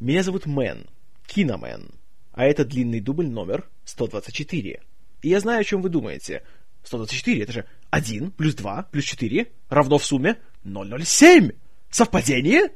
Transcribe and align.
Меня 0.00 0.22
зовут 0.22 0.46
Мэн, 0.46 0.86
Киномен, 1.26 1.90
а 2.32 2.44
это 2.44 2.64
длинный 2.64 3.00
дубль 3.00 3.26
номер 3.26 3.68
124. 3.84 4.80
И 5.22 5.28
я 5.28 5.40
знаю, 5.40 5.60
о 5.60 5.64
чем 5.64 5.82
вы 5.82 5.88
думаете. 5.88 6.44
124, 6.84 7.42
это 7.42 7.52
же 7.52 7.64
1 7.90 8.30
плюс 8.30 8.54
2 8.54 8.84
плюс 8.92 9.04
4 9.04 9.50
равно 9.68 9.98
в 9.98 10.04
сумме 10.04 10.36
007. 10.64 11.50
Совпадение? 11.90 12.70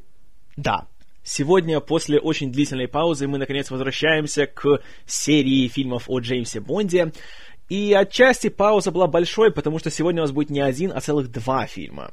Да. 0.56 0.88
Сегодня, 1.22 1.78
после 1.78 2.18
очень 2.18 2.50
длительной 2.50 2.88
паузы, 2.88 3.28
мы, 3.28 3.38
наконец, 3.38 3.70
возвращаемся 3.70 4.46
к 4.46 4.82
серии 5.06 5.68
фильмов 5.68 6.06
о 6.08 6.18
Джеймсе 6.18 6.58
Бонде. 6.58 7.12
И 7.72 7.94
отчасти 7.94 8.50
пауза 8.50 8.90
была 8.90 9.06
большой, 9.06 9.50
потому 9.50 9.78
что 9.78 9.90
сегодня 9.90 10.20
у 10.20 10.24
нас 10.24 10.30
будет 10.30 10.50
не 10.50 10.60
один, 10.60 10.92
а 10.94 11.00
целых 11.00 11.30
два 11.30 11.64
фильма. 11.64 12.10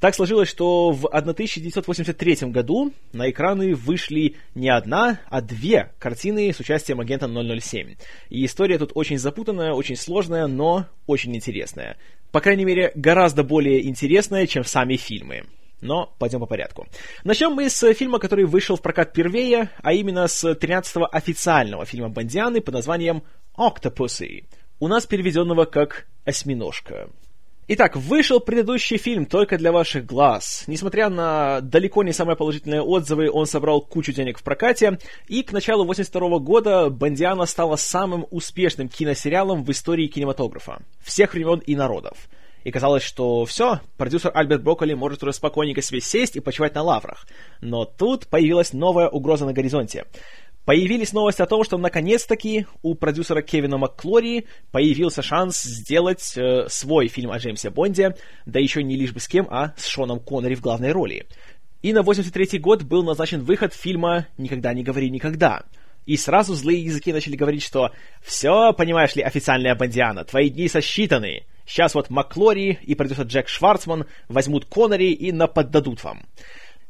Так 0.00 0.14
сложилось, 0.14 0.48
что 0.48 0.92
в 0.92 1.04
1983 1.04 2.48
году 2.48 2.90
на 3.12 3.28
экраны 3.28 3.74
вышли 3.74 4.36
не 4.54 4.70
одна, 4.70 5.20
а 5.28 5.42
две 5.42 5.92
картины 5.98 6.50
с 6.54 6.58
участием 6.58 7.00
агента 7.00 7.28
007. 7.28 7.96
И 8.30 8.46
история 8.46 8.78
тут 8.78 8.92
очень 8.94 9.18
запутанная, 9.18 9.74
очень 9.74 9.96
сложная, 9.96 10.46
но 10.46 10.86
очень 11.06 11.36
интересная. 11.36 11.98
По 12.32 12.40
крайней 12.40 12.64
мере, 12.64 12.90
гораздо 12.94 13.44
более 13.44 13.86
интересная, 13.86 14.46
чем 14.46 14.64
сами 14.64 14.96
фильмы. 14.96 15.44
Но 15.82 16.14
пойдем 16.18 16.40
по 16.40 16.46
порядку. 16.46 16.86
Начнем 17.24 17.52
мы 17.52 17.68
с 17.68 17.92
фильма, 17.92 18.18
который 18.18 18.46
вышел 18.46 18.76
в 18.76 18.80
прокат 18.80 19.10
впервые, 19.10 19.68
а 19.82 19.92
именно 19.92 20.26
с 20.28 20.50
13-го 20.50 21.06
официального 21.12 21.84
фильма 21.84 22.08
Бондианы 22.08 22.62
под 22.62 22.72
названием 22.72 23.22
«Octopussy», 23.58 24.44
у 24.84 24.86
нас 24.86 25.06
переведенного 25.06 25.64
как 25.64 26.06
«Осьминожка». 26.26 27.08
Итак, 27.68 27.96
вышел 27.96 28.38
предыдущий 28.38 28.98
фильм 28.98 29.24
только 29.24 29.56
для 29.56 29.72
ваших 29.72 30.04
глаз. 30.04 30.64
Несмотря 30.66 31.08
на 31.08 31.62
далеко 31.62 32.02
не 32.02 32.12
самые 32.12 32.36
положительные 32.36 32.82
отзывы, 32.82 33.30
он 33.30 33.46
собрал 33.46 33.80
кучу 33.80 34.12
денег 34.12 34.38
в 34.38 34.42
прокате, 34.42 34.98
и 35.26 35.42
к 35.42 35.52
началу 35.52 35.86
82 35.86 36.38
года 36.40 36.90
Бондиана 36.90 37.46
стала 37.46 37.76
самым 37.76 38.26
успешным 38.30 38.90
киносериалом 38.90 39.64
в 39.64 39.70
истории 39.70 40.06
кинематографа. 40.06 40.82
Всех 41.02 41.32
времен 41.32 41.60
и 41.60 41.74
народов. 41.74 42.28
И 42.64 42.70
казалось, 42.70 43.02
что 43.02 43.44
все, 43.44 43.80
продюсер 43.98 44.30
Альберт 44.34 44.62
Брокколи 44.62 44.94
может 44.94 45.22
уже 45.22 45.32
спокойненько 45.34 45.80
себе 45.82 46.00
сесть 46.00 46.36
и 46.36 46.40
почивать 46.40 46.74
на 46.74 46.82
лаврах. 46.82 47.26
Но 47.60 47.84
тут 47.84 48.26
появилась 48.26 48.72
новая 48.72 49.08
угроза 49.08 49.44
на 49.44 49.52
горизонте. 49.52 50.04
Появились 50.64 51.12
новости 51.12 51.42
о 51.42 51.46
том, 51.46 51.62
что 51.62 51.76
наконец-таки 51.76 52.66
у 52.82 52.94
продюсера 52.94 53.42
Кевина 53.42 53.76
МакКлори 53.76 54.46
появился 54.72 55.20
шанс 55.20 55.62
сделать 55.62 56.36
э, 56.38 56.68
свой 56.68 57.08
фильм 57.08 57.32
о 57.32 57.38
Джеймсе 57.38 57.68
Бонде, 57.68 58.16
да 58.46 58.60
еще 58.60 58.82
не 58.82 58.96
лишь 58.96 59.12
бы 59.12 59.20
с 59.20 59.28
кем, 59.28 59.46
а 59.50 59.74
с 59.76 59.86
Шоном 59.86 60.20
Коннери 60.20 60.54
в 60.54 60.62
главной 60.62 60.92
роли. 60.92 61.26
И 61.82 61.92
на 61.92 62.02
83 62.02 62.58
год 62.60 62.82
был 62.82 63.02
назначен 63.02 63.42
выход 63.42 63.74
фильма 63.74 64.26
«Никогда 64.38 64.72
не 64.72 64.82
говори 64.82 65.10
никогда». 65.10 65.64
И 66.06 66.16
сразу 66.16 66.54
злые 66.54 66.82
языки 66.82 67.12
начали 67.12 67.36
говорить, 67.36 67.62
что 67.62 67.90
«Все, 68.22 68.72
понимаешь 68.72 69.14
ли, 69.16 69.22
официальная 69.22 69.74
Бондиана, 69.74 70.24
твои 70.24 70.48
дни 70.48 70.68
сосчитаны. 70.68 71.44
Сейчас 71.66 71.94
вот 71.94 72.08
МакКлори 72.08 72.78
и 72.82 72.94
продюсер 72.94 73.26
Джек 73.26 73.48
Шварцман 73.48 74.06
возьмут 74.28 74.64
Коннери 74.64 75.12
и 75.12 75.30
наподдадут 75.30 76.02
вам». 76.04 76.24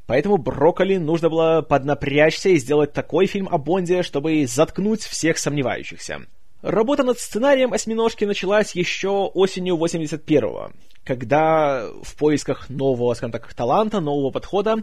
Поэтому 0.06 0.36
Брокколи 0.36 0.96
нужно 0.96 1.30
было 1.30 1.62
поднапрячься 1.62 2.50
и 2.50 2.58
сделать 2.58 2.92
такой 2.92 3.26
фильм 3.26 3.48
о 3.50 3.58
Бонде, 3.58 4.02
чтобы 4.02 4.46
заткнуть 4.46 5.02
всех 5.02 5.38
сомневающихся. 5.38 6.26
Работа 6.64 7.02
над 7.02 7.18
сценарием 7.18 7.74
«Осьминожки» 7.74 8.24
началась 8.24 8.74
еще 8.74 9.30
осенью 9.34 9.76
81-го, 9.76 10.70
когда 11.04 11.86
в 12.02 12.16
поисках 12.16 12.70
нового, 12.70 13.12
скажем 13.12 13.32
так, 13.32 13.52
таланта, 13.52 14.00
нового 14.00 14.30
подхода, 14.30 14.76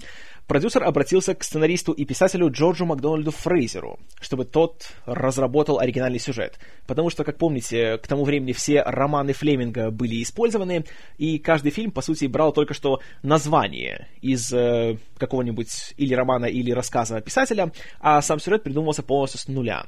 продюсер 0.51 0.83
обратился 0.83 1.33
к 1.33 1.45
сценаристу 1.45 1.93
и 1.93 2.03
писателю 2.03 2.51
Джорджу 2.51 2.85
Макдональду 2.85 3.31
Фрейзеру, 3.31 4.01
чтобы 4.19 4.43
тот 4.43 4.91
разработал 5.05 5.79
оригинальный 5.79 6.19
сюжет. 6.19 6.59
Потому 6.87 7.09
что, 7.09 7.23
как 7.23 7.37
помните, 7.37 7.97
к 7.99 8.05
тому 8.05 8.25
времени 8.25 8.51
все 8.51 8.81
романы 8.81 9.31
Флеминга 9.31 9.91
были 9.91 10.21
использованы, 10.21 10.83
и 11.17 11.39
каждый 11.39 11.71
фильм, 11.71 11.91
по 11.91 12.01
сути, 12.01 12.25
брал 12.25 12.51
только 12.51 12.73
что 12.73 12.99
название 13.23 14.09
из 14.21 14.51
э, 14.51 14.97
какого-нибудь 15.17 15.93
или 15.95 16.13
романа, 16.13 16.47
или 16.47 16.71
рассказа 16.71 17.21
писателя, 17.21 17.71
а 18.01 18.21
сам 18.21 18.41
сюжет 18.41 18.63
придумывался 18.63 19.03
полностью 19.03 19.39
с 19.39 19.47
нуля. 19.47 19.85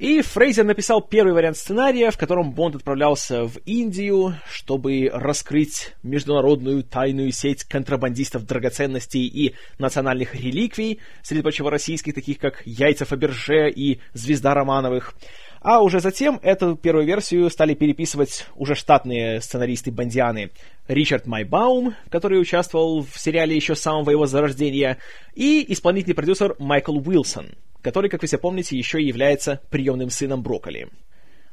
И 0.00 0.22
Фрейзер 0.22 0.64
написал 0.64 1.02
первый 1.02 1.34
вариант 1.34 1.58
сценария, 1.58 2.10
в 2.10 2.16
котором 2.16 2.52
Бонд 2.52 2.74
отправлялся 2.74 3.44
в 3.44 3.58
Индию, 3.66 4.34
чтобы 4.50 5.10
раскрыть 5.12 5.92
международную 6.02 6.84
тайную 6.84 7.32
сеть 7.32 7.64
контрабандистов 7.64 8.46
драгоценностей 8.46 9.26
и 9.26 9.54
национальных 9.78 10.34
реликвий, 10.34 11.00
среди 11.20 11.42
прочего 11.42 11.70
российских, 11.70 12.14
таких 12.14 12.38
как 12.38 12.62
яйца 12.64 13.04
Фаберже 13.04 13.68
и 13.68 14.00
звезда 14.14 14.54
Романовых. 14.54 15.14
А 15.60 15.82
уже 15.82 16.00
затем 16.00 16.40
эту 16.42 16.74
первую 16.74 17.06
версию 17.06 17.50
стали 17.50 17.74
переписывать 17.74 18.46
уже 18.56 18.74
штатные 18.74 19.40
сценаристы 19.40 19.90
Бондианы. 19.92 20.50
Ричард 20.88 21.26
Майбаум, 21.26 21.94
который 22.08 22.40
участвовал 22.40 23.02
в 23.02 23.18
сериале 23.18 23.54
еще 23.54 23.74
с 23.74 23.80
самого 23.80 24.10
его 24.10 24.26
зарождения, 24.26 24.98
и 25.34 25.64
исполнительный 25.72 26.14
продюсер 26.14 26.56
Майкл 26.58 26.96
Уилсон— 26.96 27.54
который, 27.82 28.10
как 28.10 28.22
вы 28.22 28.28
все 28.28 28.38
помните, 28.38 28.76
еще 28.76 29.02
является 29.02 29.60
приемным 29.70 30.10
сыном 30.10 30.42
Брокколи. 30.42 30.88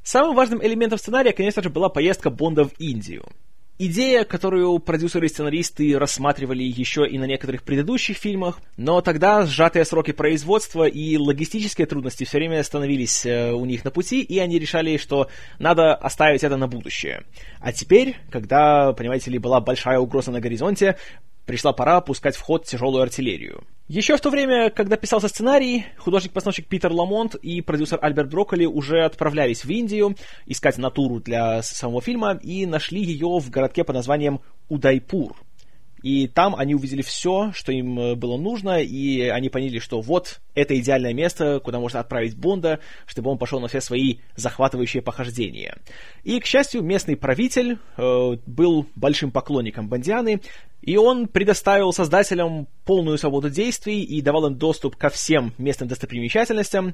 Самым 0.03 0.35
важным 0.35 0.63
элементом 0.63 0.97
сценария, 0.99 1.33
конечно 1.33 1.61
же, 1.61 1.69
была 1.69 1.89
поездка 1.89 2.29
Бонда 2.29 2.65
в 2.65 2.79
Индию. 2.79 3.25
Идея, 3.79 4.23
которую 4.23 4.79
продюсеры 4.79 5.27
и 5.27 5.29
сценаристы 5.29 5.99
рассматривали 5.99 6.63
еще 6.63 7.07
и 7.07 7.19
на 7.19 7.25
некоторых 7.25 7.61
предыдущих 7.61 8.17
фильмах, 8.17 8.59
но 8.75 9.01
тогда 9.01 9.45
сжатые 9.45 9.85
сроки 9.85 10.13
производства 10.13 10.87
и 10.87 11.15
логистические 11.15 11.85
трудности 11.85 12.23
все 12.23 12.39
время 12.39 12.63
становились 12.63 13.23
э, 13.27 13.51
у 13.51 13.65
них 13.65 13.85
на 13.85 13.91
пути, 13.91 14.23
и 14.23 14.39
они 14.39 14.57
решали, 14.57 14.97
что 14.97 15.29
надо 15.59 15.93
оставить 15.93 16.43
это 16.43 16.57
на 16.57 16.67
будущее. 16.67 17.23
А 17.59 17.71
теперь, 17.71 18.15
когда, 18.31 18.93
понимаете 18.93 19.29
ли, 19.29 19.37
была 19.37 19.61
большая 19.61 19.99
угроза 19.99 20.31
на 20.31 20.41
горизонте, 20.41 20.97
пришла 21.47 21.73
пора 21.73 22.01
пускать 22.01 22.35
в 22.35 22.41
ход 22.41 22.65
тяжелую 22.65 23.01
артиллерию. 23.01 23.63
Еще 23.87 24.17
в 24.17 24.21
то 24.21 24.29
время, 24.29 24.69
когда 24.69 24.97
писался 24.97 25.29
сценарий, 25.29 25.85
художник-постановщик 25.97 26.67
Питер 26.67 26.91
Ламонт 26.91 27.35
и 27.35 27.61
продюсер 27.61 27.97
Альберт 28.01 28.29
Брокколи 28.29 28.65
уже 28.65 29.05
отправлялись 29.05 29.63
в 29.63 29.69
Индию 29.69 30.15
искать 30.45 30.77
натуру 30.77 31.21
для 31.21 31.63
самого 31.63 32.01
фильма 32.01 32.37
и 32.43 32.65
нашли 32.65 33.01
ее 33.01 33.39
в 33.39 33.49
городке 33.49 33.85
под 33.85 33.95
названием 33.95 34.41
Удайпур. 34.67 35.37
И 36.03 36.27
там 36.27 36.55
они 36.55 36.75
увидели 36.75 37.01
все, 37.01 37.51
что 37.53 37.71
им 37.71 37.99
э, 37.99 38.15
было 38.15 38.37
нужно, 38.37 38.81
и 38.81 39.21
они 39.21 39.49
поняли, 39.49 39.79
что 39.79 40.01
вот 40.01 40.39
это 40.53 40.77
идеальное 40.77 41.13
место, 41.13 41.59
куда 41.59 41.79
можно 41.79 41.99
отправить 41.99 42.37
Бонда, 42.37 42.79
чтобы 43.05 43.31
он 43.31 43.37
пошел 43.37 43.59
на 43.59 43.67
все 43.67 43.81
свои 43.81 44.17
захватывающие 44.35 45.01
похождения. 45.01 45.77
И, 46.23 46.39
к 46.39 46.45
счастью, 46.45 46.83
местный 46.83 47.15
правитель 47.15 47.79
э, 47.97 48.37
был 48.45 48.85
большим 48.95 49.31
поклонником 49.31 49.89
Бондианы, 49.89 50.41
и 50.81 50.97
он 50.97 51.27
предоставил 51.27 51.91
создателям 51.91 52.67
полную 52.85 53.17
свободу 53.17 53.49
действий 53.49 54.03
и 54.03 54.21
давал 54.21 54.47
им 54.47 54.55
доступ 54.55 54.95
ко 54.95 55.09
всем 55.09 55.53
местным 55.57 55.89
достопримечательностям, 55.89 56.93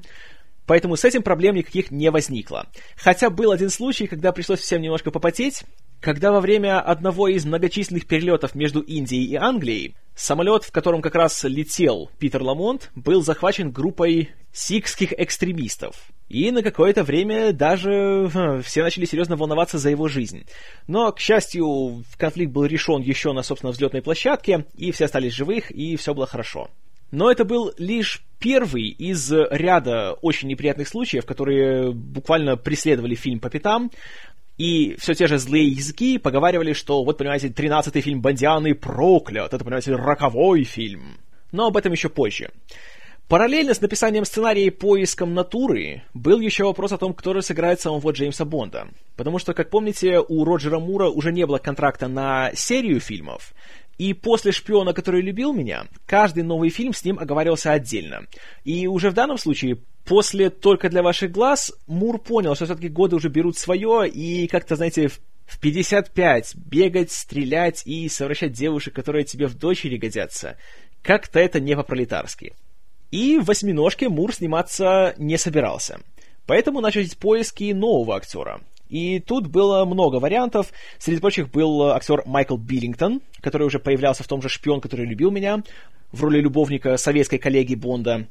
Поэтому 0.66 0.96
с 0.96 1.04
этим 1.04 1.22
проблем 1.22 1.56
никаких 1.56 1.90
не 1.90 2.10
возникло. 2.10 2.66
Хотя 2.96 3.30
был 3.30 3.52
один 3.52 3.68
случай, 3.68 4.06
когда 4.06 4.32
пришлось 4.32 4.60
всем 4.60 4.80
немножко 4.80 5.10
попотеть, 5.10 5.64
когда 6.04 6.32
во 6.32 6.42
время 6.42 6.80
одного 6.80 7.28
из 7.28 7.46
многочисленных 7.46 8.06
перелетов 8.06 8.54
между 8.54 8.80
Индией 8.80 9.24
и 9.24 9.36
Англией 9.36 9.96
самолет, 10.14 10.62
в 10.62 10.70
котором 10.70 11.00
как 11.00 11.14
раз 11.14 11.44
летел 11.44 12.10
Питер 12.18 12.42
Ламонт, 12.42 12.90
был 12.94 13.22
захвачен 13.22 13.70
группой 13.70 14.28
сикских 14.52 15.14
экстремистов. 15.18 15.96
И 16.28 16.50
на 16.50 16.62
какое-то 16.62 17.04
время 17.04 17.54
даже 17.54 18.30
все 18.64 18.82
начали 18.82 19.06
серьезно 19.06 19.36
волноваться 19.36 19.78
за 19.78 19.88
его 19.88 20.06
жизнь. 20.08 20.44
Но, 20.86 21.10
к 21.10 21.20
счастью, 21.20 22.04
конфликт 22.18 22.52
был 22.52 22.66
решен 22.66 23.00
еще 23.00 23.32
на, 23.32 23.42
собственно, 23.42 23.72
взлетной 23.72 24.02
площадке, 24.02 24.66
и 24.76 24.92
все 24.92 25.06
остались 25.06 25.32
живых, 25.32 25.70
и 25.70 25.96
все 25.96 26.12
было 26.12 26.26
хорошо. 26.26 26.68
Но 27.12 27.30
это 27.30 27.44
был 27.44 27.72
лишь 27.78 28.24
первый 28.40 28.88
из 28.88 29.32
ряда 29.32 30.14
очень 30.20 30.48
неприятных 30.48 30.88
случаев, 30.88 31.24
которые 31.24 31.92
буквально 31.92 32.56
преследовали 32.56 33.14
фильм 33.14 33.40
по 33.40 33.48
пятам. 33.48 33.90
И 34.56 34.94
все 34.98 35.14
те 35.14 35.26
же 35.26 35.38
злые 35.38 35.68
языки 35.68 36.18
поговаривали, 36.18 36.72
что 36.72 37.02
вот, 37.02 37.18
понимаете, 37.18 37.48
тринадцатый 37.48 38.02
фильм 38.02 38.20
Бондианы 38.20 38.74
проклят, 38.74 39.52
это, 39.52 39.64
понимаете, 39.64 39.96
роковой 39.96 40.64
фильм. 40.64 41.18
Но 41.50 41.66
об 41.66 41.76
этом 41.76 41.92
еще 41.92 42.08
позже. 42.08 42.50
Параллельно 43.26 43.72
с 43.72 43.80
написанием 43.80 44.26
сценария 44.26 44.66
и 44.66 44.70
поиском 44.70 45.32
натуры 45.32 46.02
был 46.12 46.40
еще 46.40 46.64
вопрос 46.64 46.92
о 46.92 46.98
том, 46.98 47.14
кто 47.14 47.32
же 47.32 47.40
сыграет 47.40 47.80
самого 47.80 48.10
Джеймса 48.10 48.44
Бонда. 48.44 48.88
Потому 49.16 49.38
что, 49.38 49.54
как 49.54 49.70
помните, 49.70 50.20
у 50.20 50.44
Роджера 50.44 50.78
Мура 50.78 51.08
уже 51.08 51.32
не 51.32 51.46
было 51.46 51.56
контракта 51.56 52.06
на 52.06 52.52
серию 52.54 53.00
фильмов, 53.00 53.54
и 53.96 54.12
после 54.12 54.52
«Шпиона, 54.52 54.92
который 54.92 55.22
любил 55.22 55.52
меня», 55.52 55.86
каждый 56.06 56.42
новый 56.42 56.68
фильм 56.68 56.92
с 56.92 57.04
ним 57.04 57.18
оговаривался 57.18 57.72
отдельно. 57.72 58.26
И 58.64 58.86
уже 58.86 59.10
в 59.10 59.14
данном 59.14 59.38
случае, 59.38 59.78
после 60.04 60.50
«Только 60.50 60.88
для 60.88 61.02
ваших 61.02 61.30
глаз», 61.30 61.72
Мур 61.86 62.18
понял, 62.18 62.54
что 62.54 62.66
все-таки 62.66 62.88
годы 62.88 63.16
уже 63.16 63.28
берут 63.28 63.56
свое, 63.56 64.08
и 64.08 64.46
как-то, 64.46 64.76
знаете, 64.76 65.08
в 65.46 65.58
55 65.60 66.54
бегать, 66.56 67.12
стрелять 67.12 67.86
и 67.86 68.08
совращать 68.08 68.52
девушек, 68.52 68.94
которые 68.94 69.24
тебе 69.24 69.46
в 69.46 69.54
дочери 69.54 69.96
годятся, 69.96 70.56
как-то 71.02 71.38
это 71.38 71.60
не 71.60 71.76
по-пролетарски. 71.76 72.54
И 73.10 73.38
в 73.38 73.44
«Восьминожке» 73.44 74.08
Мур 74.08 74.34
сниматься 74.34 75.14
не 75.18 75.38
собирался. 75.38 76.00
Поэтому 76.46 76.80
начались 76.80 77.14
поиски 77.14 77.72
нового 77.72 78.16
актера. 78.16 78.60
И 78.88 79.18
тут 79.18 79.46
было 79.46 79.84
много 79.84 80.16
вариантов. 80.16 80.72
Среди 80.98 81.20
прочих 81.20 81.50
был 81.50 81.90
актер 81.90 82.22
Майкл 82.26 82.56
Биллингтон, 82.56 83.22
который 83.40 83.66
уже 83.66 83.78
появлялся 83.78 84.22
в 84.22 84.28
том 84.28 84.42
же 84.42 84.48
«Шпион, 84.48 84.80
который 84.80 85.06
любил 85.06 85.30
меня», 85.30 85.62
в 86.12 86.22
роли 86.22 86.40
любовника 86.40 86.96
советской 86.96 87.38
коллеги 87.38 87.74
Бонда. 87.74 88.28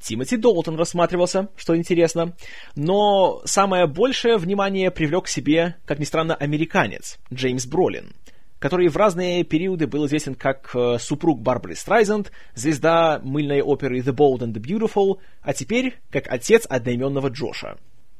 Тимоти 0.00 0.36
Долтон 0.36 0.76
рассматривался, 0.76 1.48
что 1.56 1.76
интересно. 1.76 2.34
Но 2.74 3.42
самое 3.44 3.86
большее 3.86 4.36
внимание 4.36 4.90
привлек 4.90 5.24
к 5.24 5.28
себе, 5.28 5.76
как 5.84 5.98
ни 5.98 6.04
странно, 6.04 6.34
американец 6.34 7.18
Джеймс 7.32 7.66
Бролин, 7.66 8.12
который 8.58 8.88
в 8.88 8.96
разные 8.96 9.44
периоды 9.44 9.86
был 9.86 10.06
известен 10.06 10.34
как 10.34 10.70
э, 10.74 10.98
супруг 10.98 11.40
Барбары 11.40 11.74
Страйзенд, 11.74 12.30
звезда 12.54 13.20
мыльной 13.22 13.62
оперы 13.62 14.00
The 14.00 14.14
Bold 14.14 14.40
and 14.40 14.52
the 14.52 14.60
Beautiful, 14.60 15.18
а 15.42 15.52
теперь 15.52 15.98
как 16.10 16.26
отец 16.28 16.66
одноименного 16.68 17.28
Джоша. 17.28 17.76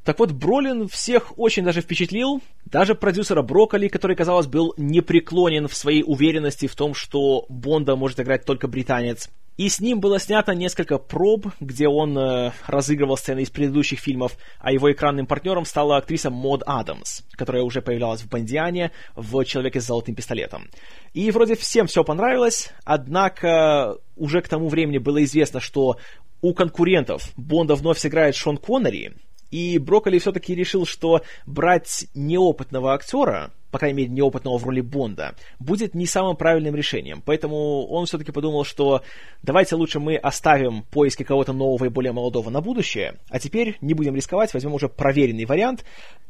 Так 0.06 0.20
вот, 0.20 0.31
Бролин 0.31 0.87
всех 0.87 1.37
очень 1.37 1.64
даже 1.64 1.81
впечатлил, 1.81 2.40
даже 2.64 2.94
продюсера 2.94 3.43
Брокколи, 3.43 3.88
который, 3.88 4.14
казалось, 4.14 4.46
был 4.46 4.72
непреклонен 4.76 5.67
в 5.67 5.75
своей 5.75 6.05
уверенности 6.06 6.69
в 6.69 6.76
том, 6.76 6.94
что 6.94 7.44
Бонда 7.49 7.96
может 7.96 8.20
играть 8.20 8.44
только 8.44 8.69
британец. 8.69 9.29
И 9.56 9.70
с 9.70 9.81
ним 9.81 10.00
было 10.00 10.20
снято 10.20 10.55
несколько 10.55 10.99
проб, 10.99 11.47
где 11.61 11.88
он 11.88 12.17
э, 12.19 12.53
разыгрывал 12.67 13.17
сцены 13.17 13.41
из 13.41 13.50
предыдущих 13.50 13.99
фильмов, 13.99 14.37
а 14.58 14.70
его 14.70 14.93
экранным 14.93 15.26
партнером 15.26 15.64
стала 15.64 15.97
актриса 15.97 16.29
Мод 16.29 16.62
Адамс, 16.67 17.23
которая 17.32 17.62
уже 17.62 17.81
появлялась 17.81 18.20
в 18.20 18.29
«Бондиане», 18.29 18.93
в 19.14 19.44
«Человеке 19.44 19.81
с 19.81 19.87
золотым 19.87 20.14
пистолетом». 20.14 20.69
И 21.14 21.31
вроде 21.31 21.56
всем 21.56 21.87
все 21.87 22.05
понравилось, 22.05 22.70
однако 22.85 23.97
уже 24.17 24.43
к 24.43 24.49
тому 24.49 24.69
времени 24.69 24.99
было 24.99 25.25
известно, 25.25 25.61
что 25.61 25.97
у 26.43 26.53
конкурентов 26.53 27.32
Бонда 27.37 27.75
вновь 27.75 27.99
сыграет 27.99 28.35
Шон 28.35 28.58
Коннери, 28.58 29.14
и 29.50 29.78
Брокколи 29.78 30.19
все-таки 30.19 30.54
решил, 30.54 30.87
что 30.87 31.22
брать 31.46 32.06
неопытного 32.14 32.94
актера, 32.94 33.50
по 33.70 33.78
крайней 33.78 33.96
мере, 33.98 34.10
неопытного 34.10 34.58
в 34.58 34.64
роли 34.64 34.81
Бонда, 34.81 35.34
будет 35.58 35.94
не 35.94 36.06
самым 36.06 36.37
правильным 36.37 36.75
решением. 36.75 37.22
Поэтому 37.25 37.87
он 37.87 38.06
все-таки 38.06 38.32
подумал, 38.32 38.64
что 38.64 39.02
давайте 39.43 39.76
лучше 39.76 40.00
мы 40.00 40.16
оставим 40.16 40.82
поиски 40.82 41.22
кого-то 41.22 41.52
нового 41.52 41.84
и 41.84 41.90
более 41.90 42.12
молодого 42.12 42.50
на 42.50 42.60
будущее, 42.60 43.19
а 43.28 43.38
теперь 43.38 43.76
не 43.81 43.94
будем 43.94 44.14
рисковать, 44.14 44.54
возьмем 44.54 44.75
уже 44.75 44.88
проверенный 44.88 45.44
вариант, 45.44 45.84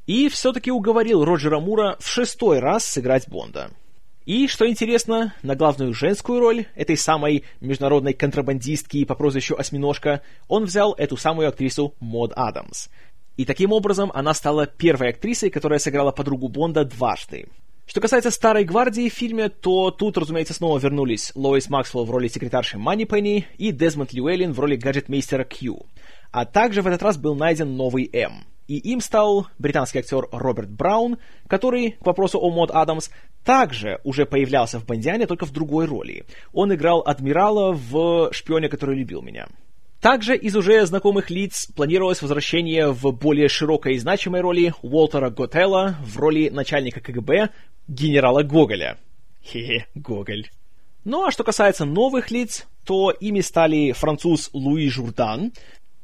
и 0.06 0.28
все-таки 0.28 0.70
уговорил 0.70 1.24
Роджера 1.24 1.60
Мура 1.60 1.96
в 2.00 2.08
шестой 2.08 2.58
раз 2.58 2.84
сыграть 2.84 3.28
Бонда. 3.28 3.70
И, 4.26 4.48
что 4.48 4.68
интересно, 4.68 5.34
на 5.44 5.54
главную 5.54 5.94
женскую 5.94 6.40
роль 6.40 6.66
этой 6.74 6.96
самой 6.96 7.44
международной 7.60 8.12
контрабандистки 8.12 9.04
по 9.04 9.14
прозвищу 9.14 9.54
Осьминожка 9.56 10.20
он 10.48 10.64
взял 10.64 10.94
эту 10.94 11.16
самую 11.16 11.48
актрису 11.48 11.94
Мод 12.00 12.32
Адамс. 12.34 12.88
И 13.36 13.44
таким 13.44 13.70
образом 13.70 14.10
она 14.12 14.34
стала 14.34 14.66
первой 14.66 15.10
актрисой, 15.10 15.50
которая 15.50 15.78
сыграла 15.78 16.10
подругу 16.10 16.48
Бонда 16.48 16.84
дважды. 16.84 17.46
Что 17.86 18.00
касается 18.00 18.32
«Старой 18.32 18.64
гвардии» 18.64 19.08
в 19.08 19.12
фильме, 19.12 19.48
то 19.48 19.92
тут, 19.92 20.18
разумеется, 20.18 20.54
снова 20.54 20.80
вернулись 20.80 21.30
Лоис 21.36 21.68
Максвелл 21.70 22.04
в 22.04 22.10
роли 22.10 22.26
секретарши 22.26 22.78
Манипенни 22.78 23.46
и 23.58 23.70
Дезмонд 23.70 24.12
Льюэллин 24.12 24.52
в 24.52 24.58
роли 24.58 24.74
гаджет-мейстера 24.74 25.44
Кью. 25.44 25.86
А 26.32 26.46
также 26.46 26.82
в 26.82 26.88
этот 26.88 27.02
раз 27.02 27.16
был 27.16 27.36
найден 27.36 27.76
новый 27.76 28.10
М. 28.12 28.44
И 28.68 28.78
им 28.78 29.00
стал 29.00 29.46
британский 29.58 30.00
актер 30.00 30.28
Роберт 30.32 30.70
Браун, 30.70 31.18
который, 31.46 31.92
к 31.92 32.06
вопросу 32.06 32.38
о 32.38 32.50
Мод 32.50 32.70
Адамс, 32.72 33.10
также 33.44 34.00
уже 34.02 34.26
появлялся 34.26 34.80
в 34.80 34.86
«Бондиане», 34.86 35.26
только 35.26 35.46
в 35.46 35.52
другой 35.52 35.86
роли. 35.86 36.24
Он 36.52 36.74
играл 36.74 37.02
адмирала 37.06 37.72
в 37.72 38.32
«Шпионе, 38.32 38.68
который 38.68 38.96
любил 38.96 39.22
меня». 39.22 39.46
Также 40.00 40.36
из 40.36 40.54
уже 40.54 40.84
знакомых 40.84 41.30
лиц 41.30 41.68
планировалось 41.74 42.22
возвращение 42.22 42.92
в 42.92 43.10
более 43.12 43.48
широкой 43.48 43.94
и 43.94 43.98
значимой 43.98 44.40
роли 44.40 44.74
Уолтера 44.82 45.30
Готелла 45.30 45.96
в 46.04 46.18
роли 46.18 46.48
начальника 46.48 47.00
КГБ 47.00 47.50
генерала 47.88 48.42
Гоголя. 48.42 48.98
Хе-хе, 49.42 49.86
Гоголь. 49.94 50.46
Ну 51.04 51.24
а 51.24 51.30
что 51.30 51.44
касается 51.44 51.84
новых 51.84 52.30
лиц, 52.30 52.66
то 52.84 53.10
ими 53.10 53.40
стали 53.40 53.92
француз 53.92 54.50
Луи 54.52 54.88
Журдан, 54.88 55.52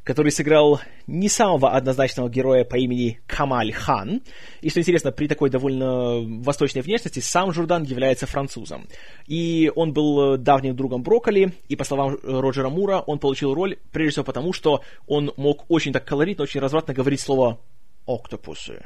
который 0.05 0.33
сыграл 0.33 0.81
не 1.07 1.29
самого 1.29 1.71
однозначного 1.71 2.29
героя 2.29 2.65
по 2.65 2.77
имени 2.77 3.21
Камаль 3.27 3.73
Хан. 3.73 4.23
И 4.61 4.71
что 4.71 4.81
интересно, 4.81 5.13
при 5.13 5.29
такой 5.29 5.51
довольно 5.51 6.21
восточной 6.43 6.83
внешности 6.83 7.21
сам 7.21 7.53
Журдан 7.53 7.85
является 7.85 8.27
французом. 8.27 8.89
И 9.27 9.71
он 9.75 9.93
был 9.93 10.37
давним 10.39 10.75
другом 10.75 11.03
Брокколи, 11.03 11.53
и 11.69 11.77
по 11.77 11.85
словам 11.85 12.19
Роджера 12.23 12.69
Мура, 12.69 12.99
он 13.07 13.19
получил 13.19 13.55
роль 13.55 13.77
прежде 13.93 14.13
всего 14.13 14.25
потому, 14.25 14.53
что 14.53 14.83
он 15.07 15.33
мог 15.37 15.65
очень 15.69 15.93
так 15.93 16.05
колоритно, 16.05 16.45
очень 16.45 16.61
развратно 16.61 16.95
говорить 16.95 17.21
слово 17.21 17.61
«октопусы». 18.07 18.83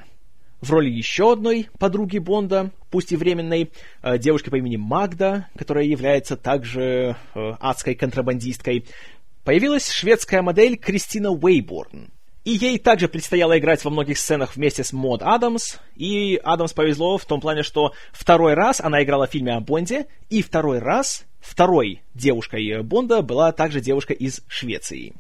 В 0.63 0.71
роли 0.71 0.89
еще 0.89 1.33
одной 1.33 1.69
подруги 1.79 2.17
Бонда, 2.17 2.71
пусть 2.91 3.13
и 3.13 3.17
временной, 3.17 3.71
э, 4.03 4.17
девушки 4.17 4.49
по 4.49 4.57
имени 4.57 4.77
Магда, 4.77 5.49
которая 5.55 5.85
является 5.85 6.35
также 6.37 7.15
э, 7.35 7.53
адской 7.61 7.95
контрабандисткой, 7.95 8.87
появилась 9.47 9.89
шведская 9.89 10.43
модель 10.43 10.77
Кристина 10.77 11.31
Уэйборн. 11.31 12.11
И 12.45 12.51
ей 12.51 12.79
также 12.79 13.09
предстояло 13.09 13.57
играть 13.57 13.83
во 13.85 13.93
многих 13.93 14.19
сценах 14.19 14.57
вместе 14.57 14.83
с 14.83 14.93
Мод 14.93 15.23
Адамс. 15.23 15.77
И 15.95 16.39
Адамс 16.43 16.73
повезло 16.73 17.17
в 17.17 17.25
том 17.25 17.41
плане, 17.41 17.63
что 17.63 17.93
второй 18.13 18.55
раз 18.55 18.81
она 18.81 19.05
играла 19.05 19.29
в 19.29 19.31
фильме 19.31 19.55
о 19.55 19.61
Бонде, 19.61 20.07
и 20.31 20.43
второй 20.43 20.81
раз 20.81 21.27
второй 21.41 22.03
девушкой 22.13 22.83
Бонда 22.83 23.23
была 23.23 23.53
также 23.53 23.81
девушка 23.81 24.13
из 24.13 24.43
Швеции. 24.49 25.15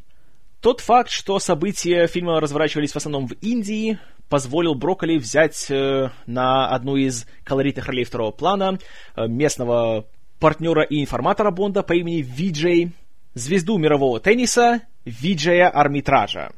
Тот 0.60 0.80
факт, 0.80 1.10
что 1.10 1.38
события 1.38 2.08
фильма 2.08 2.40
разворачивались 2.40 2.92
в 2.92 2.96
основном 2.96 3.28
в 3.28 3.32
Индии, 3.42 4.00
позволил 4.28 4.74
Брокколи 4.74 5.18
взять 5.18 5.70
э, 5.70 6.10
на 6.26 6.68
одну 6.68 6.96
из 6.96 7.26
колоритных 7.44 7.86
ролей 7.86 8.02
второго 8.02 8.32
плана 8.32 8.80
э, 9.14 9.28
местного 9.28 10.06
партнера 10.40 10.82
и 10.82 11.00
информатора 11.00 11.52
Бонда 11.52 11.84
по 11.84 11.92
имени 11.92 12.22
Виджей, 12.22 12.92
звезду 13.36 13.76
мирового 13.76 14.18
тенниса 14.18 14.80
Виджая 15.04 15.68
Армитража. 15.68 16.52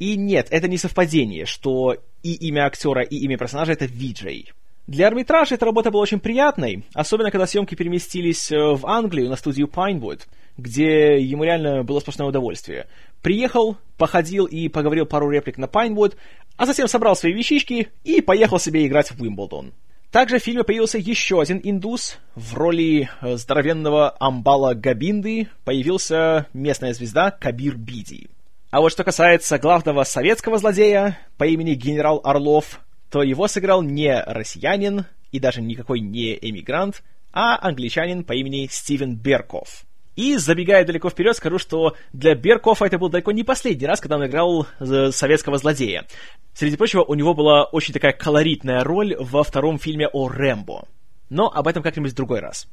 И 0.00 0.16
нет, 0.16 0.48
это 0.50 0.68
не 0.68 0.76
совпадение, 0.76 1.46
что 1.46 1.96
и 2.22 2.34
имя 2.48 2.66
актера, 2.66 3.02
и 3.02 3.16
имя 3.18 3.38
персонажа 3.38 3.72
это 3.72 3.86
Виджей. 3.86 4.52
Для 4.86 5.06
арбитража 5.06 5.54
эта 5.54 5.64
работа 5.64 5.90
была 5.90 6.02
очень 6.02 6.20
приятной, 6.20 6.84
особенно 6.92 7.30
когда 7.30 7.46
съемки 7.46 7.74
переместились 7.74 8.52
э, 8.52 8.56
в 8.56 8.84
Англию 8.86 9.30
на 9.30 9.36
студию 9.36 9.68
Pinewood, 9.68 10.26
где 10.58 11.18
ему 11.18 11.44
реально 11.44 11.84
было 11.84 12.00
сплошное 12.00 12.26
удовольствие. 12.26 12.86
Приехал, 13.22 13.78
походил 13.96 14.44
и 14.44 14.68
поговорил 14.68 15.06
пару 15.06 15.30
реплик 15.30 15.56
на 15.56 15.66
Pinewood, 15.66 16.16
а 16.56 16.66
затем 16.66 16.88
собрал 16.88 17.16
свои 17.16 17.32
вещички 17.32 17.88
и 18.02 18.20
поехал 18.20 18.58
себе 18.58 18.86
играть 18.86 19.10
в 19.10 19.22
Уимблдон. 19.22 19.72
Также 20.14 20.38
в 20.38 20.44
фильме 20.44 20.62
появился 20.62 20.96
еще 20.96 21.40
один 21.40 21.60
индус. 21.60 22.18
В 22.36 22.54
роли 22.54 23.10
э, 23.20 23.36
здоровенного 23.36 24.14
амбала 24.20 24.72
Габинды 24.74 25.48
появился 25.64 26.46
местная 26.52 26.94
звезда 26.94 27.32
Кабир 27.32 27.76
Биди. 27.76 28.30
А 28.70 28.80
вот 28.80 28.92
что 28.92 29.02
касается 29.02 29.58
главного 29.58 30.04
советского 30.04 30.58
злодея 30.58 31.18
по 31.36 31.42
имени 31.42 31.74
генерал 31.74 32.20
Орлов, 32.22 32.78
то 33.10 33.24
его 33.24 33.48
сыграл 33.48 33.82
не 33.82 34.22
россиянин 34.24 35.06
и 35.32 35.40
даже 35.40 35.60
никакой 35.60 35.98
не 35.98 36.38
эмигрант, 36.40 37.02
а 37.32 37.58
англичанин 37.60 38.22
по 38.22 38.34
имени 38.34 38.68
Стивен 38.70 39.16
Берков. 39.16 39.84
И, 40.16 40.36
забегая 40.36 40.84
далеко 40.84 41.10
вперед, 41.10 41.36
скажу, 41.36 41.58
что 41.58 41.96
для 42.12 42.34
Беркофа 42.34 42.86
это 42.86 42.98
был 42.98 43.08
далеко 43.08 43.32
не 43.32 43.42
последний 43.42 43.86
раз, 43.86 44.00
когда 44.00 44.16
он 44.16 44.26
играл 44.26 44.66
советского 45.10 45.58
злодея. 45.58 46.06
Среди 46.54 46.76
прочего, 46.76 47.02
у 47.02 47.14
него 47.14 47.34
была 47.34 47.64
очень 47.64 47.92
такая 47.92 48.12
колоритная 48.12 48.84
роль 48.84 49.16
во 49.18 49.42
втором 49.42 49.78
фильме 49.78 50.06
о 50.08 50.28
Рэмбо. 50.28 50.86
Но 51.30 51.50
об 51.50 51.66
этом 51.66 51.82
как-нибудь 51.82 52.12
в 52.12 52.16
другой 52.16 52.40
раз. 52.40 52.68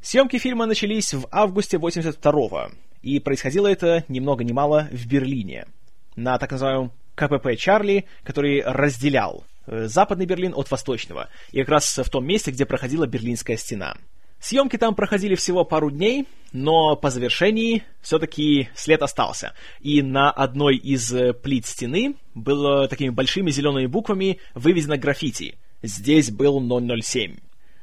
Съемки 0.00 0.38
фильма 0.38 0.66
начались 0.66 1.12
в 1.12 1.26
августе 1.30 1.78
82-го, 1.78 2.70
и 3.02 3.18
происходило 3.18 3.66
это 3.66 4.04
ни 4.08 4.20
много 4.20 4.44
ни 4.44 4.52
мало 4.52 4.88
в 4.92 5.06
Берлине, 5.06 5.66
на 6.14 6.38
так 6.38 6.52
называемом 6.52 6.92
КПП 7.14 7.56
Чарли, 7.58 8.04
который 8.22 8.62
разделял 8.62 9.44
э, 9.66 9.86
западный 9.86 10.26
Берлин 10.26 10.52
от 10.54 10.70
восточного, 10.70 11.28
и 11.50 11.60
как 11.60 11.70
раз 11.70 11.98
в 11.98 12.08
том 12.08 12.24
месте, 12.24 12.52
где 12.52 12.64
проходила 12.64 13.06
Берлинская 13.06 13.56
стена. 13.56 13.96
Съемки 14.38 14.76
там 14.76 14.94
проходили 14.94 15.34
всего 15.34 15.64
пару 15.64 15.90
дней, 15.90 16.26
но 16.56 16.96
по 16.96 17.10
завершении 17.10 17.84
все-таки 18.00 18.68
след 18.74 19.02
остался. 19.02 19.52
И 19.80 20.02
на 20.02 20.30
одной 20.30 20.76
из 20.76 21.12
э, 21.12 21.32
плит 21.34 21.66
стены 21.66 22.16
было 22.34 22.88
такими 22.88 23.10
большими 23.10 23.50
зелеными 23.50 23.86
буквами 23.86 24.40
выведено 24.54 24.96
граффити. 24.96 25.58
Здесь 25.82 26.30
был 26.30 26.60
007. 26.60 27.36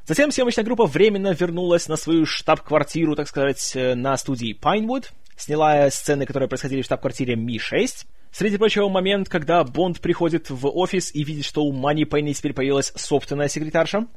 Затем 0.06 0.32
съемочная 0.32 0.66
группа 0.66 0.86
временно 0.86 1.34
вернулась 1.34 1.88
на 1.88 1.96
свою 1.96 2.26
штаб-квартиру, 2.26 3.16
так 3.16 3.28
сказать, 3.28 3.72
э, 3.76 3.94
на 3.94 4.18
студии 4.18 4.58
Pinewood, 4.60 5.06
сняла 5.38 5.90
сцены, 5.92 6.26
которые 6.26 6.50
происходили 6.50 6.82
в 6.82 6.86
штаб-квартире 6.86 7.36
Ми-6. 7.36 8.06
Среди 8.32 8.58
прочего, 8.58 8.90
момент, 8.90 9.30
когда 9.30 9.64
Бонд 9.64 10.02
приходит 10.02 10.50
в 10.50 10.68
офис 10.68 11.14
и 11.14 11.24
видит, 11.24 11.46
что 11.46 11.64
у 11.64 11.72
Мани 11.72 12.06
Пенни 12.06 12.34
теперь 12.34 12.54
появилась 12.54 12.92
собственная 12.96 13.48
секретарша. 13.48 14.08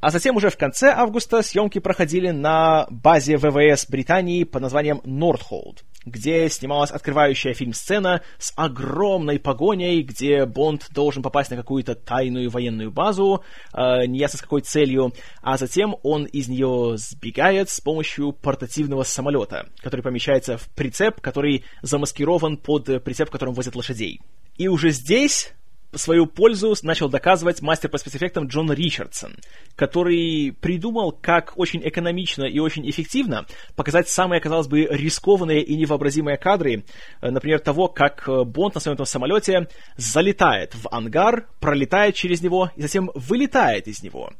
А 0.00 0.10
затем 0.10 0.36
уже 0.36 0.50
в 0.50 0.58
конце 0.58 0.90
августа 0.90 1.42
съемки 1.42 1.78
проходили 1.78 2.30
на 2.30 2.86
базе 2.90 3.38
ВВС 3.38 3.86
Британии 3.88 4.44
под 4.44 4.62
названием 4.62 5.00
Нортхолд, 5.04 5.84
где 6.04 6.50
снималась 6.50 6.90
открывающая 6.90 7.54
фильм-сцена 7.54 8.20
с 8.38 8.52
огромной 8.56 9.40
погоней, 9.40 10.02
где 10.02 10.44
Бонд 10.44 10.88
должен 10.92 11.22
попасть 11.22 11.50
на 11.50 11.56
какую-то 11.56 11.94
тайную 11.94 12.50
военную 12.50 12.92
базу, 12.92 13.42
э, 13.72 14.04
неясно 14.06 14.38
с 14.38 14.42
какой 14.42 14.60
целью, 14.60 15.14
а 15.40 15.56
затем 15.56 15.96
он 16.02 16.24
из 16.24 16.48
нее 16.48 16.96
сбегает 16.98 17.70
с 17.70 17.80
помощью 17.80 18.32
портативного 18.32 19.02
самолета, 19.02 19.66
который 19.78 20.02
помещается 20.02 20.58
в 20.58 20.68
прицеп, 20.74 21.22
который 21.22 21.64
замаскирован 21.80 22.58
под 22.58 23.02
прицеп, 23.02 23.28
в 23.28 23.32
котором 23.32 23.54
возят 23.54 23.74
лошадей. 23.74 24.20
И 24.58 24.68
уже 24.68 24.90
здесь 24.90 25.54
свою 25.96 26.26
пользу 26.26 26.74
начал 26.82 27.08
доказывать 27.08 27.62
мастер 27.62 27.90
по 27.90 27.98
спецэффектам 27.98 28.46
Джон 28.46 28.72
Ричардсон, 28.72 29.36
который 29.74 30.54
придумал, 30.60 31.12
как 31.12 31.52
очень 31.56 31.80
экономично 31.86 32.44
и 32.44 32.58
очень 32.58 32.88
эффективно 32.88 33.46
показать 33.74 34.08
самые, 34.08 34.40
казалось 34.40 34.68
бы, 34.68 34.84
рискованные 34.84 35.62
и 35.62 35.76
невообразимые 35.76 36.36
кадры, 36.36 36.84
э, 37.20 37.30
например, 37.30 37.60
того, 37.60 37.88
как 37.88 38.28
э, 38.28 38.44
Бонд 38.44 38.74
на 38.74 38.80
своем 38.80 38.94
этом 38.94 39.06
самолете 39.06 39.68
залетает 39.96 40.74
в 40.74 40.88
ангар, 40.90 41.46
пролетает 41.60 42.14
через 42.14 42.42
него 42.42 42.70
и 42.76 42.82
затем 42.82 43.10
вылетает 43.14 43.88
из 43.88 44.02
него. 44.02 44.30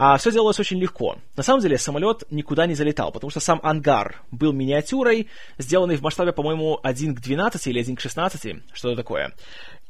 А 0.00 0.16
все 0.16 0.30
делалось 0.30 0.60
очень 0.60 0.78
легко. 0.78 1.18
На 1.36 1.42
самом 1.42 1.60
деле 1.60 1.76
самолет 1.76 2.22
никуда 2.30 2.66
не 2.66 2.74
залетал, 2.74 3.10
потому 3.10 3.32
что 3.32 3.40
сам 3.40 3.58
ангар 3.64 4.22
был 4.30 4.52
миниатюрой, 4.52 5.28
сделанный 5.58 5.96
в 5.96 6.02
масштабе, 6.02 6.32
по-моему, 6.32 6.78
1 6.84 7.16
к 7.16 7.20
12 7.20 7.66
или 7.66 7.80
1 7.80 7.96
к 7.96 8.00
16, 8.00 8.62
что-то 8.72 8.96
такое. 8.96 9.34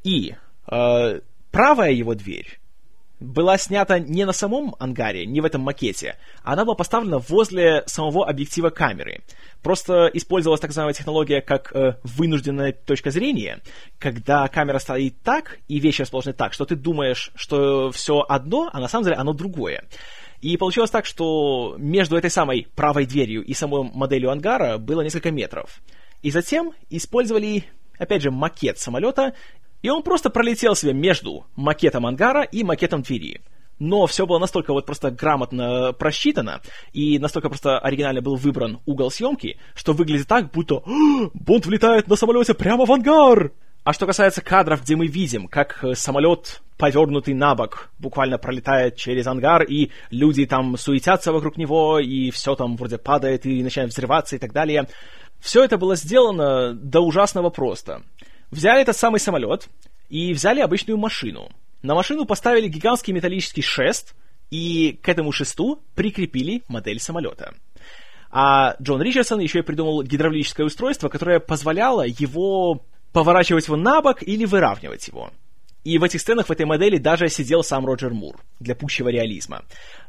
И 0.05 0.35
э, 0.71 1.21
правая 1.51 1.93
его 1.93 2.15
дверь 2.15 2.59
была 3.21 3.59
снята 3.59 3.99
не 3.99 4.25
на 4.25 4.33
самом 4.33 4.77
ангаре, 4.79 5.27
не 5.27 5.41
в 5.41 5.45
этом 5.45 5.63
макете, 5.63 6.17
она 6.43 6.65
была 6.65 6.75
поставлена 6.75 7.19
возле 7.19 7.83
самого 7.87 8.29
объектива 8.29 8.71
камеры. 8.71 9.23
Просто 9.63 10.09
использовалась 10.13 10.61
так 10.61 10.71
называемая 10.71 10.95
технология 10.95 11.41
как 11.41 11.75
э, 11.75 11.97
вынужденная 12.05 12.73
точка 12.73 13.11
зрения, 13.11 13.61
когда 13.99 14.47
камера 14.49 14.79
стоит 14.79 15.21
так 15.23 15.59
и 15.69 15.81
вещи 15.81 16.03
расположены 16.03 16.35
так, 16.35 16.53
что 16.53 16.65
ты 16.65 16.77
думаешь, 16.77 17.33
что 17.35 17.91
все 17.91 18.25
одно, 18.29 18.71
а 18.73 18.81
на 18.81 18.89
самом 18.89 19.05
деле 19.05 19.17
оно 19.17 19.33
другое. 19.33 19.85
И 20.41 20.57
получилось 20.57 20.91
так, 20.91 21.05
что 21.05 21.75
между 21.79 22.17
этой 22.17 22.31
самой 22.31 22.69
правой 22.77 23.07
дверью 23.07 23.43
и 23.43 23.55
самой 23.55 23.91
моделью 23.93 24.31
ангара 24.31 24.79
было 24.79 25.01
несколько 25.01 25.33
метров. 25.33 25.81
И 26.23 26.31
затем 26.31 26.73
использовали, 26.91 27.65
опять 27.99 28.23
же, 28.23 28.31
макет 28.31 28.79
самолета 28.79 29.35
и 29.83 29.91
он 29.91 30.03
просто 30.03 30.31
пролетел 30.31 30.75
себе 30.75 30.93
между 30.93 31.47
макетом 31.57 32.07
ангара 32.07 32.43
и 32.43 32.65
макетом 32.65 33.03
двери. 33.03 33.41
Но 33.79 34.07
все 34.07 34.27
было 34.27 34.39
настолько 34.39 34.73
вот 34.73 34.87
просто 34.87 35.11
грамотно 35.11 35.93
просчитано, 35.93 36.61
и 36.93 37.19
настолько 37.19 37.49
просто 37.49 37.79
оригинально 37.79 38.21
был 38.21 38.35
выбран 38.35 38.81
угол 38.87 39.11
съемки, 39.11 39.59
что 39.75 39.93
выглядит 39.93 40.27
так, 40.27 40.51
будто 40.51 40.83
Бонд 41.35 41.67
влетает 41.67 42.09
на 42.09 42.17
самолете 42.17 42.55
прямо 42.55 42.87
в 42.87 42.93
ангар! 42.93 43.53
А 43.85 43.93
что 43.95 44.07
касается 44.07 44.43
кадров, 44.43 44.83
где 44.83 44.97
мы 44.97 45.07
видим, 45.07 45.49
как 45.49 45.83
э, 45.83 45.95
самолет, 45.95 46.61
повернутый 46.77 47.33
на 47.33 47.55
бок, 47.55 47.89
буквально 47.99 48.37
пролетает 48.37 48.97
через 48.97 49.27
ангар, 49.27 49.63
и 49.63 49.91
люди 50.11 50.45
там 50.45 50.77
суетятся 50.77 51.33
вокруг 51.33 51.57
него, 51.57 51.99
и 51.99 52.31
все 52.31 52.55
там 52.55 52.77
вроде 52.77 52.99
падает 52.99 53.47
и 53.47 53.63
начинает 53.63 53.91
взрываться 53.91 54.37
и 54.37 54.39
так 54.39 54.53
далее, 54.53 54.89
все 55.41 55.65
это 55.65 55.79
было 55.79 55.97
сделано 55.97 56.75
до 56.75 57.01
ужасного 57.01 57.49
просто. 57.49 58.03
Взяли 58.51 58.83
этот 58.83 58.97
самый 58.97 59.21
самолет 59.21 59.69
и 60.09 60.33
взяли 60.33 60.61
обычную 60.61 60.97
машину. 60.97 61.51
На 61.83 61.95
машину 61.95 62.25
поставили 62.25 62.69
гигантский 62.69 63.13
металлический 63.13 63.63
шест, 63.63 64.15
и 64.51 64.99
к 65.03 65.09
этому 65.09 65.33
шесту 65.33 65.81
прикрепили 65.95 66.63
модель 66.69 67.01
самолета. 67.01 67.55
А 68.31 68.77
Джон 68.81 69.03
Ричардсон 69.03 69.41
еще 69.41 69.61
и 69.61 69.63
придумал 69.63 70.03
гидравлическое 70.03 70.67
устройство, 70.67 71.09
которое 71.09 71.41
позволяло 71.41 72.07
его 72.07 72.83
поворачивать 73.13 73.67
его 73.67 73.77
на 73.77 74.03
бок 74.03 74.23
или 74.23 74.45
выравнивать 74.45 75.09
его. 75.09 75.31
И 75.85 75.97
в 75.99 76.05
этих 76.05 76.21
сценах 76.21 76.49
в 76.49 76.53
этой 76.53 76.67
модели 76.67 76.99
даже 76.99 77.29
сидел 77.29 77.63
сам 77.63 77.87
Роджер 77.87 78.13
Мур 78.13 78.37
для 78.61 78.75
пущего 78.75 79.09
реализма. 79.09 79.63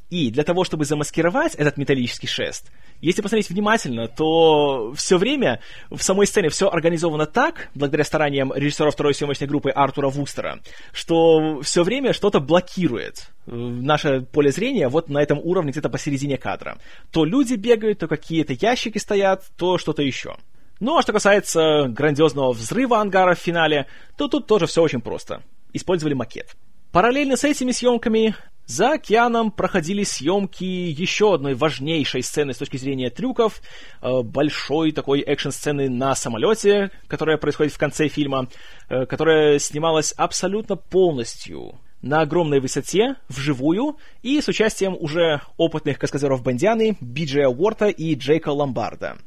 И 0.09 0.31
для 0.31 0.43
того, 0.43 0.63
чтобы 0.63 0.85
замаскировать 0.85 1.53
этот 1.53 1.77
металлический 1.77 2.27
шест, 2.27 2.71
если 2.99 3.21
посмотреть 3.21 3.49
внимательно, 3.49 4.07
то 4.07 4.91
все 4.95 5.17
время 5.17 5.61
в 5.89 6.01
самой 6.01 6.25
сцене 6.25 6.49
все 6.49 6.67
организовано 6.67 7.27
так, 7.27 7.69
благодаря 7.75 8.03
стараниям 8.03 8.51
режиссера 8.53 8.89
второй 8.89 9.13
съемочной 9.13 9.47
группы 9.47 9.69
Артура 9.69 10.09
Вустера, 10.09 10.59
что 10.91 11.61
все 11.61 11.83
время 11.83 12.13
что-то 12.13 12.39
блокирует 12.39 13.29
э, 13.45 13.51
наше 13.51 14.21
поле 14.21 14.51
зрения 14.51 14.89
вот 14.89 15.09
на 15.09 15.21
этом 15.21 15.39
уровне 15.39 15.71
где-то 15.71 15.89
посередине 15.89 16.37
кадра. 16.37 16.79
То 17.11 17.23
люди 17.23 17.53
бегают, 17.53 17.99
то 17.99 18.07
какие-то 18.07 18.53
ящики 18.53 18.97
стоят, 18.97 19.43
то 19.57 19.77
что-то 19.77 20.01
еще. 20.01 20.35
Ну 20.79 20.97
а 20.97 21.01
что 21.03 21.13
касается 21.13 21.87
грандиозного 21.87 22.51
взрыва 22.53 22.99
ангара 22.99 23.35
в 23.35 23.39
финале, 23.39 23.85
то 24.17 24.27
тут 24.27 24.47
тоже 24.47 24.65
все 24.65 24.81
очень 24.81 25.01
просто. 25.01 25.43
Использовали 25.71 26.15
макет. 26.15 26.55
Параллельно 26.91 27.37
с 27.37 27.43
этими 27.43 27.71
съемками 27.71 28.35
за 28.69 28.91
океаном 28.91 29.49
проходили 29.49 30.03
съемки 30.03 30.63
еще 30.63 31.33
одной 31.33 31.55
важнейшей 31.55 32.21
сцены 32.21 32.53
с 32.53 32.57
точки 32.57 32.77
зрения 32.77 33.09
трюков, 33.09 33.61
э, 34.01 34.21
большой 34.21 34.91
такой 34.91 35.21
экшн-сцены 35.21 35.89
на 35.89 36.13
самолете, 36.13 36.91
которая 37.07 37.37
происходит 37.37 37.73
в 37.73 37.79
конце 37.79 38.07
фильма, 38.09 38.47
э, 38.87 39.07
которая 39.07 39.57
снималась 39.57 40.11
абсолютно 40.11 40.75
полностью 40.75 41.79
на 42.03 42.21
огромной 42.21 42.59
высоте, 42.59 43.15
вживую, 43.27 43.97
и 44.21 44.39
с 44.39 44.47
участием 44.47 44.95
уже 44.97 45.41
опытных 45.57 45.97
каскадеров 45.97 46.43
Бандианы, 46.43 46.95
Биджея 47.01 47.47
Уорта 47.47 47.87
и 47.87 48.13
Джейка 48.13 48.49
Ломбарда. 48.49 49.17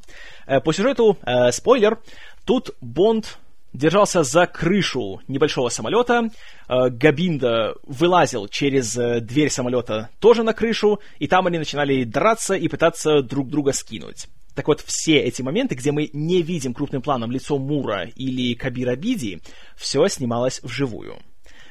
Э, 0.46 0.60
по 0.60 0.72
сюжету, 0.72 1.18
спойлер, 1.50 1.98
тут 2.44 2.76
Бонд 2.80 3.40
держался 3.72 4.22
за 4.22 4.46
крышу 4.46 5.20
небольшого 5.28 5.68
самолета. 5.68 6.30
Э, 6.68 6.88
Габинда 6.90 7.74
вылазил 7.84 8.48
через 8.48 8.96
э, 8.96 9.20
дверь 9.20 9.50
самолета 9.50 10.10
тоже 10.20 10.42
на 10.42 10.52
крышу, 10.52 11.00
и 11.18 11.26
там 11.26 11.46
они 11.46 11.58
начинали 11.58 12.04
драться 12.04 12.54
и 12.54 12.68
пытаться 12.68 13.22
друг 13.22 13.48
друга 13.48 13.72
скинуть. 13.72 14.28
Так 14.54 14.68
вот, 14.68 14.82
все 14.82 15.18
эти 15.18 15.40
моменты, 15.40 15.74
где 15.74 15.92
мы 15.92 16.10
не 16.12 16.42
видим 16.42 16.74
крупным 16.74 17.00
планом 17.00 17.30
лицо 17.30 17.58
Мура 17.58 18.04
или 18.16 18.54
Кабира 18.54 18.96
Биди, 18.96 19.40
все 19.76 20.06
снималось 20.08 20.60
вживую. 20.62 21.16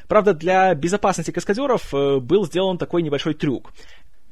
Правда, 0.08 0.34
для 0.34 0.74
безопасности 0.74 1.32
каскадеров 1.32 1.94
э, 1.94 2.20
был 2.20 2.46
сделан 2.46 2.78
такой 2.78 3.04
небольшой 3.04 3.34
трюк. 3.34 3.72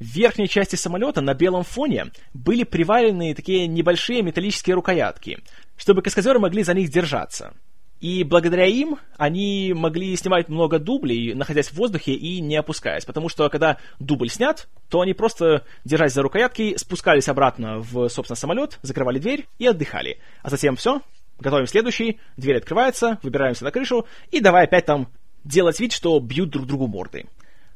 В 0.00 0.04
верхней 0.04 0.48
части 0.48 0.76
самолета 0.76 1.20
на 1.20 1.34
белом 1.34 1.62
фоне 1.62 2.06
были 2.32 2.64
приварены 2.64 3.34
такие 3.34 3.66
небольшие 3.66 4.22
металлические 4.22 4.74
рукоятки, 4.74 5.38
чтобы 5.80 6.02
каскадеры 6.02 6.38
могли 6.38 6.62
за 6.62 6.74
них 6.74 6.90
держаться. 6.90 7.54
И 8.00 8.22
благодаря 8.22 8.66
им 8.66 8.98
они 9.16 9.72
могли 9.74 10.14
снимать 10.16 10.48
много 10.48 10.78
дублей, 10.78 11.34
находясь 11.34 11.68
в 11.68 11.74
воздухе 11.74 12.12
и 12.12 12.40
не 12.40 12.56
опускаясь. 12.56 13.06
Потому 13.06 13.30
что 13.30 13.48
когда 13.48 13.78
дубль 13.98 14.28
снят, 14.28 14.68
то 14.90 15.00
они 15.00 15.14
просто, 15.14 15.64
держась 15.84 16.12
за 16.12 16.22
рукоятки, 16.22 16.76
спускались 16.76 17.28
обратно 17.28 17.78
в, 17.78 18.08
собственно, 18.08 18.36
самолет, 18.36 18.78
закрывали 18.82 19.18
дверь 19.18 19.46
и 19.58 19.66
отдыхали. 19.66 20.18
А 20.42 20.50
затем 20.50 20.76
все, 20.76 21.00
готовим 21.38 21.66
следующий, 21.66 22.20
дверь 22.36 22.58
открывается, 22.58 23.18
выбираемся 23.22 23.64
на 23.64 23.70
крышу 23.70 24.06
и 24.30 24.40
давай 24.40 24.64
опять 24.64 24.84
там 24.84 25.08
делать 25.44 25.80
вид, 25.80 25.92
что 25.92 26.18
бьют 26.20 26.50
друг 26.50 26.66
другу 26.66 26.86
морды. 26.86 27.26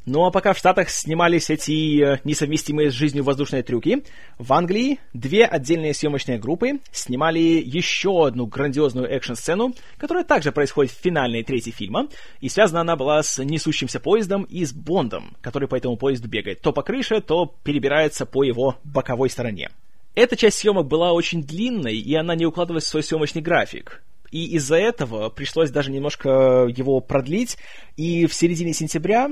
Ну 0.06 0.26
а 0.26 0.30
пока 0.30 0.52
в 0.52 0.58
Штатах 0.58 0.90
снимались 0.90 1.48
эти 1.48 2.02
э, 2.02 2.20
несовместимые 2.24 2.90
с 2.90 2.94
жизнью 2.94 3.24
воздушные 3.24 3.62
трюки, 3.62 4.04
в 4.38 4.52
Англии 4.52 5.00
две 5.14 5.46
отдельные 5.46 5.94
съемочные 5.94 6.38
группы 6.38 6.80
снимали 6.92 7.38
еще 7.38 8.26
одну 8.26 8.46
грандиозную 8.46 9.08
экшн-сцену, 9.08 9.74
которая 9.96 10.24
также 10.24 10.52
происходит 10.52 10.92
в 10.92 11.00
финальной 11.00 11.42
трети 11.42 11.70
фильма, 11.70 12.08
и 12.40 12.50
связана 12.50 12.82
она 12.82 12.96
была 12.96 13.22
с 13.22 13.42
несущимся 13.42 13.98
поездом 13.98 14.42
и 14.42 14.66
с 14.66 14.74
Бондом, 14.74 15.36
который 15.40 15.68
по 15.68 15.74
этому 15.74 15.96
поезду 15.96 16.28
бегает 16.28 16.60
то 16.60 16.72
по 16.72 16.82
крыше, 16.82 17.22
то 17.22 17.54
перебирается 17.64 18.26
по 18.26 18.44
его 18.44 18.76
боковой 18.84 19.30
стороне. 19.30 19.70
Эта 20.14 20.36
часть 20.36 20.58
съемок 20.58 20.86
была 20.86 21.12
очень 21.12 21.42
длинной, 21.42 21.96
и 21.96 22.14
она 22.14 22.34
не 22.34 22.44
укладывалась 22.44 22.84
в 22.84 22.88
свой 22.88 23.02
съемочный 23.02 23.40
график. 23.40 24.02
И 24.30 24.56
из-за 24.56 24.76
этого 24.76 25.30
пришлось 25.30 25.70
даже 25.70 25.90
немножко 25.90 26.66
его 26.68 27.00
продлить, 27.00 27.56
и 27.96 28.26
в 28.26 28.34
середине 28.34 28.74
сентября 28.74 29.30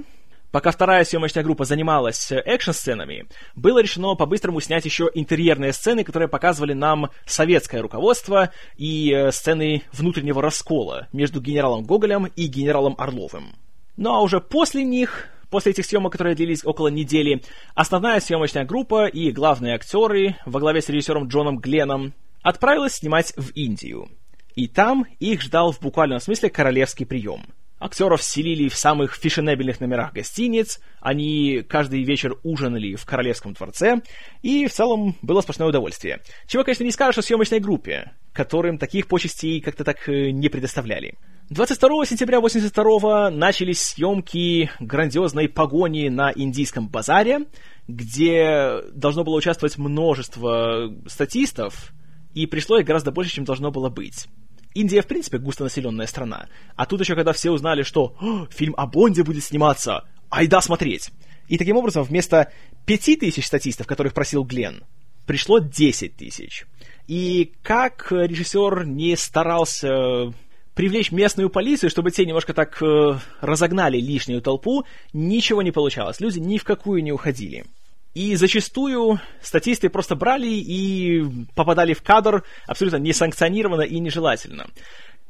Пока 0.52 0.71
вторая 0.71 1.02
съемочная 1.04 1.42
группа 1.42 1.64
занималась 1.64 2.30
э, 2.30 2.37
экшн-сценами, 2.44 3.26
было 3.56 3.80
решено 3.80 4.14
по-быстрому 4.14 4.61
снять 4.61 4.85
еще 4.85 5.11
интерьерные 5.14 5.73
сцены, 5.73 6.04
которые 6.04 6.28
показывали 6.28 6.75
нам 6.75 7.09
советское 7.25 7.80
руководство 7.80 8.50
и 8.76 9.11
э, 9.11 9.32
сцены 9.32 9.82
внутреннего 9.92 10.42
раскола 10.42 11.09
между 11.11 11.40
генералом 11.40 11.85
Гоголем 11.85 12.26
и 12.26 12.47
генералом 12.49 12.94
Орловым. 12.99 13.56
Ну 13.97 14.14
а 14.14 14.21
уже 14.21 14.40
после 14.40 14.85
них 14.85 15.28
После 15.49 15.73
этих 15.73 15.85
съемок, 15.85 16.12
которые 16.12 16.35
длились 16.35 16.64
около 16.64 16.88
недели, 16.88 17.42
основная 17.75 18.21
съемочная 18.21 18.64
группа 18.64 19.06
и 19.06 19.30
главные 19.32 19.75
актеры 19.75 20.37
во 20.47 20.61
главе 20.61 20.80
с 20.80 20.88
режиссером 20.88 21.28
Джоном 21.28 21.59
Гленном 21.59 22.14
отправилась 22.40 22.94
снимать 22.94 23.35
в 23.37 23.50
Индию. 23.50 24.09
И 24.54 24.66
там 24.66 25.04
их 25.21 25.42
ждал 25.42 25.73
в 25.73 25.80
буквальном 25.80 26.21
смысле 26.21 26.49
королевский 26.49 27.04
прием– 27.04 27.42
Актеров 27.82 28.22
селили 28.22 28.68
в 28.68 28.76
самых 28.76 29.16
фешенебельных 29.16 29.80
номерах 29.80 30.12
гостиниц, 30.12 30.80
они 31.00 31.64
каждый 31.68 32.04
вечер 32.04 32.36
ужинали 32.44 32.94
в 32.94 33.04
Королевском 33.04 33.54
дворце, 33.54 34.02
и 34.40 34.68
в 34.68 34.72
целом 34.72 35.16
было 35.20 35.40
сплошное 35.40 35.66
удовольствие. 35.66 36.20
Чего, 36.46 36.62
конечно, 36.62 36.84
не 36.84 36.92
скажешь 36.92 37.18
о 37.18 37.22
съемочной 37.22 37.58
группе, 37.58 38.12
которым 38.32 38.78
таких 38.78 39.08
почестей 39.08 39.60
как-то 39.60 39.82
так 39.82 40.08
э, 40.08 40.30
не 40.30 40.48
предоставляли. 40.48 41.18
22 41.50 42.06
сентября 42.06 42.40
82 42.40 43.30
начались 43.30 43.82
съемки 43.82 44.70
грандиозной 44.78 45.48
погони 45.48 46.08
на 46.08 46.32
индийском 46.32 46.88
базаре, 46.88 47.46
где 47.88 48.80
должно 48.94 49.24
было 49.24 49.34
участвовать 49.34 49.76
множество 49.76 50.94
статистов, 51.08 51.92
и 52.32 52.46
пришло 52.46 52.78
их 52.78 52.86
гораздо 52.86 53.10
больше, 53.10 53.32
чем 53.32 53.44
должно 53.44 53.72
было 53.72 53.88
быть. 53.88 54.28
Индия, 54.74 55.02
в 55.02 55.06
принципе, 55.06 55.38
густонаселенная 55.38 56.06
страна. 56.06 56.48
А 56.76 56.86
тут 56.86 57.00
еще, 57.00 57.14
когда 57.14 57.32
все 57.32 57.50
узнали, 57.50 57.82
что 57.82 58.14
фильм 58.50 58.74
о 58.76 58.86
Бонде 58.86 59.22
будет 59.22 59.44
сниматься, 59.44 60.04
айда 60.30 60.60
смотреть. 60.60 61.10
И 61.48 61.58
таким 61.58 61.76
образом, 61.76 62.04
вместо 62.04 62.50
пяти 62.86 63.16
тысяч 63.16 63.46
статистов, 63.46 63.86
которых 63.86 64.14
просил 64.14 64.44
Глен, 64.44 64.84
пришло 65.26 65.58
10 65.58 66.16
тысяч. 66.16 66.64
И 67.06 67.52
как 67.62 68.10
режиссер 68.10 68.86
не 68.86 69.16
старался 69.16 70.32
привлечь 70.74 71.12
местную 71.12 71.50
полицию, 71.50 71.90
чтобы 71.90 72.10
те 72.10 72.24
немножко 72.24 72.54
так 72.54 72.82
э, 72.82 73.18
разогнали 73.40 73.98
лишнюю 73.98 74.40
толпу, 74.40 74.84
ничего 75.12 75.62
не 75.62 75.70
получалось. 75.70 76.20
Люди 76.20 76.38
ни 76.38 76.58
в 76.58 76.64
какую 76.64 77.02
не 77.02 77.12
уходили. 77.12 77.66
И 78.14 78.37
зачастую 78.37 79.21
статисты 79.40 79.88
просто 79.88 80.16
брали 80.16 80.49
и 80.49 81.25
попадали 81.54 81.95
в 81.95 82.02
кадр 82.02 82.45
абсолютно 82.66 82.99
несанкционированно 82.99 83.83
и 83.83 83.99
нежелательно. 83.99 84.66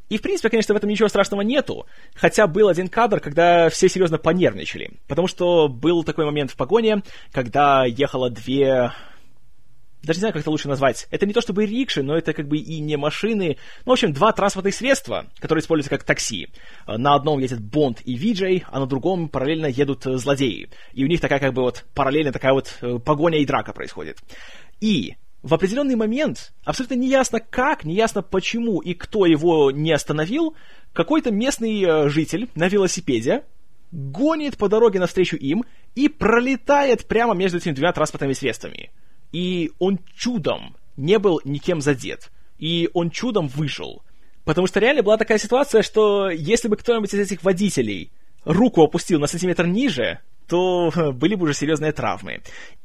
И, 0.09 0.19
в 0.19 0.23
принципе, 0.23 0.51
конечно, 0.51 0.75
в 0.75 0.77
этом 0.77 0.91
ничего 0.91 1.09
страшного 1.09 1.41
нету, 1.41 1.87
хотя 2.15 2.47
был 2.47 2.69
один 2.69 2.89
кадр, 2.89 3.19
когда 3.21 3.71
все 3.71 3.89
серьезно 3.89 4.19
понервничали, 4.19 4.91
потому 5.09 5.27
что 5.27 5.69
был 5.69 6.05
такой 6.05 6.27
момент 6.27 6.51
в 6.51 6.57
погоне, 6.57 7.03
когда 7.31 7.87
ехало 7.87 8.29
две 8.29 8.93
даже 10.03 10.19
не 10.19 10.21
знаю, 10.21 10.33
как 10.33 10.43
это 10.43 10.51
лучше 10.51 10.69
назвать. 10.69 11.07
Это 11.11 11.27
не 11.27 11.33
то 11.33 11.41
чтобы 11.41 11.65
рикши, 11.65 12.03
но 12.03 12.17
это 12.17 12.33
как 12.33 12.49
бы 12.49 12.57
и 12.57 12.81
не 12.81 12.97
машины. 12.97 13.57
Ну, 13.85 13.91
в 13.91 13.93
общем, 13.93 14.13
два 14.13 14.33
транспортных 14.33 14.75
средства, 14.75 15.27
которые 15.39 15.63
используются 15.63 15.91
как 15.91 16.05
такси. 16.05 16.49
На 16.87 17.15
одном 17.15 17.39
едет 17.39 17.61
Бонд 17.61 18.01
и 18.05 18.15
Виджей, 18.15 18.65
а 18.69 18.81
на 18.81 18.87
другом 18.87 19.29
параллельно 19.29 19.67
едут 19.67 20.07
э, 20.07 20.17
злодеи. 20.17 20.69
И 20.93 21.05
у 21.05 21.09
них 21.09 21.21
такая 21.21 21.39
как 21.39 21.55
бы 21.55 21.63
вот 21.63 21.85
параллельно 21.95 22.33
такая 22.33 22.53
вот 22.53 22.79
э, 22.81 22.99
погоня 22.99 23.39
и 23.39 23.47
драка 23.47 23.73
происходит. 23.73 24.19
И 24.81 25.15
в 25.43 25.55
определенный 25.55 25.97
момент, 25.97 26.53
абсолютно 26.65 26.95
неясно 26.95 27.41
как, 27.41 27.85
неясно 27.85 28.23
почему 28.23 28.81
и 28.81 28.95
кто 28.95 29.27
его 29.27 29.71
не 29.71 29.93
остановил, 29.93 30.57
какой-то 30.93 31.31
местный 31.31 31.83
э, 31.83 32.09
житель 32.09 32.49
на 32.55 32.69
велосипеде 32.69 33.45
гонит 33.93 34.57
по 34.57 34.69
дороге 34.69 34.99
навстречу 34.99 35.37
им 35.37 35.65
и 35.95 36.09
пролетает 36.09 37.07
прямо 37.07 37.35
между 37.35 37.59
этими 37.59 37.75
двумя 37.75 37.93
транспортными 37.93 38.33
средствами 38.33 38.91
и 39.33 39.73
он 39.79 39.99
чудом 40.17 40.77
не 40.97 41.19
был 41.19 41.41
никем 41.45 41.81
задет, 41.81 42.31
и 42.59 42.91
он 42.95 43.11
чудом 43.11 43.49
выжил. 43.49 44.03
Потому 44.45 44.67
что 44.67 44.81
реально 44.81 45.03
была 45.03 45.17
такая 45.17 45.39
ситуация, 45.39 45.83
что 45.83 46.31
если 46.31 46.69
бы 46.69 46.77
кто-нибудь 46.77 47.13
из 47.13 47.19
этих 47.19 47.43
водителей 47.43 48.11
руку 48.45 48.83
опустил 48.83 49.21
на 49.21 49.27
сантиметр 49.27 49.67
ниже, 49.67 50.21
то 50.49 50.93
были 51.15 51.35
бы 51.35 51.45
уже 51.45 51.55
серьезные 51.55 51.93
травмы. 51.93 52.43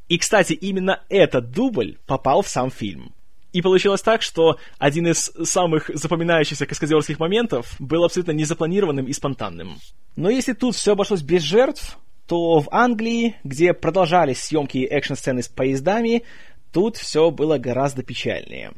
И, 0.07 0.17
кстати, 0.17 0.53
именно 0.53 1.03
этот 1.09 1.51
дубль 1.51 1.97
попал 2.05 2.41
в 2.41 2.49
сам 2.49 2.71
фильм. 2.71 3.13
И 3.53 3.61
получилось 3.61 4.01
так, 4.01 4.21
что 4.21 4.57
один 4.77 5.07
из 5.07 5.31
самых 5.43 5.89
запоминающихся 5.93 6.65
каскадерских 6.65 7.19
моментов 7.19 7.75
был 7.79 8.03
абсолютно 8.03 8.31
незапланированным 8.31 9.05
и 9.05 9.13
спонтанным. 9.13 9.79
Но 10.15 10.29
если 10.29 10.53
тут 10.53 10.75
все 10.75 10.91
обошлось 10.91 11.21
без 11.21 11.41
жертв, 11.41 11.97
то 12.27 12.59
в 12.59 12.67
Англии, 12.71 13.35
где 13.43 13.73
продолжались 13.73 14.43
съемки 14.43 14.79
экшн-сцены 14.79 15.41
с 15.41 15.47
поездами, 15.47 16.23
тут 16.71 16.97
все 16.97 17.31
было 17.31 17.57
гораздо 17.57 18.03
печальнее. 18.03 18.73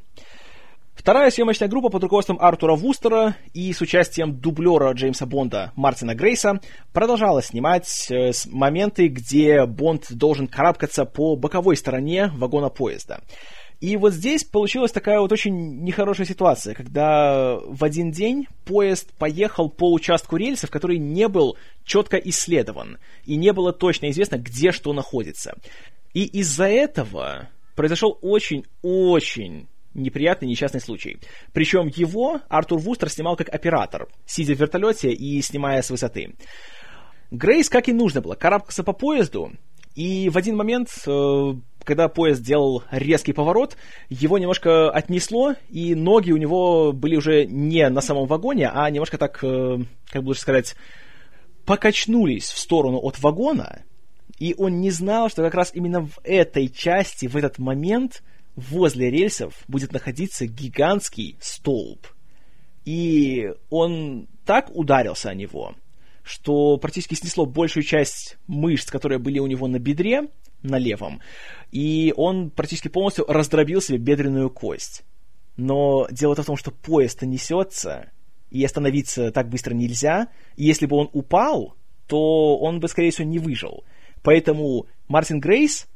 Вторая 1.00 1.32
съемочная 1.32 1.70
группа 1.70 1.89
под 1.89 2.03
руководством 2.03 2.38
Артура 2.41 2.75
Вустера 2.75 3.38
и 3.53 3.72
с 3.72 3.79
участием 3.79 4.38
дублера 4.38 4.91
Джеймса 4.91 5.25
Бонда 5.25 5.72
Мартина 5.77 6.13
Грейса 6.13 6.60
продолжала 6.91 7.42
снимать 7.42 8.12
э, 8.12 8.31
моменты, 8.48 9.07
где 9.07 9.66
Бонд 9.66 10.07
должен 10.12 10.48
карабкаться 10.48 11.05
по 11.05 11.38
боковой 11.38 11.77
стороне 11.77 12.29
вагона 12.35 12.68
поезда. 12.68 13.22
И 13.79 13.96
вот 13.96 14.13
здесь 14.13 14.44
получилась 14.44 14.92
такая 14.92 15.22
вот 15.22 15.31
очень 15.31 15.83
нехорошая 15.83 16.27
ситуация, 16.27 16.74
когда 16.74 17.57
в 17.63 17.83
один 17.83 18.11
день 18.11 18.48
поезд 18.65 19.13
поехал 19.18 19.70
по 19.70 19.94
участку 19.94 20.35
рельсов, 20.35 20.70
который 20.70 20.98
не 20.98 21.29
был 21.29 21.57
четко 21.85 22.18
исследован, 22.18 22.98
и 23.25 23.37
не 23.37 23.53
было 23.53 23.72
точно 23.72 24.09
известно, 24.09 24.37
где 24.37 24.72
что 24.72 24.92
находится. 24.92 25.55
И 26.13 26.25
из-за 26.25 26.65
этого 26.65 27.50
произошел 27.75 28.18
очень-очень 28.22 29.68
неприятный 29.94 30.50
несчастный 30.50 30.81
случай. 30.81 31.18
Причем 31.53 31.87
его 31.87 32.42
Артур 32.50 32.79
Вустер 32.79 33.09
снимал 33.09 33.37
как 33.37 33.48
оператор, 33.50 34.07
сидя 34.25 34.55
в 34.55 34.59
вертолете 34.59 35.11
и 35.11 35.42
снимая 35.42 35.81
с 35.81 35.89
высоты. 35.89 36.35
Грейс, 37.31 37.70
как 37.70 37.87
и 37.87 37.94
нужно 37.94 38.22
было, 38.22 38.35
карабкался 38.35 38.83
по 38.83 38.92
поезду, 38.92 39.53
и 39.96 40.29
в 40.29 40.37
один 40.37 40.55
момент 40.55 40.89
э, 41.07 41.53
когда 41.83 42.07
поезд 42.07 42.42
делал 42.42 42.83
резкий 42.92 43.33
поворот, 43.33 43.77
его 44.09 44.37
немножко 44.37 44.92
отнесло, 44.92 45.55
и 45.70 45.96
ноги 45.96 46.31
у 46.31 46.37
него 46.37 46.92
были 46.92 47.15
уже 47.15 47.46
не 47.46 47.89
на 47.89 48.01
самом 48.01 48.27
вагоне, 48.27 48.70
а 48.70 48.89
немножко 48.89 49.18
так, 49.18 49.39
э, 49.44 49.79
как 50.09 50.24
бы 50.24 50.29
лучше 50.29 50.42
сказать, 50.42 50.75
покачнулись 51.65 52.50
в 52.50 52.57
сторону 52.57 53.00
от 53.00 53.20
вагона, 53.20 53.83
и 54.39 54.55
он 54.57 54.79
не 54.79 54.92
знал, 54.92 55.29
что 55.29 55.44
как 55.44 55.53
раз 55.53 55.72
именно 55.74 56.01
в 56.01 56.20
этой 56.24 56.70
части, 56.70 57.27
в 57.27 57.35
этот 57.35 57.59
момент, 57.59 58.24
возле 58.55 59.09
рельсов 59.09 59.53
будет 59.68 59.92
находиться 59.92 60.46
гигантский 60.46 61.37
столб. 61.39 62.07
И 62.85 63.51
он 63.70 64.27
так 64.46 64.70
ударился 64.74 65.29
о 65.29 65.35
него, 65.35 65.75
что 66.24 66.77
практически 66.77 67.15
снесло 67.15 67.46
большую 67.46 67.83
часть 67.83 68.37
мышц, 68.48 68.89
которые 68.89 69.20
были 69.20 69.39
у 69.39 69.48
него 69.48 69.68
на 69.68 69.79
бедре, 69.79 70.29
на 70.61 70.77
левом, 70.77 71.22
и 71.72 72.13
он 72.17 72.50
практически 72.50 72.87
полностью 72.87 73.25
раздробил 73.27 73.81
себе 73.81 73.98
бедренную 73.98 74.50
кость. 74.50 75.03
Но 75.57 76.07
дело 76.11 76.35
в 76.35 76.45
том, 76.45 76.57
что 76.57 76.72
поезд 76.72 77.22
несется, 77.22 78.11
и 78.50 78.63
остановиться 78.63 79.31
так 79.31 79.50
быстро 79.50 79.74
нельзя, 79.74 80.29
и 80.55 80.65
если 80.65 80.85
бы 80.85 80.95
он 80.95 81.09
упал, 81.13 81.75
то 82.07 82.57
он 82.57 82.79
бы, 82.79 82.87
скорее 82.87 83.11
всего, 83.11 83.27
не 83.27 83.39
выжил. 83.39 83.83
Поэтому 84.24 84.87
Мартин 85.07 85.39
Грейс 85.39 85.87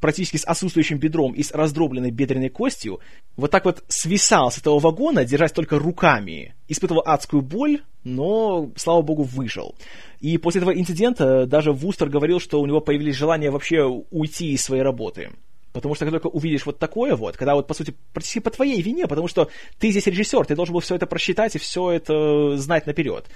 практически 0.00 0.36
с 0.36 0.44
отсутствующим 0.44 0.98
бедром 0.98 1.32
и 1.32 1.42
с 1.42 1.52
раздробленной 1.52 2.10
бедренной 2.10 2.48
костью, 2.48 3.00
вот 3.36 3.50
так 3.50 3.64
вот 3.64 3.84
свисал 3.88 4.50
с 4.50 4.58
этого 4.58 4.78
вагона, 4.78 5.24
держась 5.24 5.52
только 5.52 5.78
руками, 5.78 6.54
испытывал 6.68 7.02
адскую 7.04 7.42
боль, 7.42 7.82
но, 8.04 8.70
слава 8.76 9.02
богу, 9.02 9.22
выжил. 9.22 9.74
И 10.20 10.38
после 10.38 10.60
этого 10.60 10.76
инцидента 10.76 11.46
даже 11.46 11.72
Вустер 11.72 12.08
говорил, 12.08 12.40
что 12.40 12.60
у 12.60 12.66
него 12.66 12.80
появились 12.80 13.16
желания 13.16 13.50
вообще 13.50 13.82
уйти 13.82 14.52
из 14.52 14.62
своей 14.62 14.82
работы. 14.82 15.30
Потому 15.72 15.94
что 15.94 16.06
когда 16.06 16.18
только 16.18 16.34
увидишь 16.34 16.64
вот 16.64 16.78
такое 16.78 17.14
вот, 17.14 17.36
когда 17.36 17.54
вот, 17.54 17.66
по 17.66 17.74
сути, 17.74 17.94
практически 18.12 18.40
по 18.40 18.50
твоей 18.50 18.80
вине, 18.80 19.06
потому 19.06 19.28
что 19.28 19.48
ты 19.78 19.90
здесь 19.90 20.06
режиссер, 20.06 20.46
ты 20.46 20.56
должен 20.56 20.72
был 20.72 20.80
все 20.80 20.94
это 20.94 21.06
просчитать 21.06 21.54
и 21.56 21.58
все 21.58 21.90
это 21.90 22.56
знать 22.56 22.86
наперед, 22.86 23.26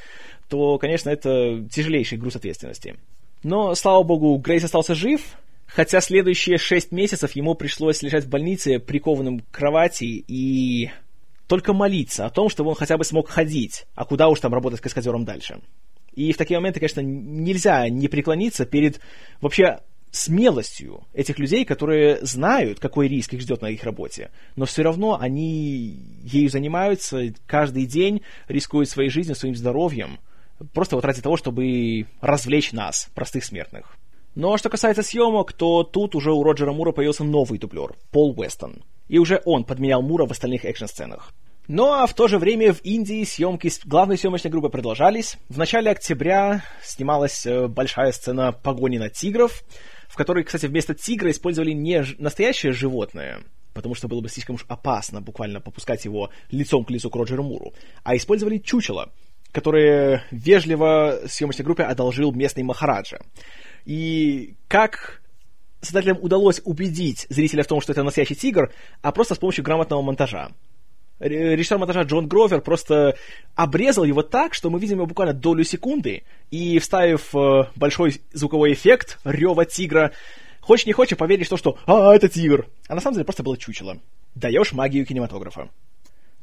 то, 0.49 0.79
конечно, 0.79 1.11
это 1.11 1.65
тяжелейший 1.71 2.19
груз 2.19 2.37
ответственности. 2.37 2.97
Но, 3.43 3.75
слава 3.75 4.03
богу, 4.03 4.37
Грейс 4.39 4.65
остался 4.65 4.95
жив, 4.95 5.21
хотя 5.75 6.01
следующие 6.01 6.59
шесть 6.59 6.93
месяцев 6.93 7.33
ему 7.33 7.55
пришлось 7.55 8.03
лежать 8.03 8.25
в 8.25 8.29
больнице, 8.29 8.79
прикованным 8.79 9.41
к 9.41 9.51
кровати 9.51 10.25
и 10.27 10.91
только 11.47 11.73
молиться 11.73 12.27
о 12.27 12.31
том, 12.31 12.49
чтобы 12.49 12.71
он 12.71 12.77
хотя 12.77 12.97
бы 12.97 13.05
смог 13.05 13.29
ходить, 13.29 13.85
а 13.95 14.05
куда 14.05 14.29
уж 14.29 14.41
там 14.41 14.55
работать 14.55 14.81
каскадером 14.81 15.25
дальше. 15.25 15.61
И 16.15 16.33
в 16.33 16.37
такие 16.37 16.59
моменты, 16.59 16.81
конечно, 16.81 17.01
нельзя 17.01 17.89
не 17.89 18.09
преклониться 18.09 18.67
перед 18.67 19.01
вообще 19.41 19.81
смелостью 20.11 21.07
этих 21.15 21.39
людей, 21.39 21.65
которые 21.65 22.19
знают, 22.21 22.79
какой 22.79 23.09
риск 23.09 23.33
их 23.33 23.41
ждет 23.41 23.63
на 23.63 23.71
их 23.71 23.83
работе, 23.83 24.31
но 24.57 24.67
все 24.67 24.83
равно 24.83 25.19
они 25.19 25.99
ею 26.23 26.51
занимаются 26.51 27.33
каждый 27.47 27.87
день, 27.87 28.21
рискуют 28.47 28.91
своей 28.91 29.09
жизнью, 29.09 29.37
своим 29.37 29.57
здоровьем, 29.57 30.19
просто 30.75 30.97
вот 30.97 31.07
ради 31.07 31.23
того, 31.23 31.39
чтобы 31.39 32.07
развлечь 32.21 32.73
нас, 32.73 33.09
простых 33.15 33.43
смертных. 33.43 33.97
А 34.35 34.59
что 34.59 34.71
касается 34.71 35.03
съемок, 35.03 35.53
то 35.53 35.83
тут 35.83 36.15
уже 36.15 36.33
у 36.33 36.43
Роджера 36.43 36.73
Мура 36.73 36.93
появился 36.93 37.25
новый 37.25 37.59
дублер, 37.59 37.95
Пол 38.11 38.35
Уэстон. 38.37 38.83
И 39.09 39.19
уже 39.19 39.43
он 39.45 39.65
подменял 39.65 40.01
Мура 40.01 40.27
в 40.27 40.31
остальных 40.31 40.65
экшн-сценах. 40.65 41.33
Ну 41.69 41.93
а 41.93 42.07
в 42.07 42.15
то 42.15 42.29
же 42.29 42.39
время 42.39 42.73
в 42.73 42.81
Индии 42.83 43.23
съемки 43.25 43.71
главной 43.85 44.19
съемочной 44.19 44.51
группы 44.51 44.69
продолжались. 44.69 45.37
В 45.49 45.59
начале 45.59 45.91
октября 45.91 46.65
снималась 46.83 47.47
э, 47.47 47.69
большая 47.69 48.11
сцена 48.13 48.53
погони 48.53 48.99
на 48.99 49.11
тигров, 49.11 49.63
в 50.09 50.17
которой, 50.17 50.45
кстати, 50.45 50.67
вместо 50.67 50.95
тигра 50.95 51.31
использовали 51.31 51.71
не 51.71 52.05
настоящее 52.19 52.73
животное, 52.73 53.43
потому 53.75 53.95
что 53.95 54.09
было 54.09 54.21
бы 54.21 54.29
слишком 54.29 54.57
уж 54.57 54.65
опасно 54.67 55.21
буквально 55.21 55.61
попускать 55.61 56.05
его 56.05 56.31
лицом 56.51 56.85
к 56.85 56.91
лицу 56.91 57.11
к 57.11 57.17
Роджеру 57.17 57.45
Муру, 57.45 57.75
а 58.03 58.17
использовали 58.17 58.59
чучело. 58.59 59.13
которые 59.53 60.25
вежливо 60.31 61.21
съемочной 61.27 61.65
группе 61.65 61.85
одолжил 61.85 62.33
местный 62.33 62.63
Махараджа. 62.63 63.19
И 63.85 64.55
как 64.69 65.23
создателям 65.81 66.19
удалось 66.21 66.61
убедить 66.65 67.27
зрителя 67.29 67.65
в 67.65 67.67
том, 67.67 67.81
что 67.81 67.93
это 67.93 68.03
настоящий 68.03 68.37
тигр, 68.37 68.73
а 69.03 69.13
просто 69.13 69.35
с 69.35 69.39
помощью 69.39 69.65
грамотного 69.65 70.01
монтажа. 70.01 70.51
Режиссер 71.19 71.79
монтажа 71.79 72.03
Джон 72.03 72.27
Гровер 72.27 72.61
просто 72.61 73.17
обрезал 73.55 74.05
его 74.05 74.23
так, 74.23 74.55
что 74.55 74.71
мы 74.71 74.81
видим 74.81 74.97
его 74.97 75.07
буквально 75.07 75.35
долю 75.35 75.63
секунды, 75.63 76.25
и 76.51 76.79
вставив 76.79 77.35
э, 77.35 77.65
большой 77.77 78.21
звуковой 78.33 78.73
эффект 78.73 79.19
рева 79.25 79.65
тигра, 79.65 80.13
хочешь 80.61 80.87
не 80.87 80.93
хочешь, 80.93 81.17
поверишь 81.17 81.47
в 81.47 81.51
то, 81.51 81.57
что 81.57 81.79
«А, 81.87 82.15
это 82.15 82.29
тигр!» 82.29 82.67
А 82.89 82.95
на 82.95 83.01
самом 83.01 83.15
деле 83.15 83.25
просто 83.25 83.45
было 83.45 83.57
чучело. 83.57 83.99
Даешь 84.35 84.73
магию 84.73 85.07
кинематографа. 85.07 85.69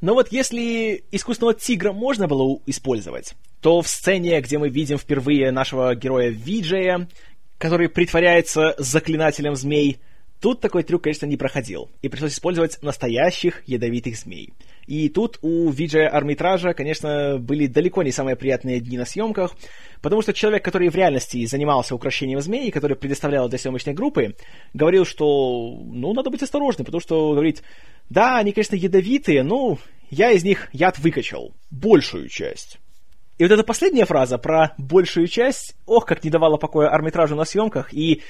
Но 0.01 0.13
вот 0.13 0.31
если 0.31 1.03
искусственного 1.11 1.53
тигра 1.53 1.91
можно 1.91 2.27
было 2.27 2.59
использовать, 2.65 3.35
то 3.59 3.81
в 3.81 3.87
сцене, 3.89 4.39
где 4.39 4.57
мы 4.57 4.69
видим 4.69 4.97
впервые 4.97 5.51
нашего 5.51 5.93
героя 5.93 6.29
Виджея, 6.29 7.09
который 7.59 7.89
притворяется 7.89 8.73
заклинателем 8.79 9.55
змей, 9.55 9.99
тут 10.41 10.61
такой 10.61 10.83
трюк, 10.83 11.03
конечно, 11.03 11.25
не 11.25 11.37
проходил, 11.37 11.89
и 12.01 12.09
пришлось 12.09 12.33
использовать 12.33 12.81
настоящих 12.81 13.61
ядовитых 13.67 14.17
змей. 14.17 14.53
И 14.87 15.09
тут 15.09 15.37
у 15.41 15.69
Виджея 15.69 16.09
Армитража, 16.09 16.73
конечно, 16.73 17.37
были 17.37 17.67
далеко 17.67 18.01
не 18.01 18.11
самые 18.11 18.35
приятные 18.35 18.79
дни 18.79 18.97
на 18.97 19.05
съемках, 19.05 19.55
потому 20.01 20.21
что 20.21 20.33
человек, 20.33 20.63
который 20.63 20.89
в 20.89 20.95
реальности 20.95 21.45
занимался 21.45 21.93
украшением 21.93 22.41
змей, 22.41 22.71
который 22.71 22.95
предоставлял 22.97 23.49
для 23.49 23.59
съемочной 23.59 23.93
группы, 23.93 24.35
говорил, 24.73 25.05
что, 25.05 25.77
ну, 25.85 26.13
надо 26.13 26.29
быть 26.31 26.41
осторожным, 26.41 26.85
потому 26.85 27.01
что, 27.01 27.33
говорит, 27.33 27.61
да, 28.09 28.37
они, 28.37 28.53
конечно, 28.53 28.75
ядовитые, 28.75 29.43
но 29.43 29.77
я 30.09 30.31
из 30.31 30.43
них 30.43 30.69
яд 30.71 30.97
выкачал. 30.97 31.53
Большую 31.69 32.29
часть. 32.29 32.78
И 33.39 33.43
вот 33.43 33.51
эта 33.51 33.63
последняя 33.63 34.03
фраза 34.03 34.37
про 34.37 34.73
большую 34.77 35.27
часть, 35.27 35.73
ох, 35.85 36.05
как 36.05 36.25
не 36.25 36.29
давала 36.29 36.57
покоя 36.57 36.89
армитражу 36.89 37.35
на 37.37 37.45
съемках, 37.45 37.93
и 37.93 38.21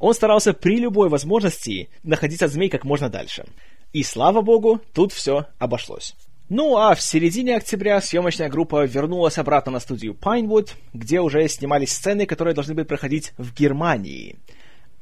он 0.00 0.12
старался 0.12 0.52
при 0.54 0.78
любой 0.78 1.08
возможности 1.08 1.88
находиться 2.02 2.46
от 2.46 2.50
змей 2.50 2.68
как 2.68 2.84
можно 2.84 3.08
дальше. 3.08 3.46
И 3.92 4.02
слава 4.02 4.42
богу, 4.42 4.80
тут 4.92 5.12
все 5.12 5.46
обошлось. 5.60 6.16
Ну 6.48 6.76
а 6.76 6.96
в 6.96 7.00
середине 7.00 7.56
октября 7.56 8.00
съемочная 8.00 8.48
группа 8.48 8.84
вернулась 8.84 9.38
обратно 9.38 9.70
на 9.70 9.78
студию 9.78 10.16
Pinewood, 10.20 10.70
где 10.92 11.20
уже 11.20 11.46
снимались 11.46 11.92
сцены, 11.92 12.26
которые 12.26 12.52
должны 12.52 12.74
были 12.74 12.84
проходить 12.84 13.34
в 13.38 13.54
Германии. 13.54 14.36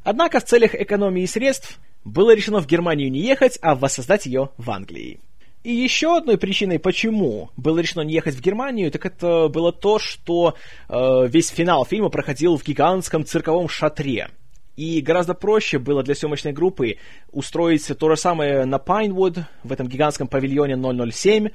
Однако 0.02 0.40
в 0.40 0.44
целях 0.44 0.74
экономии 0.74 1.24
средств 1.24 1.78
было 2.04 2.34
решено 2.34 2.60
в 2.60 2.66
Германию 2.66 3.10
не 3.10 3.20
ехать, 3.20 3.58
а 3.62 3.74
воссоздать 3.74 4.26
ее 4.26 4.50
в 4.58 4.70
Англии. 4.70 5.20
И 5.64 5.72
еще 5.72 6.18
одной 6.18 6.36
причиной, 6.36 6.78
почему 6.78 7.50
было 7.56 7.78
решено 7.78 8.02
не 8.02 8.12
ехать 8.12 8.34
в 8.34 8.40
Германию, 8.42 8.90
так 8.90 9.06
это 9.06 9.48
было 9.48 9.72
то, 9.72 9.98
что 9.98 10.56
э, 10.90 11.26
весь 11.26 11.48
финал 11.48 11.86
фильма 11.86 12.10
проходил 12.10 12.58
в 12.58 12.64
гигантском 12.64 13.24
цирковом 13.24 13.70
шатре. 13.70 14.28
И 14.76 15.00
гораздо 15.00 15.32
проще 15.32 15.78
было 15.78 16.02
для 16.02 16.14
съемочной 16.14 16.52
группы 16.52 16.98
устроить 17.32 17.86
то 17.98 18.10
же 18.10 18.16
самое 18.18 18.66
на 18.66 18.78
Пайнвуд, 18.78 19.38
в 19.62 19.72
этом 19.72 19.88
гигантском 19.88 20.28
павильоне 20.28 20.76
007, 21.10 21.48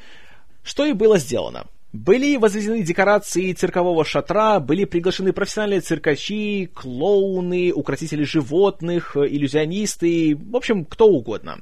что 0.64 0.86
и 0.86 0.94
было 0.94 1.20
сделано. 1.20 1.68
Были 1.94 2.38
возведены 2.38 2.82
декорации 2.82 3.54
циркового 3.54 4.06
шатра, 4.06 4.60
были 4.60 4.86
приглашены 4.86 5.34
профессиональные 5.34 5.82
циркачи, 5.82 6.68
клоуны, 6.74 7.72
укротители 7.74 8.24
животных, 8.24 9.16
иллюзионисты, 9.18 10.36
в 10.36 10.56
общем, 10.56 10.86
кто 10.86 11.08
угодно. 11.08 11.60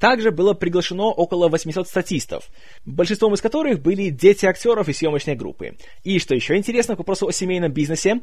Также 0.00 0.32
было 0.32 0.54
приглашено 0.54 1.10
около 1.10 1.48
800 1.48 1.86
статистов, 1.86 2.48
большинством 2.86 3.34
из 3.34 3.42
которых 3.42 3.80
были 3.80 4.08
дети 4.08 4.46
актеров 4.46 4.88
и 4.88 4.94
съемочной 4.94 5.36
группы. 5.36 5.76
И, 6.02 6.18
что 6.18 6.34
еще 6.34 6.56
интересно, 6.56 6.96
к 6.96 6.98
вопросу 6.98 7.28
о 7.28 7.32
семейном 7.32 7.70
бизнесе, 7.70 8.22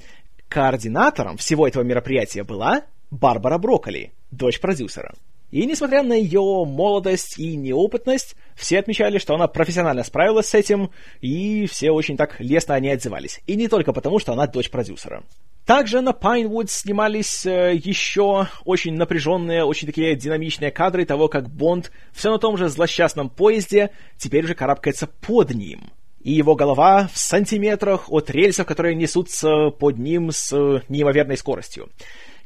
координатором 0.50 1.38
всего 1.38 1.68
этого 1.68 1.84
мероприятия 1.84 2.44
была 2.44 2.82
Барбара 3.12 3.60
Брокколи, 3.60 4.12
дочь 4.32 4.60
продюсера. 4.60 5.14
И 5.50 5.66
несмотря 5.66 6.04
на 6.04 6.14
ее 6.14 6.66
молодость 6.66 7.40
и 7.40 7.56
неопытность, 7.56 8.36
все 8.56 8.80
отмечали, 8.80 9.18
что 9.18 9.34
она 9.34 9.48
профессионально 9.48 10.04
справилась 10.04 10.48
с 10.48 10.54
этим, 10.54 10.92
и 11.22 11.68
все 11.68 11.92
очень 11.92 12.18
так 12.18 12.40
лестно 12.40 12.76
о 12.76 12.80
ней 12.80 12.94
отзывались. 12.94 13.40
И 13.48 13.56
не 13.56 13.68
только 13.68 13.94
потому, 13.94 14.20
что 14.20 14.34
она 14.34 14.48
дочь 14.48 14.70
продюсера. 14.70 15.24
Также 15.66 16.00
на 16.00 16.14
Пайнвуд 16.14 16.70
снимались 16.70 17.46
э, 17.46 17.76
еще 17.76 18.48
очень 18.64 18.96
напряженные, 18.96 19.66
очень 19.66 19.86
такие 19.86 20.16
динамичные 20.16 20.72
кадры 20.72 21.06
того, 21.06 21.28
как 21.28 21.50
Бонд 21.50 21.92
все 22.14 22.32
на 22.32 22.40
том 22.40 22.56
же 22.58 22.70
злосчастном 22.70 23.30
поезде 23.30 23.92
теперь 24.18 24.46
уже 24.46 24.56
карабкается 24.56 25.08
под 25.08 25.52
ним. 25.52 25.92
И 26.22 26.32
его 26.32 26.56
голова 26.56 27.10
в 27.14 27.18
сантиметрах 27.18 28.10
от 28.10 28.30
рельсов, 28.30 28.66
которые 28.66 28.96
несутся 28.96 29.70
под 29.70 29.98
ним 29.98 30.32
с 30.32 30.52
неимоверной 30.88 31.38
скоростью. 31.38 31.90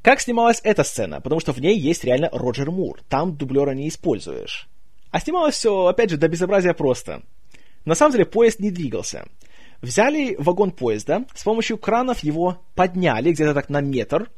Как 0.01 0.19
снималась 0.19 0.61
эта 0.63 0.83
сцена? 0.83 1.21
Потому 1.21 1.39
что 1.39 1.53
в 1.53 1.59
ней 1.59 1.77
есть 1.77 2.03
реально 2.03 2.29
Роджер 2.31 2.71
Мур. 2.71 3.01
Там 3.07 3.35
дублера 3.35 3.71
не 3.71 3.87
используешь. 3.87 4.67
А 5.11 5.19
снималось 5.19 5.55
все, 5.55 5.85
опять 5.85 6.09
же, 6.09 6.17
до 6.17 6.27
безобразия 6.27 6.73
просто. 6.73 7.21
На 7.85 7.95
самом 7.95 8.13
деле 8.13 8.25
поезд 8.25 8.59
не 8.59 8.71
двигался. 8.71 9.25
Взяли 9.81 10.35
вагон 10.37 10.71
поезда, 10.71 11.25
с 11.35 11.43
помощью 11.43 11.77
кранов 11.77 12.19
его 12.19 12.61
подняли 12.75 13.31
где-то 13.31 13.53
так 13.53 13.69
на 13.69 13.81
метр, 13.81 14.29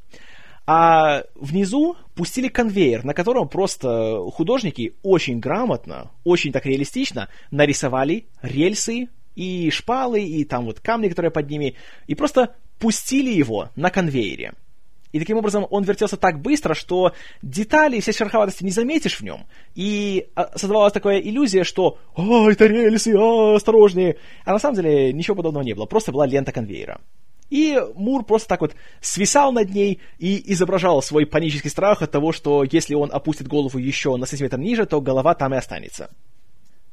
а 0.66 1.24
внизу 1.36 1.98
пустили 2.16 2.48
конвейер, 2.48 3.04
на 3.04 3.14
котором 3.14 3.50
просто 3.50 4.22
художники 4.32 4.96
очень 5.04 5.40
грамотно, 5.40 6.12
очень 6.24 6.54
так 6.54 6.66
реалистично 6.66 7.28
нарисовали 7.52 8.28
рельсы 8.42 9.10
и 9.36 9.70
шпалы, 9.70 10.24
и 10.24 10.46
там 10.46 10.66
вот 10.66 10.80
камни, 10.80 11.10
которые 11.10 11.32
под 11.32 11.50
ними, 11.50 11.76
и 12.08 12.16
просто 12.16 12.56
пустили 12.80 13.32
его 13.32 13.70
на 13.76 13.90
конвейере. 13.90 14.54
И 15.14 15.20
таким 15.20 15.38
образом 15.38 15.68
он 15.70 15.84
вертелся 15.84 16.18
так 16.18 16.42
быстро, 16.42 16.74
что 16.74 17.14
детали 17.44 17.98
и 17.98 18.02
все 18.02 18.12
шероховатости 18.12 18.64
не 18.64 18.72
заметишь 18.72 19.20
в 19.20 19.24
нем. 19.24 19.46
И 19.76 20.28
а, 20.36 20.52
создавалась 20.58 20.92
такая 20.92 21.20
иллюзия, 21.20 21.64
что 21.64 22.00
«А, 22.18 22.52
это 22.52 22.66
рельсы, 22.66 23.14
а, 23.16 23.56
осторожнее!» 23.56 24.18
А 24.44 24.54
на 24.54 24.60
самом 24.60 24.76
деле 24.76 25.14
ничего 25.14 25.36
подобного 25.36 25.64
не 25.64 25.76
было, 25.76 25.86
просто 25.86 26.12
была 26.12 26.26
лента 26.26 26.52
конвейера. 26.52 27.00
И 27.52 27.80
Мур 27.94 28.26
просто 28.26 28.50
так 28.50 28.62
вот 28.62 28.76
свисал 29.02 29.52
над 29.52 29.70
ней 29.70 30.02
и 30.18 30.52
изображал 30.52 31.04
свой 31.04 31.28
панический 31.28 31.70
страх 31.70 32.02
от 32.02 32.10
того, 32.10 32.32
что 32.32 32.64
если 32.64 32.96
он 32.96 33.12
опустит 33.14 33.48
голову 33.48 33.78
еще 33.78 34.16
на 34.18 34.26
сантиметр 34.26 34.58
ниже, 34.58 34.88
то 34.88 35.00
голова 35.00 35.36
там 35.36 35.54
и 35.54 35.58
останется. 35.58 36.10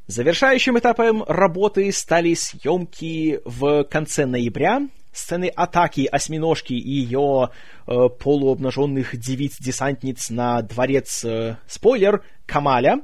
Завершающим 0.06 0.78
этапом 0.78 1.24
работы 1.26 1.90
стали 1.92 2.35
съемки 2.35 3.40
в 3.46 3.85
конце 3.85 4.26
ноября, 4.26 4.83
сцены 5.12 5.49
атаки 5.49 6.07
осьминожки 6.11 6.73
и 6.73 6.90
ее 6.90 7.51
э, 7.87 8.09
полуобнаженных 8.09 9.16
девиц-десантниц 9.16 10.31
на 10.31 10.62
дворец, 10.62 11.25
э, 11.25 11.57
спойлер, 11.66 12.23
Камаля. 12.46 13.03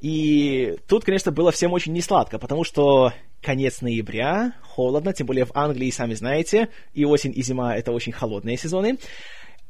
И 0.00 0.76
тут, 0.86 1.04
конечно, 1.04 1.32
было 1.32 1.50
всем 1.52 1.72
очень 1.72 1.92
несладко, 1.92 2.38
потому 2.38 2.64
что 2.64 3.12
конец 3.40 3.80
ноября, 3.80 4.54
холодно, 4.62 5.12
тем 5.12 5.26
более 5.26 5.44
в 5.44 5.52
Англии, 5.54 5.90
сами 5.90 6.14
знаете, 6.14 6.68
и 6.92 7.04
осень, 7.04 7.32
и 7.34 7.42
зима— 7.42 7.76
это 7.76 7.92
очень 7.92 8.12
холодные 8.12 8.56
сезоны. 8.56 8.98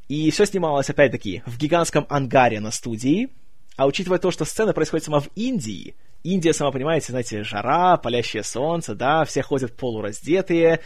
И 0.08 0.30
все 0.30 0.44
снималось, 0.44 0.90
опять-таки, 0.90 1.42
в 1.46 1.58
гигантском 1.58 2.06
ангаре 2.08 2.60
на 2.60 2.70
студии, 2.70 3.30
а 3.76 3.86
учитывая 3.86 4.18
то, 4.18 4.30
что 4.30 4.44
сцена 4.44 4.72
происходит 4.72 5.04
сама 5.04 5.20
в 5.20 5.28
Индии, 5.34 5.94
Индия, 6.24 6.54
сама 6.54 6.72
понимаете, 6.72 7.12
знаете, 7.12 7.44
жара, 7.44 7.98
палящее 7.98 8.42
солнце, 8.42 8.94
да, 8.94 9.24
все 9.24 9.42
ходят 9.42 9.76
полураздетые, 9.76 10.80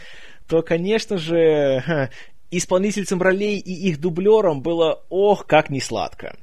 то, 0.47 0.61
конечно 0.61 1.17
же, 1.17 2.09
исполнительцам 2.51 3.21
ролей 3.21 3.57
и 3.57 3.89
их 3.89 3.99
дублерам 4.01 4.61
было 4.61 5.03
ох, 5.09 5.47
как 5.47 5.69
не 5.69 5.79
сладко. 5.79 6.37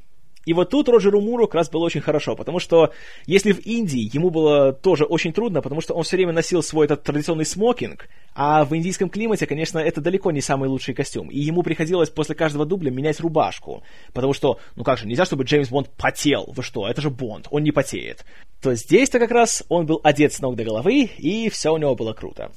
И 0.46 0.52
вот 0.52 0.70
тут 0.70 0.88
Роджеру 0.88 1.20
Муру 1.20 1.46
как 1.46 1.56
раз 1.56 1.70
было 1.70 1.84
очень 1.84 2.00
хорошо, 2.00 2.36
потому 2.36 2.60
что 2.60 2.92
если 3.26 3.50
в 3.52 3.66
Индии 3.66 4.08
ему 4.14 4.30
было 4.30 4.72
тоже 4.72 5.04
очень 5.04 5.32
трудно, 5.32 5.60
потому 5.60 5.80
что 5.80 5.92
он 5.92 6.04
все 6.04 6.16
время 6.16 6.32
носил 6.32 6.62
свой 6.62 6.86
этот 6.86 7.02
традиционный 7.02 7.44
смокинг, 7.44 8.08
а 8.32 8.64
в 8.64 8.74
индийском 8.76 9.10
климате, 9.10 9.46
конечно, 9.46 9.80
это 9.80 10.00
далеко 10.00 10.30
не 10.30 10.40
самый 10.40 10.68
лучший 10.68 10.94
костюм, 10.94 11.30
и 11.30 11.40
ему 11.40 11.64
приходилось 11.64 12.10
после 12.10 12.36
каждого 12.36 12.64
дубля 12.64 12.92
менять 12.92 13.18
рубашку, 13.18 13.82
потому 14.12 14.32
что, 14.32 14.60
ну 14.76 14.84
как 14.84 14.98
же, 14.98 15.08
нельзя, 15.08 15.24
чтобы 15.24 15.42
Джеймс 15.42 15.68
Бонд 15.68 15.90
потел, 15.96 16.52
вы 16.54 16.62
что, 16.62 16.86
это 16.88 17.00
же 17.02 17.10
Бонд, 17.10 17.48
он 17.50 17.64
не 17.64 17.72
потеет. 17.72 18.24
То 18.62 18.74
здесь-то 18.74 19.18
как 19.18 19.32
раз 19.32 19.64
он 19.68 19.86
был 19.86 20.00
одет 20.04 20.32
с 20.32 20.40
ног 20.40 20.54
до 20.54 20.62
головы, 20.62 21.10
и 21.18 21.48
все 21.50 21.72
у 21.72 21.76
него 21.76 21.96
было 21.96 22.12
круто. 22.12 22.52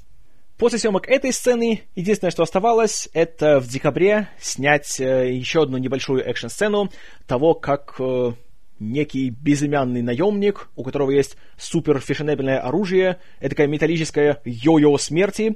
После 0.59 0.77
съемок 0.77 1.07
этой 1.07 1.31
сцены 1.31 1.83
единственное, 1.95 2.31
что 2.31 2.43
оставалось, 2.43 3.07
это 3.13 3.61
в 3.61 3.67
декабре 3.69 4.27
снять 4.41 4.99
э, 4.99 5.31
еще 5.33 5.63
одну 5.63 5.77
небольшую 5.77 6.21
экшн-сцену 6.29 6.89
того, 7.27 7.53
как 7.53 7.95
э, 7.97 8.33
некий 8.77 9.29
безымянный 9.29 10.01
наемник, 10.01 10.67
у 10.75 10.83
которого 10.83 11.11
есть 11.11 11.37
супер 11.57 12.01
фешенебельное 12.01 12.59
оружие, 12.59 13.19
это 13.39 13.65
металлическое 13.67 14.41
йо-йо 14.43 14.97
смерти, 14.97 15.55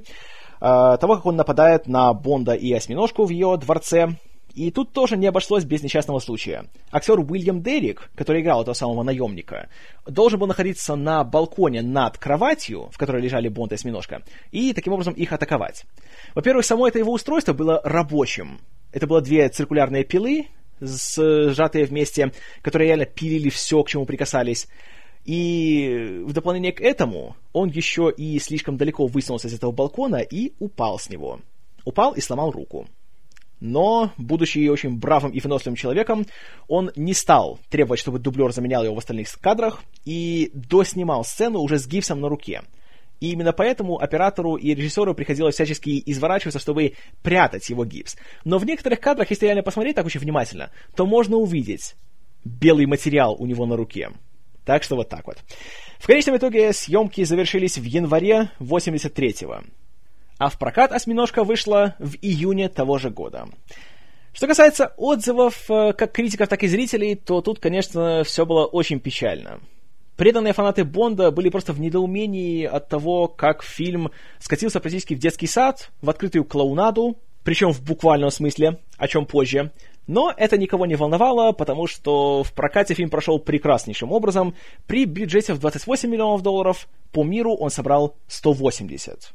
того, 0.98 1.16
как 1.16 1.26
он 1.26 1.36
нападает 1.36 1.86
на 1.86 2.14
Бонда 2.14 2.54
и 2.54 2.72
Осьминожку 2.72 3.26
в 3.26 3.28
ее 3.28 3.58
дворце, 3.58 4.16
И 4.54 4.70
тут 4.70 4.92
тоже 4.92 5.16
не 5.16 5.26
обошлось 5.26 5.64
без 5.64 5.82
несчастного 5.82 6.20
случая. 6.20 6.66
Актер 6.92 7.18
Уильям 7.18 7.60
Деррик, 7.60 8.08
который 8.14 8.40
играл 8.40 8.62
этого 8.62 8.74
самого 8.74 9.02
наемника, 9.02 9.68
должен 10.06 10.38
был 10.38 10.46
находиться 10.46 10.94
на 10.94 11.24
балконе 11.24 11.82
над 11.82 12.18
кроватью, 12.18 12.88
в 12.92 12.98
которой 12.98 13.20
лежали 13.20 13.48
Бонд 13.48 13.72
и 13.72 13.74
Осьминожка, 13.74 14.22
и 14.52 14.72
таким 14.72 14.92
образом 14.92 15.14
их 15.14 15.32
атаковать. 15.32 15.84
Во-первых, 16.34 16.64
само 16.64 16.86
это 16.86 17.00
его 17.00 17.12
устройство 17.12 17.52
было 17.52 17.80
рабочим. 17.82 18.60
Это 18.92 19.08
было 19.08 19.20
две 19.20 19.48
циркулярные 19.48 20.04
пилы, 20.04 20.46
сжатые 20.80 21.86
вместе, 21.86 22.32
которые 22.62 22.88
реально 22.88 23.06
пилили 23.06 23.48
все, 23.48 23.82
к 23.82 23.88
чему 23.88 24.06
прикасались. 24.06 24.68
И 25.24 26.22
в 26.26 26.32
дополнение 26.32 26.72
к 26.72 26.80
этому 26.80 27.34
он 27.52 27.70
еще 27.70 28.12
и 28.16 28.38
слишком 28.38 28.76
далеко 28.76 29.06
высунулся 29.06 29.48
из 29.48 29.54
этого 29.54 29.72
балкона 29.72 30.16
и 30.16 30.52
упал 30.60 30.98
с 31.00 31.08
него. 31.08 31.40
Упал 31.84 32.12
и 32.12 32.20
сломал 32.20 32.52
руку. 32.52 32.86
Но, 33.64 34.12
будучи 34.18 34.68
очень 34.68 34.98
бравым 34.98 35.32
и 35.32 35.40
выносливым 35.40 35.74
человеком, 35.74 36.26
он 36.68 36.90
не 36.96 37.14
стал 37.14 37.58
требовать, 37.70 37.98
чтобы 37.98 38.18
дублер 38.18 38.52
заменял 38.52 38.84
его 38.84 38.94
в 38.94 38.98
остальных 38.98 39.26
кадрах, 39.40 39.82
и 40.04 40.50
доснимал 40.52 41.24
сцену 41.24 41.60
уже 41.60 41.78
с 41.78 41.86
гипсом 41.86 42.20
на 42.20 42.28
руке. 42.28 42.60
И 43.20 43.30
именно 43.30 43.54
поэтому 43.54 43.98
оператору 43.98 44.56
и 44.56 44.74
режиссеру 44.74 45.14
приходилось 45.14 45.54
всячески 45.54 46.02
изворачиваться, 46.04 46.58
чтобы 46.58 46.92
прятать 47.22 47.70
его 47.70 47.86
гипс. 47.86 48.16
Но 48.44 48.58
в 48.58 48.66
некоторых 48.66 49.00
кадрах, 49.00 49.30
если 49.30 49.46
реально 49.46 49.62
посмотреть 49.62 49.96
так 49.96 50.04
очень 50.04 50.20
внимательно, 50.20 50.70
то 50.94 51.06
можно 51.06 51.38
увидеть 51.38 51.94
белый 52.44 52.84
материал 52.84 53.34
у 53.38 53.46
него 53.46 53.64
на 53.64 53.78
руке. 53.78 54.10
Так 54.66 54.82
что 54.82 54.94
вот 54.96 55.08
так 55.08 55.26
вот. 55.26 55.38
В 55.98 56.06
конечном 56.06 56.36
итоге 56.36 56.70
съемки 56.74 57.24
завершились 57.24 57.78
в 57.78 57.84
январе 57.84 58.50
83-го. 58.60 59.62
А 60.38 60.48
в 60.48 60.58
прокат 60.58 60.92
«Осьминожка» 60.92 61.44
вышла 61.44 61.94
в 61.98 62.16
июне 62.20 62.68
того 62.68 62.98
же 62.98 63.10
года. 63.10 63.46
Что 64.32 64.48
касается 64.48 64.92
отзывов 64.96 65.70
э, 65.70 65.92
как 65.92 66.10
критиков, 66.10 66.48
так 66.48 66.64
и 66.64 66.66
зрителей, 66.66 67.14
то 67.14 67.40
тут, 67.40 67.60
конечно, 67.60 68.24
все 68.24 68.44
было 68.44 68.66
очень 68.66 68.98
печально. 68.98 69.60
Преданные 70.16 70.52
фанаты 70.52 70.84
Бонда 70.84 71.30
были 71.30 71.50
просто 71.50 71.72
в 71.72 71.80
недоумении 71.80 72.64
от 72.64 72.88
того, 72.88 73.28
как 73.28 73.62
фильм 73.62 74.10
скатился 74.40 74.80
практически 74.80 75.14
в 75.14 75.18
детский 75.18 75.46
сад, 75.46 75.90
в 76.02 76.10
открытую 76.10 76.44
клоунаду, 76.44 77.16
причем 77.44 77.72
в 77.72 77.82
буквальном 77.82 78.30
смысле, 78.30 78.80
о 78.96 79.06
чем 79.06 79.26
позже. 79.26 79.70
Но 80.06 80.32
это 80.36 80.58
никого 80.58 80.86
не 80.86 80.96
волновало, 80.96 81.52
потому 81.52 81.86
что 81.86 82.42
в 82.42 82.52
прокате 82.52 82.94
фильм 82.94 83.10
прошел 83.10 83.38
прекраснейшим 83.38 84.12
образом. 84.12 84.54
При 84.86 85.04
бюджете 85.04 85.54
в 85.54 85.60
28 85.60 86.10
миллионов 86.10 86.42
долларов 86.42 86.88
по 87.12 87.22
миру 87.22 87.54
он 87.54 87.70
собрал 87.70 88.16
180. 88.26 89.32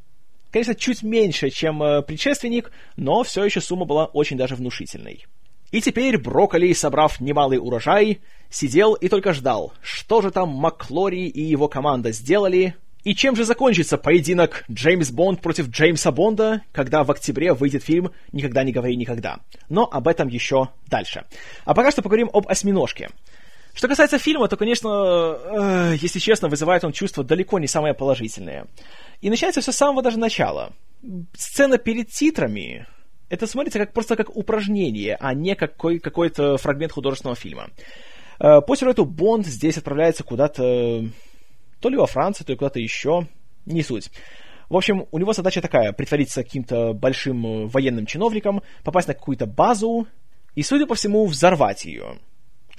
Конечно, 0.51 0.75
чуть 0.75 1.03
меньше, 1.03 1.49
чем 1.49 1.83
э, 1.83 2.01
предшественник, 2.01 2.71
но 2.95 3.23
все 3.23 3.43
еще 3.43 3.61
сумма 3.61 3.85
была 3.85 4.05
очень 4.05 4.37
даже 4.37 4.55
внушительной. 4.55 5.25
И 5.71 5.81
теперь 5.81 6.17
Брокколи, 6.17 6.73
собрав 6.73 7.19
немалый 7.19 7.59
урожай, 7.59 8.21
сидел 8.49 8.93
и 8.95 9.07
только 9.07 9.33
ждал, 9.33 9.73
что 9.81 10.21
же 10.21 10.31
там 10.31 10.49
Маклори 10.49 11.27
и 11.27 11.43
его 11.43 11.67
команда 11.67 12.11
сделали, 12.11 12.75
и 13.03 13.15
чем 13.15 13.35
же 13.35 13.45
закончится 13.45 13.97
поединок 13.97 14.65
Джеймс 14.69 15.11
Бонд 15.11 15.41
против 15.41 15.69
Джеймса 15.69 16.11
Бонда, 16.11 16.61
когда 16.71 17.03
в 17.03 17.11
октябре 17.11 17.53
выйдет 17.53 17.83
фильм 17.83 18.11
«Никогда 18.31 18.63
не 18.63 18.73
говори 18.73 18.97
никогда». 18.97 19.39
Но 19.69 19.87
об 19.89 20.07
этом 20.07 20.27
еще 20.27 20.69
дальше. 20.87 21.23
А 21.63 21.73
пока 21.73 21.91
что 21.91 22.01
поговорим 22.01 22.29
об 22.33 22.47
«Осьминожке». 22.47 23.09
Что 23.73 23.87
касается 23.87 24.17
фильма, 24.17 24.47
то, 24.47 24.57
конечно, 24.57 24.89
э, 24.89 25.95
если 26.01 26.19
честно, 26.19 26.49
вызывает 26.49 26.83
он 26.83 26.91
чувства 26.91 27.23
далеко 27.23 27.59
не 27.59 27.67
самые 27.67 27.93
положительные. 27.93 28.65
И 29.21 29.29
начинается 29.29 29.61
все 29.61 29.71
с 29.71 29.77
самого 29.77 30.01
даже 30.01 30.19
начала. 30.19 30.73
Сцена 31.33 31.77
перед 31.77 32.09
титрами, 32.09 32.87
это 33.29 33.47
смотрится 33.47 33.79
как, 33.79 33.93
просто 33.93 34.15
как 34.15 34.35
упражнение, 34.35 35.15
а 35.19 35.33
не 35.33 35.55
какой, 35.55 35.99
какой-то 35.99 36.57
фрагмент 36.57 36.91
художественного 36.91 37.35
фильма. 37.35 37.69
Э, 38.39 38.61
по 38.61 38.75
сюжету 38.75 39.05
Бонд 39.05 39.45
здесь 39.45 39.77
отправляется 39.77 40.23
куда-то, 40.23 41.05
то 41.79 41.89
ли 41.89 41.95
во 41.95 42.07
Францию, 42.07 42.47
то 42.47 42.53
ли 42.53 42.57
куда-то 42.57 42.79
еще, 42.79 43.27
не 43.65 43.83
суть. 43.83 44.09
В 44.69 44.75
общем, 44.75 45.07
у 45.11 45.17
него 45.17 45.33
задача 45.33 45.61
такая, 45.61 45.93
притвориться 45.93 46.43
каким-то 46.43 46.93
большим 46.93 47.45
э, 47.45 47.65
военным 47.67 48.05
чиновником, 48.05 48.61
попасть 48.83 49.07
на 49.07 49.13
какую-то 49.13 49.45
базу 49.45 50.07
и, 50.55 50.63
судя 50.63 50.85
по 50.85 50.95
всему, 50.95 51.25
взорвать 51.25 51.85
ее. 51.85 52.19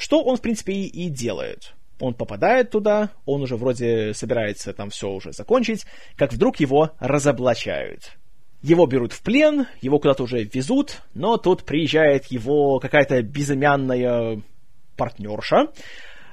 Что 0.01 0.23
он, 0.23 0.39
в 0.39 0.41
принципе, 0.41 0.73
и, 0.73 0.87
и 0.87 1.11
делает. 1.11 1.75
Он 2.01 2.15
попадает 2.15 2.71
туда, 2.71 3.11
он 3.27 3.43
уже 3.43 3.57
вроде 3.57 4.15
собирается 4.15 4.73
там 4.73 4.89
все 4.89 5.11
уже 5.11 5.33
закончить, 5.33 5.85
как 6.17 6.33
вдруг 6.33 6.59
его 6.59 6.93
разоблачают. 6.99 8.17
Его 8.63 8.87
берут 8.87 9.13
в 9.13 9.23
плен, 9.23 9.67
его 9.83 9.99
куда-то 9.99 10.23
уже 10.23 10.45
везут, 10.45 11.03
но 11.13 11.37
тут 11.37 11.65
приезжает 11.65 12.25
его 12.27 12.79
какая-то 12.79 13.21
безымянная 13.23 14.41
партнерша. 14.97 15.69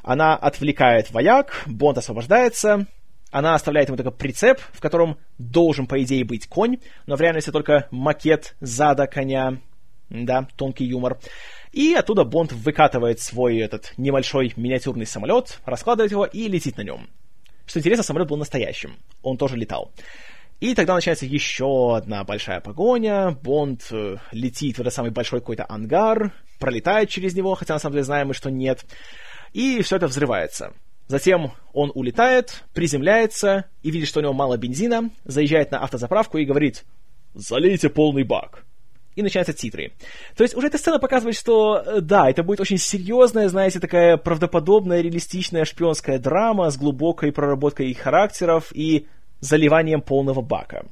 Она 0.02 0.38
отвлекает 0.38 1.12
вояк, 1.12 1.64
Бонд 1.66 1.98
освобождается, 1.98 2.88
она 3.32 3.54
оставляет 3.54 3.90
ему 3.90 3.98
только 3.98 4.12
прицеп, 4.12 4.62
в 4.72 4.80
котором 4.80 5.18
должен, 5.38 5.88
по 5.88 6.02
идее, 6.02 6.24
быть 6.24 6.48
конь, 6.48 6.78
но 7.06 7.18
в 7.18 7.22
реальности 7.22 7.52
только 7.52 7.90
макет 7.92 8.56
зада 8.62 9.08
коня. 9.08 9.58
Да, 10.10 10.48
тонкий 10.56 10.86
юмор. 10.86 11.20
И 11.78 11.94
оттуда 11.94 12.24
Бонд 12.24 12.54
выкатывает 12.54 13.20
свой 13.20 13.60
этот 13.60 13.94
небольшой 13.98 14.52
миниатюрный 14.56 15.06
самолет, 15.06 15.60
раскладывает 15.64 16.12
его 16.12 16.26
и 16.26 16.48
летит 16.48 16.76
на 16.78 16.82
нем. 16.82 17.08
Что 17.68 17.78
интересно, 17.78 18.04
самолет 18.04 18.28
был 18.28 18.38
настоящим. 18.38 18.96
Он 19.22 19.38
тоже 19.38 19.58
летал. 19.58 19.92
И 20.60 20.74
тогда 20.74 20.96
начинается 20.96 21.28
еще 21.28 21.96
одна 21.96 22.24
большая 22.24 22.62
погоня. 22.62 23.30
Бонд 23.44 23.90
э, 23.92 24.16
летит 24.32 24.78
в 24.78 24.82
этот 24.82 24.92
самый 24.92 25.12
большой 25.12 25.40
какой-то 25.40 25.68
ангар, 25.70 26.34
пролетает 26.58 27.10
через 27.10 27.36
него, 27.36 27.54
хотя 27.54 27.76
на 27.76 27.80
самом 27.80 27.94
деле 27.94 28.06
знаем 28.06 28.30
мы, 28.30 28.34
что 28.34 28.50
нет. 28.50 28.84
И 29.54 29.84
все 29.84 29.98
это 29.98 30.08
взрывается. 30.08 30.74
Затем 31.06 31.52
он 31.74 31.92
улетает, 31.94 32.64
приземляется 32.74 33.66
и 33.84 33.92
видит, 33.92 34.08
что 34.08 34.20
у 34.20 34.24
него 34.24 34.34
мало 34.34 34.58
бензина, 34.58 35.12
заезжает 35.26 35.70
на 35.70 35.84
автозаправку 35.84 36.40
и 36.40 36.46
говорит 36.46 36.86
«Залейте 37.36 37.90
полный 37.90 38.24
бак» 38.24 38.66
и 39.18 39.24
начинаются 39.24 39.52
титры. 39.52 39.92
То 40.36 40.44
есть 40.44 40.56
уже 40.56 40.68
эта 40.68 40.78
сцена 40.78 41.00
показывает, 41.00 41.36
что 41.36 41.84
э, 41.84 42.02
да, 42.02 42.30
это 42.30 42.44
будет 42.44 42.62
очень 42.62 42.78
серьезная, 42.78 43.50
знаете, 43.50 43.80
такая 43.80 44.16
правдоподобная, 44.16 45.02
реалистичная 45.02 45.66
шпионская 45.66 46.20
драма 46.20 46.70
с 46.70 46.78
глубокой 46.78 47.32
проработкой 47.32 47.90
их 47.90 47.98
характеров 47.98 48.72
и 48.74 49.08
заливанием 49.40 50.02
полного 50.02 50.42
бака. 50.42 50.86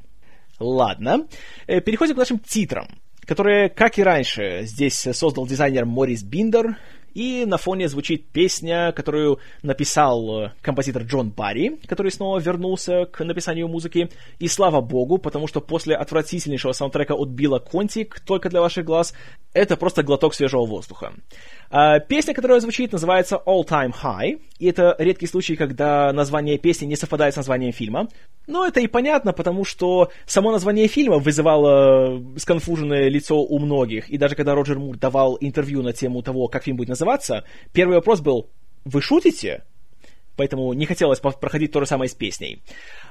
Ладно, 0.60 1.28
э, 1.68 1.82
переходим 1.82 2.16
к 2.16 2.18
нашим 2.18 2.40
титрам, 2.40 2.88
которые, 3.26 3.70
как 3.70 4.00
и 4.00 4.04
раньше, 4.04 4.62
здесь 4.64 5.08
создал 5.14 5.46
дизайнер 5.46 5.86
Морис 5.86 6.24
Биндер, 6.24 6.78
и 7.16 7.46
на 7.46 7.58
фоне 7.58 7.88
звучит 7.88 8.28
песня, 8.28 8.92
которую 8.92 9.40
написал 9.64 10.44
э, 10.44 10.52
композитор 10.62 11.04
Джон 11.04 11.32
Барри, 11.32 11.80
который 11.88 12.12
снова 12.12 12.40
вернулся 12.40 13.06
к 13.06 13.24
написанию 13.24 13.70
музыки. 13.70 14.10
И 14.38 14.50
слава 14.50 14.82
богу, 14.82 15.18
потому 15.18 15.48
что 15.48 15.62
после 15.62 15.96
отвратительнейшего 15.96 16.74
саундтрека 16.74 17.14
от 17.16 17.30
Билла 17.30 17.60
Контик 17.60 18.20
«Только 18.20 18.50
для 18.50 18.60
ваших 18.60 18.86
глаз» 18.86 19.14
это 19.54 19.78
просто 19.78 20.04
глоток 20.04 20.34
свежего 20.34 20.66
воздуха. 20.66 21.14
А, 21.70 22.00
песня, 22.00 22.34
которая 22.34 22.60
звучит, 22.60 22.92
называется 22.92 23.42
All 23.46 23.66
Time 23.66 23.94
High, 23.94 24.42
и 24.60 24.68
это 24.68 24.96
редкий 25.00 25.28
случай, 25.28 25.56
когда 25.56 26.12
название 26.14 26.58
песни 26.58 26.86
не 26.86 26.96
совпадает 26.96 27.34
с 27.34 27.38
названием 27.38 27.74
фильма. 27.74 28.08
Но 28.48 28.66
это 28.66 28.80
и 28.80 28.88
понятно, 28.88 29.34
потому 29.34 29.66
что 29.66 30.10
само 30.26 30.52
название 30.52 30.88
фильма 30.88 31.18
вызывало 31.18 32.22
сконфуженное 32.38 33.10
лицо 33.10 33.42
у 33.42 33.60
многих, 33.60 34.10
и 34.10 34.18
даже 34.18 34.36
когда 34.36 34.56
Роджер 34.56 34.80
Мур 34.80 34.98
давал 34.98 35.38
интервью 35.40 35.82
на 35.82 35.94
тему 35.94 36.22
того, 36.22 36.48
как 36.48 36.64
фильм 36.64 36.78
будет 36.78 36.90
называться, 36.90 37.44
первый 37.74 37.96
вопрос 37.96 38.22
был 38.22 38.50
«Вы 38.84 39.02
шутите?» 39.02 39.64
Поэтому 40.38 40.74
не 40.74 40.86
хотелось 40.86 41.20
проходить 41.20 41.72
то 41.72 41.80
же 41.80 41.86
самое 41.86 42.10
с 42.10 42.14
песней. 42.14 42.62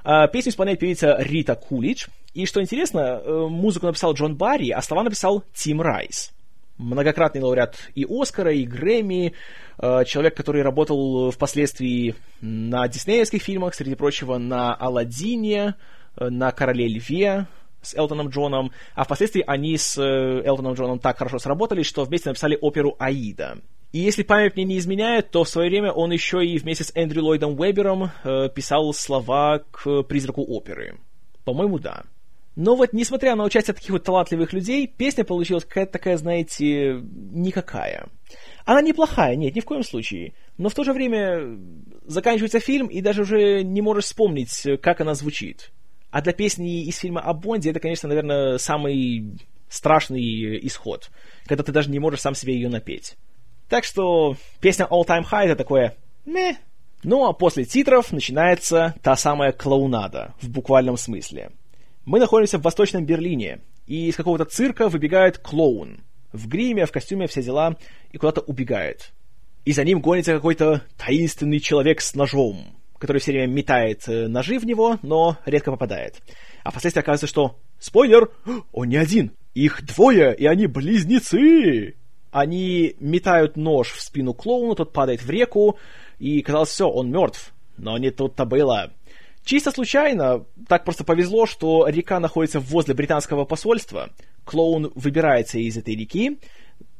А, 0.05 0.29
песню 0.29 0.53
исполняет 0.53 0.79
певица 0.79 1.17
Рита 1.19 1.55
Кулич, 1.55 2.09
и 2.35 2.45
что 2.45 2.61
интересно, 2.61 3.23
э, 3.25 3.47
музыку 3.49 3.87
написал 3.87 4.13
Джон 4.13 4.37
Барри, 4.37 4.69
а 4.69 4.83
слова 4.83 5.05
написал 5.05 5.43
Тим 5.55 5.81
Райс 5.81 6.35
многократный 6.79 7.41
лауреат 7.41 7.77
и 7.95 8.07
Оскара, 8.09 8.53
и 8.53 8.65
Грэмми, 8.65 9.33
э, 9.79 10.05
человек, 10.05 10.37
который 10.37 10.63
работал 10.63 11.31
впоследствии 11.31 12.15
на 12.41 12.87
диснеевских 12.89 13.43
фильмах, 13.43 13.75
среди 13.75 13.95
прочего, 13.95 14.39
на 14.39 14.75
«Аладдине», 14.75 15.75
э, 16.17 16.29
на 16.29 16.53
«Короле 16.53 16.89
Льве», 16.89 17.47
с 17.83 17.95
Элтоном 17.95 18.29
Джоном, 18.29 18.73
а 18.95 19.05
впоследствии 19.05 19.45
они 19.47 19.77
с 19.77 19.99
э, 19.99 20.43
Элтоном 20.45 20.73
Джоном 20.73 20.99
так 20.99 21.19
хорошо 21.19 21.39
сработались, 21.39 21.87
что 21.87 22.05
вместе 22.05 22.31
написали 22.31 22.59
оперу 22.61 22.97
«Аида». 22.99 23.59
И 23.93 23.99
если 23.99 24.23
память 24.25 24.57
мне 24.57 24.65
не 24.65 24.79
изменяет, 24.79 25.31
то 25.31 25.45
в 25.45 25.49
свое 25.49 25.69
время 25.69 25.93
он 25.93 26.11
еще 26.11 26.45
и 26.45 26.59
вместе 26.59 26.83
с 26.83 26.91
Эндрю 26.97 27.23
Ллойдом 27.23 27.61
Уэбером 27.61 28.11
писал 28.53 28.93
слова 28.93 29.63
к 29.71 30.03
«Призраку 30.03 30.43
оперы». 30.43 30.97
По-моему, 31.45 31.79
да. 31.79 32.03
Но 32.57 32.77
вот, 32.77 32.93
несмотря 32.93 33.35
на 33.35 33.45
участие 33.45 33.75
таких 33.75 33.91
вот 33.91 34.05
талантливых 34.05 34.53
людей, 34.53 34.87
песня 34.87 35.25
получилась 35.25 35.65
какая-то 35.65 35.93
такая, 35.93 36.17
знаете, 36.17 37.01
никакая. 37.33 38.07
Она 38.65 38.81
неплохая, 38.81 39.35
нет, 39.35 39.57
ни 39.57 39.61
в 39.61 39.65
коем 39.65 39.83
случае. 39.83 40.35
Но 40.57 40.69
в 40.69 40.75
то 40.75 40.85
же 40.85 40.93
время 40.93 41.59
заканчивается 42.07 42.61
фильм, 42.61 42.87
и 42.87 43.01
даже 43.01 43.23
уже 43.23 43.63
не 43.65 43.83
можешь 43.83 44.05
вспомнить, 44.05 44.67
как 44.81 45.01
она 45.01 45.15
звучит. 45.15 45.73
А 46.11 46.23
для 46.23 46.33
песни 46.33 46.85
из 46.85 46.99
фильма 46.99 47.21
о 47.21 47.35
Бонде 47.35 47.71
это, 47.71 47.81
конечно, 47.81 48.09
наверное, 48.09 48.59
самый 48.59 49.37
страшный 49.69 50.65
исход, 50.67 51.11
когда 51.47 51.65
ты 51.65 51.73
даже 51.73 51.91
не 51.91 51.99
можешь 51.99 52.21
сам 52.21 52.37
себе 52.37 52.55
ее 52.55 52.69
напеть. 52.69 53.17
Так 53.69 53.83
что 53.85 54.37
песня 54.61 54.87
All 54.89 55.05
Time 55.05 55.25
High 55.29 55.47
это 55.47 55.57
такое 55.57 55.97
мeh. 56.25 56.55
Ну 57.03 57.27
а 57.27 57.33
после 57.33 57.65
титров 57.65 58.13
начинается 58.13 58.95
та 59.03 59.17
самая 59.17 59.51
клоунада, 59.51 60.35
в 60.41 60.49
буквальном 60.49 60.97
смысле. 60.97 61.51
Мы 62.05 62.19
находимся 62.19 62.59
в 62.59 62.63
Восточном 62.63 63.07
Берлине, 63.07 63.61
и 63.87 64.09
из 64.09 64.17
какого-то 64.17 64.45
цирка 64.45 64.91
выбегает 64.91 65.39
клоун. 65.39 66.01
В 66.33 66.49
гриме, 66.49 66.85
в 66.85 66.93
костюме, 66.93 67.27
все 67.27 67.43
дела, 67.43 67.77
и 68.13 68.19
куда-то 68.19 68.43
убегает. 68.43 69.13
И 69.65 69.73
за 69.73 69.85
ним 69.85 70.01
гонится 70.01 70.35
какой-то 70.35 70.83
таинственный 70.99 71.61
человек 71.61 72.03
с 72.03 72.15
ножом, 72.15 72.67
который 72.99 73.19
все 73.23 73.33
время 73.33 73.47
метает 73.47 74.07
э, 74.07 74.29
ножи 74.29 74.59
в 74.59 74.67
него, 74.67 74.99
но 75.01 75.39
редко 75.47 75.71
попадает. 75.71 76.21
А 76.63 76.71
впоследствии 76.71 77.01
оказывается, 77.01 77.27
что... 77.27 77.59
Спойлер! 77.79 78.31
Он 78.73 78.89
не 78.89 78.97
один! 78.97 79.33
Их 79.55 79.83
двое, 79.87 80.35
и 80.37 80.45
они 80.45 80.67
близнецы! 80.67 81.95
Они 82.31 82.97
метают 83.01 83.57
нож 83.57 83.93
в 83.93 84.03
спину 84.03 84.35
клоуну, 84.35 84.75
тот 84.75 84.93
падает 84.93 85.23
в 85.23 85.31
реку, 85.31 85.79
и 86.19 86.43
казалось, 86.43 86.71
все, 86.71 86.87
он 86.87 87.11
мертв. 87.11 87.55
Но 87.79 87.97
не 87.97 88.11
тут-то 88.11 88.45
было. 88.45 88.93
Чисто 89.45 89.71
случайно, 89.73 90.47
так 90.69 90.85
просто 90.85 91.05
повезло, 91.05 91.45
что 91.45 91.87
река 91.87 92.19
находится 92.19 92.61
возле 92.61 92.95
британского 92.95 93.45
посольства. 93.45 94.11
Клоун 94.45 94.91
выбирается 94.95 95.59
из 95.59 95.77
этой 95.77 95.95
реки, 95.95 96.39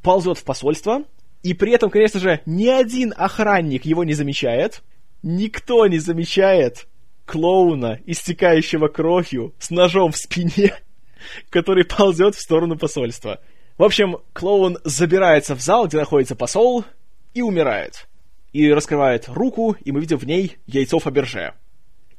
ползет 0.03 0.37
в 0.37 0.43
посольство, 0.43 1.03
и 1.41 1.55
при 1.55 1.71
этом, 1.71 1.89
конечно 1.89 2.19
же, 2.19 2.41
ни 2.45 2.67
один 2.67 3.13
охранник 3.17 3.85
его 3.85 4.03
не 4.03 4.13
замечает. 4.13 4.83
Никто 5.23 5.87
не 5.87 5.97
замечает 5.97 6.87
клоуна, 7.25 7.99
истекающего 8.05 8.89
кровью, 8.89 9.55
с 9.57 9.71
ножом 9.71 10.11
в 10.11 10.17
спине, 10.17 10.75
который 11.49 11.83
ползет 11.83 12.35
в 12.35 12.41
сторону 12.41 12.77
посольства. 12.77 13.39
В 13.79 13.83
общем, 13.83 14.17
клоун 14.33 14.77
забирается 14.83 15.55
в 15.55 15.61
зал, 15.61 15.87
где 15.87 15.97
находится 15.97 16.35
посол, 16.35 16.85
и 17.33 17.41
умирает. 17.41 18.07
И 18.53 18.71
раскрывает 18.71 19.27
руку, 19.27 19.75
и 19.83 19.91
мы 19.91 19.99
видим 19.99 20.19
в 20.19 20.25
ней 20.25 20.57
яйцо 20.67 20.99
Фаберже. 20.99 21.55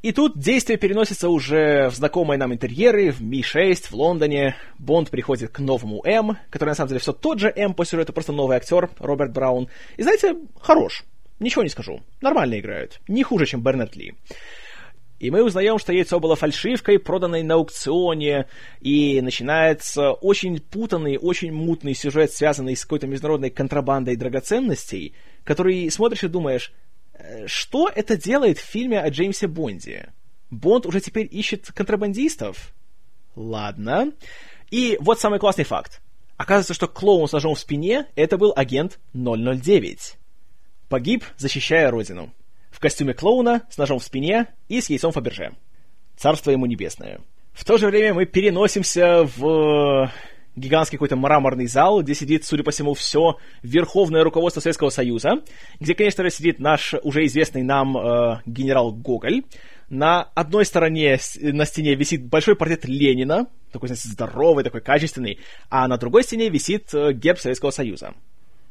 И 0.03 0.13
тут 0.13 0.39
действие 0.39 0.79
переносится 0.79 1.29
уже 1.29 1.89
в 1.89 1.95
знакомые 1.95 2.39
нам 2.39 2.53
интерьеры, 2.53 3.11
в 3.11 3.23
Ми-6, 3.23 3.89
в 3.91 3.95
Лондоне. 3.95 4.55
Бонд 4.79 5.11
приходит 5.11 5.51
к 5.51 5.59
новому 5.59 6.03
М, 6.05 6.37
который 6.51 6.71
на 6.71 6.75
самом 6.75 6.89
деле 6.89 7.01
все 7.01 7.13
тот 7.13 7.41
же 7.41 7.53
М 7.55 7.75
по 7.75 7.85
сюжету, 7.85 8.13
просто 8.13 8.33
новый 8.33 8.57
актер, 8.57 8.91
Роберт 8.99 9.33
Браун. 9.33 9.69
И 9.97 10.03
знаете, 10.03 10.37
хорош. 10.61 11.05
Ничего 11.41 11.63
не 11.63 11.69
скажу. 11.69 12.03
Нормально 12.21 12.59
играют. 12.59 13.01
Не 13.09 13.23
хуже, 13.23 13.47
чем 13.47 13.63
Бернет 13.63 13.97
Ли. 13.97 14.15
И 15.19 15.31
мы 15.31 15.43
узнаем, 15.43 15.79
что 15.79 15.95
яйцо 15.95 16.21
было 16.21 16.37
фальшивкой, 16.37 16.99
проданной 16.99 17.43
на 17.43 17.55
аукционе, 17.55 18.47
и 18.81 19.21
начинается 19.23 20.13
очень 20.13 20.61
путанный, 20.61 21.17
очень 21.17 21.53
мутный 21.53 21.95
сюжет, 21.95 22.33
связанный 22.33 22.77
с 22.77 22.83
какой-то 22.83 23.07
международной 23.07 23.49
контрабандой 23.49 24.17
драгоценностей, 24.17 25.15
который 25.43 25.91
смотришь 25.91 26.25
и 26.25 26.29
думаешь, 26.29 26.71
«Э, 26.71 26.86
что 27.47 27.89
это 27.89 28.17
делает 28.17 28.59
в 28.59 28.65
фильме 28.65 29.01
о 29.01 29.09
Джеймсе 29.11 29.47
Бонде? 29.47 30.13
Бонд 30.51 30.87
уже 30.87 31.01
теперь 31.01 31.29
ищет 31.31 31.73
контрабандистов? 31.73 32.75
Ладно. 33.35 34.13
И 34.71 34.97
вот 35.01 35.21
самый 35.21 35.39
классный 35.39 35.65
факт. 35.65 36.01
Оказывается, 36.37 36.75
что 36.75 36.89
клоун 36.89 37.29
с 37.29 37.33
ножом 37.33 37.55
в 37.55 37.59
спине— 37.59 38.07
это 38.17 38.39
был 38.39 38.53
агент 38.55 38.99
009. 39.15 40.17
Погиб, 40.89 41.25
защищая 41.37 41.91
родину 41.91 42.33
в 42.77 42.79
костюме 42.79 43.15
клоуна, 43.15 43.63
с 43.71 43.79
ножом 43.79 43.99
в 43.99 44.05
спине 44.05 44.49
и 44.69 44.83
с 44.83 44.91
яйцом 44.91 45.11
Фаберже. 45.11 45.55
Царство 46.15 46.51
ему 46.51 46.67
небесное. 46.67 47.21
В 47.55 47.65
то 47.65 47.79
же 47.79 47.87
время 47.87 48.13
мы 48.13 48.27
переносимся 48.27 49.27
в 49.37 50.13
гигантский 50.57 50.97
какой-то 50.97 51.17
мраморный 51.17 51.67
зал, 51.67 52.03
где 52.03 52.15
сидит, 52.15 52.45
судя 52.45 52.65
по 52.65 52.71
всему, 52.71 52.95
все 52.95 53.37
верховное 53.63 54.25
руководство 54.25 54.61
Советского 54.61 54.89
Союза, 54.89 55.43
где, 55.79 55.95
конечно 55.95 56.25
же, 56.25 56.31
сидит 56.31 56.59
наш 56.59 56.95
уже 57.03 57.25
известный 57.27 57.63
нам 57.63 57.97
э, 57.97 58.41
генерал 58.47 58.93
Гоголь. 58.93 59.45
На 59.89 60.23
одной 60.23 60.65
стороне 60.65 61.19
на 61.41 61.65
стене 61.65 61.95
висит 61.95 62.27
большой 62.27 62.57
портрет 62.57 62.87
Ленина, 62.87 63.47
такой, 63.71 63.89
знаете, 63.89 64.09
здоровый, 64.09 64.65
такой 64.65 64.81
качественный, 64.81 65.39
а 65.71 65.87
на 65.87 65.97
другой 65.97 66.25
стене 66.25 66.49
висит 66.49 66.93
э, 66.93 67.13
герб 67.13 67.39
Советского 67.39 67.71
Союза. 67.71 68.15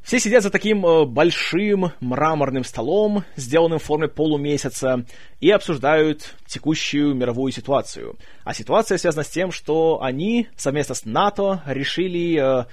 Все 0.06 0.20
сидят 0.20 0.44
за 0.44 0.52
таким 0.52 0.86
э, 0.86 1.06
большим 1.06 1.92
мраморным 2.00 2.64
столом, 2.64 3.24
сделанным 3.36 3.80
в 3.80 3.84
форме 3.84 4.08
полумесяца, 4.08 5.04
и 5.40 5.50
обсуждают 5.50 6.36
текущую 6.46 7.16
мировую 7.16 7.52
ситуацию. 7.52 8.16
А 8.44 8.54
ситуация 8.54 9.00
связана 9.00 9.24
с 9.24 9.30
тем, 9.30 9.52
что 9.52 10.04
они 10.04 10.48
совместно 10.56 10.94
с 10.94 11.06
НАТО 11.06 11.64
решили 11.66 12.40
э, 12.40 12.66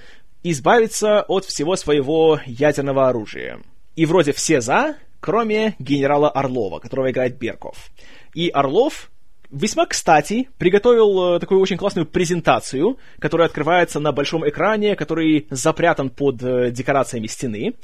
избавиться 0.43 1.23
от 1.23 1.45
всего 1.45 1.75
своего 1.75 2.39
ядерного 2.45 3.09
оружия. 3.09 3.59
И 3.95 4.05
вроде 4.05 4.31
все 4.31 4.61
за, 4.61 4.97
кроме 5.19 5.75
генерала 5.79 6.29
Орлова, 6.29 6.77
которого 6.77 7.09
играет 7.09 7.39
Берков. 7.39 7.89
И 8.35 8.49
Орлов 8.49 9.09
весьма 9.53 9.85
кстати 9.85 10.49
приготовил 10.57 11.35
э, 11.35 11.39
такую 11.39 11.61
очень 11.61 11.77
классную 11.77 12.05
презентацию, 12.05 12.97
которая 13.19 13.47
открывается 13.47 13.99
на 13.99 14.11
большом 14.11 14.47
экране, 14.47 14.95
который 14.95 15.47
запрятан 15.49 16.09
под 16.09 16.43
э, 16.43 16.71
декорациями 16.71 17.27
стены. 17.27 17.75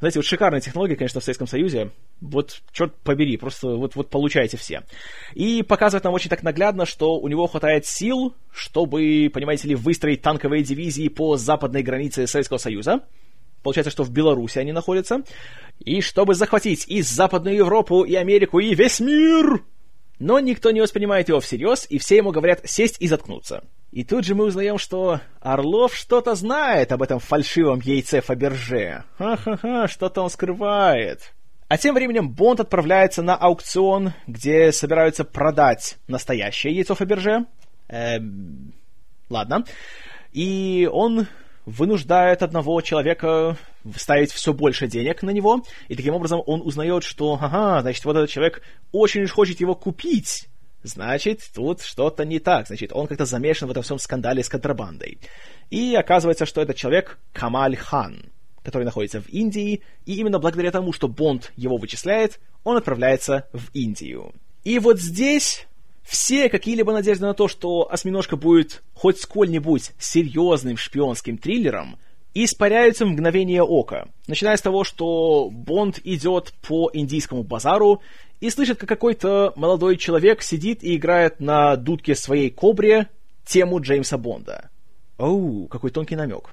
Знаете, 0.00 0.18
вот 0.18 0.26
шикарная 0.26 0.60
технология, 0.60 0.96
конечно, 0.96 1.20
в 1.20 1.24
Советском 1.24 1.46
Союзе. 1.46 1.92
Вот, 2.20 2.60
черт 2.72 2.94
побери, 3.04 3.36
просто 3.36 3.68
вот, 3.68 3.94
вот 3.94 4.10
получайте 4.10 4.56
все. 4.56 4.82
И 5.34 5.62
показывает 5.62 6.04
нам 6.04 6.12
очень 6.12 6.28
так 6.28 6.42
наглядно, 6.42 6.84
что 6.84 7.18
у 7.18 7.28
него 7.28 7.46
хватает 7.46 7.86
сил, 7.86 8.34
чтобы, 8.52 9.30
понимаете 9.32 9.68
ли, 9.68 9.74
выстроить 9.74 10.20
танковые 10.20 10.62
дивизии 10.62 11.08
по 11.08 11.36
западной 11.36 11.82
границе 11.82 12.26
Советского 12.26 12.58
Союза. 12.58 13.04
Получается, 13.62 13.90
что 13.90 14.02
в 14.02 14.10
Беларуси 14.10 14.58
они 14.58 14.72
находятся. 14.72 15.22
И 15.78 16.00
чтобы 16.02 16.34
захватить 16.34 16.86
и 16.86 17.00
Западную 17.00 17.56
Европу, 17.56 18.02
и 18.02 18.14
Америку, 18.14 18.58
и 18.58 18.74
весь 18.74 19.00
мир! 19.00 19.62
Но 20.18 20.38
никто 20.40 20.70
не 20.70 20.80
воспринимает 20.80 21.28
его 21.28 21.40
всерьез, 21.40 21.86
и 21.88 21.98
все 21.98 22.16
ему 22.16 22.30
говорят 22.30 22.60
сесть 22.64 22.96
и 23.00 23.08
заткнуться. 23.08 23.64
И 23.90 24.04
тут 24.04 24.24
же 24.24 24.34
мы 24.34 24.46
узнаем, 24.46 24.78
что 24.78 25.20
Орлов 25.40 25.94
что-то 25.94 26.34
знает 26.34 26.90
об 26.92 27.02
этом 27.02 27.20
фальшивом 27.20 27.80
яйце 27.80 28.20
Фаберже. 28.20 29.04
Ха-ха-ха, 29.18 29.86
что-то 29.86 30.22
он 30.22 30.30
скрывает. 30.30 31.32
А 31.68 31.78
тем 31.78 31.94
временем 31.94 32.30
Бонд 32.30 32.60
отправляется 32.60 33.22
на 33.22 33.36
аукцион, 33.36 34.12
где 34.26 34.72
собираются 34.72 35.24
продать 35.24 35.96
настоящее 36.08 36.74
яйцо 36.74 36.94
Фаберже. 36.94 37.46
Эм, 37.88 38.72
ладно. 39.30 39.64
И 40.32 40.88
он 40.92 41.26
вынуждает 41.66 42.42
одного 42.42 42.80
человека 42.80 43.56
ставить 43.96 44.32
все 44.32 44.52
больше 44.52 44.86
денег 44.86 45.22
на 45.22 45.30
него, 45.30 45.62
и 45.88 45.96
таким 45.96 46.14
образом 46.14 46.42
он 46.46 46.60
узнает, 46.62 47.04
что, 47.04 47.38
ага, 47.40 47.80
значит, 47.80 48.04
вот 48.04 48.16
этот 48.16 48.30
человек 48.30 48.62
очень 48.92 49.22
уж 49.22 49.30
хочет 49.30 49.60
его 49.60 49.74
купить, 49.74 50.48
значит, 50.82 51.40
тут 51.54 51.82
что-то 51.82 52.24
не 52.24 52.38
так, 52.38 52.66
значит, 52.66 52.92
он 52.92 53.06
как-то 53.06 53.24
замешан 53.24 53.68
в 53.68 53.70
этом 53.70 53.82
всем 53.82 53.98
скандале 53.98 54.42
с 54.42 54.48
контрабандой. 54.48 55.18
И 55.70 55.94
оказывается, 55.94 56.46
что 56.46 56.60
этот 56.60 56.76
человек 56.76 57.18
Камаль 57.32 57.76
Хан, 57.76 58.26
который 58.62 58.84
находится 58.84 59.20
в 59.20 59.28
Индии, 59.28 59.82
и 60.06 60.14
именно 60.16 60.38
благодаря 60.38 60.70
тому, 60.70 60.92
что 60.92 61.08
Бонд 61.08 61.52
его 61.56 61.76
вычисляет, 61.76 62.40
он 62.62 62.76
отправляется 62.76 63.48
в 63.52 63.70
Индию. 63.74 64.32
И 64.64 64.78
вот 64.78 64.98
здесь 64.98 65.66
все 66.04 66.48
какие-либо 66.48 66.92
надежды 66.92 67.24
на 67.24 67.34
то, 67.34 67.48
что 67.48 67.90
«Осьминожка» 67.90 68.36
будет 68.36 68.82
хоть 68.92 69.20
сколь-нибудь 69.20 69.92
серьезным 69.98 70.76
шпионским 70.76 71.38
триллером, 71.38 71.96
испаряются 72.34 73.06
в 73.06 73.08
мгновение 73.08 73.62
ока. 73.62 74.08
Начиная 74.26 74.56
с 74.56 74.62
того, 74.62 74.84
что 74.84 75.48
Бонд 75.50 76.00
идет 76.04 76.52
по 76.66 76.90
индийскому 76.92 77.42
базару 77.42 78.02
и 78.40 78.50
слышит, 78.50 78.78
как 78.78 78.88
какой-то 78.88 79.52
молодой 79.56 79.96
человек 79.96 80.42
сидит 80.42 80.82
и 80.82 80.96
играет 80.96 81.40
на 81.40 81.76
дудке 81.76 82.14
своей 82.14 82.50
кобре 82.50 83.08
тему 83.46 83.80
Джеймса 83.80 84.18
Бонда. 84.18 84.70
Оу, 85.16 85.68
какой 85.68 85.90
тонкий 85.90 86.16
намек. 86.16 86.50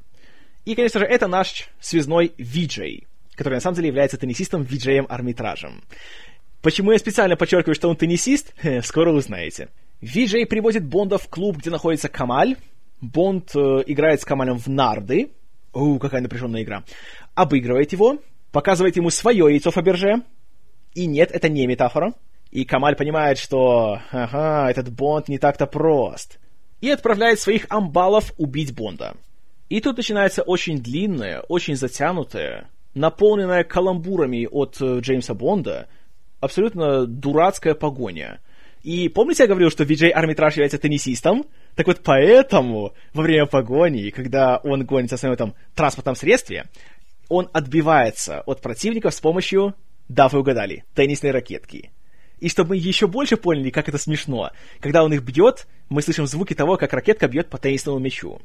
И, 0.65 0.75
конечно 0.75 0.99
же, 0.99 1.05
это 1.05 1.27
наш 1.27 1.69
связной 1.79 2.33
Виджей, 2.37 3.07
который 3.35 3.55
на 3.55 3.61
самом 3.61 3.75
деле 3.75 3.87
является 3.87 4.17
теннисистом 4.17 4.61
Виджеем 4.61 5.07
Армитражем. 5.09 5.83
Почему 6.61 6.91
я 6.91 6.99
специально 6.99 7.35
подчеркиваю, 7.35 7.73
что 7.73 7.89
он 7.89 7.95
теннисист, 7.95 8.53
скоро 8.83 9.11
узнаете. 9.11 9.69
Виджей 9.99 10.45
приводит 10.45 10.85
Бонда 10.85 11.17
в 11.17 11.27
клуб, 11.27 11.57
где 11.57 11.69
находится 11.69 12.07
Камаль. 12.07 12.57
Бонд 13.01 13.55
э, 13.55 13.83
играет 13.87 14.21
с 14.21 14.25
Камалем 14.25 14.57
в 14.57 14.67
нарды. 14.67 15.31
Оу, 15.73 15.97
какая 15.97 16.21
напряженная 16.21 16.61
игра. 16.63 16.83
Обыгрывает 17.33 17.91
его, 17.91 18.19
показывает 18.51 18.95
ему 18.95 19.09
свое 19.09 19.45
яйцо 19.51 19.71
Фаберже. 19.71 20.21
И 20.93 21.07
нет, 21.07 21.31
это 21.31 21.49
не 21.49 21.65
метафора. 21.65 22.13
И 22.51 22.65
Камаль 22.65 22.95
понимает, 22.95 23.37
что, 23.37 23.99
ага, 24.11 24.69
этот 24.69 24.91
Бонд 24.91 25.29
не 25.29 25.39
так-то 25.39 25.65
прост. 25.65 26.39
И 26.79 26.89
отправляет 26.89 27.39
своих 27.39 27.65
амбалов 27.69 28.33
убить 28.37 28.75
Бонда. 28.75 29.15
И 29.69 29.79
тут 29.79 29.97
начинается 29.97 30.43
очень 30.43 30.79
длинная, 30.79 31.41
очень 31.41 31.75
затянутая, 31.75 32.69
наполненная 32.93 33.63
каламбурами 33.63 34.47
от 34.51 34.77
э, 34.79 34.99
Джеймса 34.99 35.33
Бонда– 35.33 35.87
абсолютно 36.41 37.05
дурацкая 37.05 37.73
погоня. 37.73 38.39
И 38.83 39.09
помните, 39.09 39.43
я 39.43 39.47
говорил, 39.47 39.69
что 39.69 39.83
Виджей 39.83 40.09
Армитраж 40.09 40.53
является 40.53 40.79
теннисистом? 40.79 41.45
Так 41.75 41.87
вот, 41.87 42.01
поэтому 42.03 42.93
во 43.13 43.23
время 43.23 43.45
погони, 43.45 44.09
когда 44.09 44.57
он 44.57 44.85
гонится 44.85 45.17
в 45.17 45.19
своем 45.19 45.33
этом 45.33 45.53
транспортном 45.75 46.15
средстве, 46.15 46.65
он 47.29 47.47
отбивается 47.53 48.41
от 48.41 48.61
противников 48.61 49.13
с 49.13 49.21
помощью, 49.21 49.75
да, 50.09 50.27
вы 50.27 50.39
угадали, 50.39 50.83
теннисной 50.95 51.31
ракетки. 51.31 51.91
И 52.39 52.49
чтобы 52.49 52.69
мы 52.69 52.77
еще 52.77 53.07
больше 53.07 53.37
поняли, 53.37 53.69
как 53.69 53.87
это 53.87 53.99
смешно, 53.99 54.49
когда 54.79 55.03
он 55.03 55.13
их 55.13 55.21
бьет, 55.21 55.67
мы 55.89 56.01
слышим 56.01 56.25
звуки 56.25 56.55
того, 56.55 56.75
как 56.75 56.91
ракетка 56.91 57.27
бьет 57.27 57.49
по 57.49 57.59
теннисному 57.59 57.99
мячу. 57.99 58.41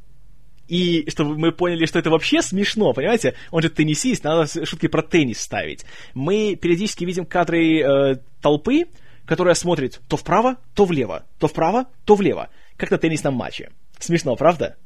И 0.68 1.08
чтобы 1.10 1.38
мы 1.38 1.52
поняли, 1.52 1.86
что 1.86 1.98
это 1.98 2.10
вообще 2.10 2.42
смешно, 2.42 2.92
понимаете? 2.92 3.34
Он 3.50 3.62
же 3.62 3.70
теннисист, 3.70 4.24
надо 4.24 4.46
шутки 4.66 4.88
про 4.88 5.02
теннис 5.02 5.40
ставить. 5.40 5.84
Мы 6.14 6.56
периодически 6.56 7.04
видим 7.04 7.24
кадры 7.24 7.80
э, 7.80 8.16
толпы, 8.40 8.86
которая 9.26 9.54
смотрит 9.54 10.00
то 10.08 10.16
вправо, 10.16 10.56
то 10.74 10.84
влево, 10.84 11.24
то 11.38 11.48
вправо, 11.48 11.86
то 12.04 12.14
влево, 12.14 12.48
как 12.76 12.90
на 12.90 12.98
теннисном 12.98 13.34
матче. 13.34 13.70
Смешно, 13.98 14.36
правда? 14.36 14.76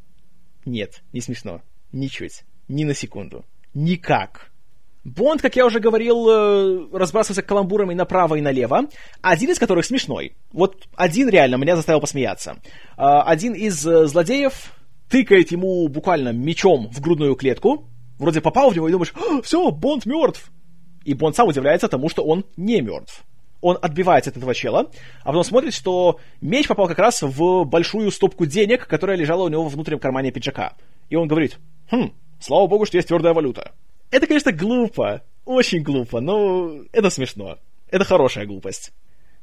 Нет, 0.65 1.03
не 1.13 1.21
смешно. 1.21 1.63
Ничуть. 1.93 2.45
Ни 2.69 2.85
на 2.85 2.95
секунду. 2.95 3.45
Никак. 3.75 4.51
Бонд, 5.03 5.41
как 5.41 5.57
я 5.57 5.65
уже 5.65 5.81
говорил, 5.81 6.29
э, 6.29 6.89
разбрасывается 6.93 7.43
каламбурами 7.43 7.95
направо 7.95 8.35
и 8.35 8.43
налево, 8.43 8.83
один 9.23 9.51
из 9.51 9.59
которых 9.59 9.87
смешной. 9.87 10.37
Вот 10.53 10.89
один 10.95 11.31
реально 11.31 11.57
меня 11.57 11.75
заставил 11.75 12.01
посмеяться. 12.01 12.59
А, 12.99 13.23
один 13.23 13.55
из 13.55 13.87
э, 13.87 14.07
злодеев 14.07 14.73
тыкает 15.11 15.51
ему 15.51 15.87
буквально 15.89 16.33
мечом 16.33 16.89
в 16.91 17.01
грудную 17.01 17.35
клетку, 17.35 17.85
вроде 18.19 18.41
попал 18.41 18.71
в 18.71 18.77
него 18.77 18.89
и 18.89 18.93
думаешь, 18.93 19.13
все, 19.43 19.71
Бонд 19.71 20.07
мертв. 20.07 20.51
И 21.05 21.15
Бонд 21.15 21.37
сам 21.37 21.49
удивляется 21.49 21.89
тому, 21.89 22.09
что 22.09 22.25
он 22.25 22.45
не 22.57 22.81
мертв. 22.81 23.25
Он 23.61 23.77
отбивается 23.83 24.31
от 24.31 24.39
этого 24.39 24.55
чела, 24.55 24.91
а 25.23 25.27
потом 25.27 25.45
смотрит, 25.45 25.75
что 25.75 26.19
меч 26.41 26.67
попал 26.67 26.89
как 26.89 26.99
раз 26.99 27.21
в 27.21 27.65
большую 27.65 28.11
стопку 28.11 28.47
денег, 28.47 28.87
которая 28.87 29.19
лежала 29.19 29.45
у 29.45 29.49
него 29.49 29.65
во 29.65 29.69
внутреннем 29.69 29.99
кармане 29.99 30.31
пиджака. 30.31 30.73
И 31.11 31.17
он 31.17 31.29
говорит, 31.29 31.59
хм, 31.91 32.13
слава 32.39 32.67
богу, 32.69 32.87
что 32.87 32.97
есть 32.97 33.09
твердая 33.09 33.35
валюта. 33.35 33.73
Это, 34.11 34.27
конечно, 34.27 34.53
глупо, 34.53 35.23
очень 35.45 35.83
глупо, 35.83 36.21
но 36.21 36.73
это 36.93 37.11
смешно. 37.11 37.59
Это 37.91 38.05
хорошая 38.05 38.47
глупость. 38.47 38.93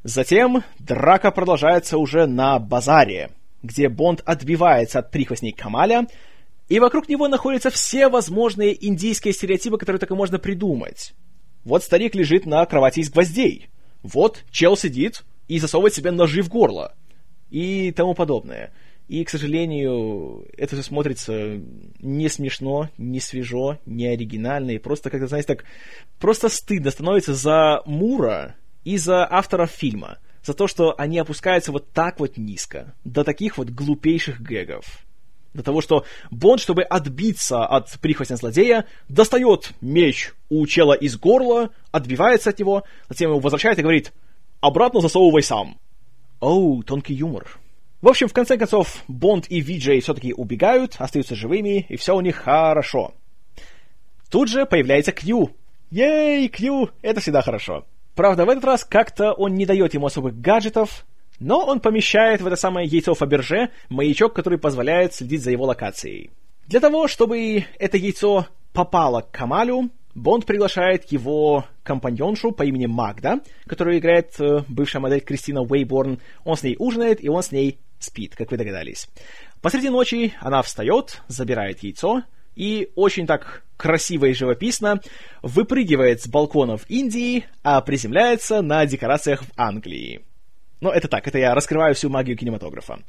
Затем 0.03 0.63
драка 0.79 1.31
продолжается 1.31 1.97
уже 1.97 2.25
на 2.25 2.57
базаре, 2.57 3.31
где 3.67 3.89
Бонд 3.89 4.21
отбивается 4.25 4.99
от 4.99 5.11
прихвостней 5.11 5.51
Камаля, 5.51 6.07
и 6.69 6.79
вокруг 6.79 7.07
него 7.07 7.27
находятся 7.27 7.69
все 7.69 8.09
возможные 8.09 8.85
индийские 8.85 9.33
стереотипы, 9.33 9.77
которые 9.77 9.99
только 9.99 10.15
можно 10.15 10.39
придумать. 10.39 11.13
Вот 11.63 11.83
старик 11.83 12.15
лежит 12.15 12.45
на 12.45 12.65
кровати 12.65 13.01
из 13.01 13.09
гвоздей. 13.09 13.69
Вот 14.03 14.43
чел 14.51 14.75
сидит 14.75 15.23
и 15.47 15.59
засовывает 15.59 15.93
себе 15.93 16.11
ножи 16.11 16.41
в 16.41 16.49
горло. 16.49 16.95
И 17.49 17.91
тому 17.91 18.13
подобное. 18.13 18.73
И, 19.07 19.23
к 19.23 19.29
сожалению, 19.29 20.45
это 20.57 20.75
все 20.75 20.83
смотрится 20.83 21.61
не 21.99 22.27
смешно, 22.27 22.89
не 22.97 23.21
свежо, 23.21 23.79
не 23.85 24.07
оригинально, 24.07 24.71
и 24.71 24.79
просто, 24.79 25.09
как-то, 25.09 25.27
знаете, 25.27 25.47
так 25.47 25.63
просто 26.19 26.49
стыдно 26.49 26.91
становится 26.91 27.33
за 27.33 27.81
Мура 27.85 28.55
и 28.83 28.97
за 28.97 29.25
авторов 29.25 29.71
фильма 29.71 30.17
за 30.47 30.53
то, 30.53 30.67
что 30.67 30.95
они 30.97 31.19
опускаются 31.19 31.73
вот 31.73 31.91
так 31.91 32.21
вот 32.21 32.37
низко, 32.37 32.95
до 33.03 33.25
таких 33.25 33.57
вот 33.57 33.69
глупейших 33.69 34.41
гэгов. 34.41 34.85
До 35.53 35.61
того, 35.61 35.81
что 35.81 36.05
Бонд, 36.31 36.61
чтобы 36.61 36.83
отбиться 36.83 37.65
от 37.65 37.99
прихвостня 37.99 38.37
злодея, 38.37 38.85
достает 39.09 39.71
меч 39.81 40.33
у 40.49 40.65
чела 40.65 40.93
из 40.93 41.17
горла, 41.17 41.71
отбивается 41.91 42.51
от 42.51 42.59
него, 42.59 42.83
затем 43.09 43.31
его 43.31 43.39
возвращает 43.39 43.77
и 43.77 43.81
говорит 43.81 44.13
«Обратно 44.61 45.01
засовывай 45.01 45.43
сам». 45.43 45.77
Оу, 46.39 46.81
тонкий 46.81 47.13
юмор. 47.13 47.59
В 48.01 48.07
общем, 48.07 48.29
в 48.29 48.33
конце 48.33 48.57
концов, 48.57 49.03
Бонд 49.09 49.47
и 49.49 49.59
Виджей 49.59 49.99
все-таки 49.99 50.33
убегают, 50.33 50.95
остаются 50.97 51.35
живыми, 51.35 51.85
и 51.89 51.97
все 51.97 52.15
у 52.15 52.21
них 52.21 52.37
хорошо. 52.37 53.13
Тут 54.29 54.47
же 54.47 54.65
появляется 54.65 55.11
Кью. 55.11 55.51
Ей, 55.89 56.47
Кью, 56.47 56.91
это 57.01 57.19
всегда 57.19 57.41
хорошо. 57.41 57.85
Правда, 58.17 58.45
в 58.45 58.49
этот 58.49 58.65
раз 58.65 58.83
как-то 58.83 59.31
он 59.33 59.53
не 59.53 59.67
дает 59.67 59.93
ему 59.93 60.07
особых 60.07 60.41
гаджетов, 60.41 61.05
но 61.39 61.63
он 61.63 61.79
помещает 61.79 62.41
в 62.41 62.47
это 62.47 62.55
самое 62.55 62.87
яйцо 62.87 63.13
Фаберже 63.13 63.69
маячок, 63.89 64.33
который 64.33 64.57
позволяет 64.57 65.13
следить 65.13 65.43
за 65.43 65.51
его 65.51 65.65
локацией. 65.65 66.31
Для 66.65 66.79
того, 66.79 67.07
чтобы 67.07 67.65
это 67.77 67.97
яйцо 67.97 68.47
попало 68.73 69.21
к 69.21 69.29
Камалю, 69.29 69.91
Бонд 70.15 70.47
приглашает 70.47 71.11
его 71.11 71.65
компаньоншу 71.83 72.53
по 72.53 72.63
имени 72.63 72.87
Магда, 72.87 73.39
которую 73.67 73.99
играет 73.99 74.33
э, 74.39 74.63
бывшая 74.67 74.97
модель 74.97 75.21
Кристина 75.21 75.61
Уэйборн. 75.61 76.19
Он 76.43 76.57
с 76.57 76.63
ней 76.63 76.75
ужинает, 76.79 77.23
и 77.23 77.29
он 77.29 77.43
с 77.43 77.51
ней 77.51 77.77
спит, 77.99 78.33
как 78.35 78.49
вы 78.49 78.57
догадались. 78.57 79.07
Посреди 79.61 79.89
ночи 79.89 80.33
она 80.39 80.63
встает, 80.63 81.21
забирает 81.27 81.83
яйцо, 81.83 82.23
и 82.55 82.89
очень 82.95 83.27
так 83.27 83.61
красиво 83.77 84.25
и 84.25 84.33
живописно 84.33 85.01
выпрыгивает 85.41 86.21
с 86.21 86.27
балконов 86.27 86.81
Индии, 86.89 87.45
а 87.63 87.79
приземляется 87.81 88.61
на 88.61 88.85
декорациях 88.85 89.43
в 89.43 89.47
Англии. 89.55 90.25
Ну, 90.81 90.89
это 90.89 91.07
так, 91.07 91.27
это 91.27 91.37
я 91.37 91.55
раскрываю 91.55 91.95
всю 91.95 92.09
магию 92.09 92.37
кинематографа. 92.37 92.99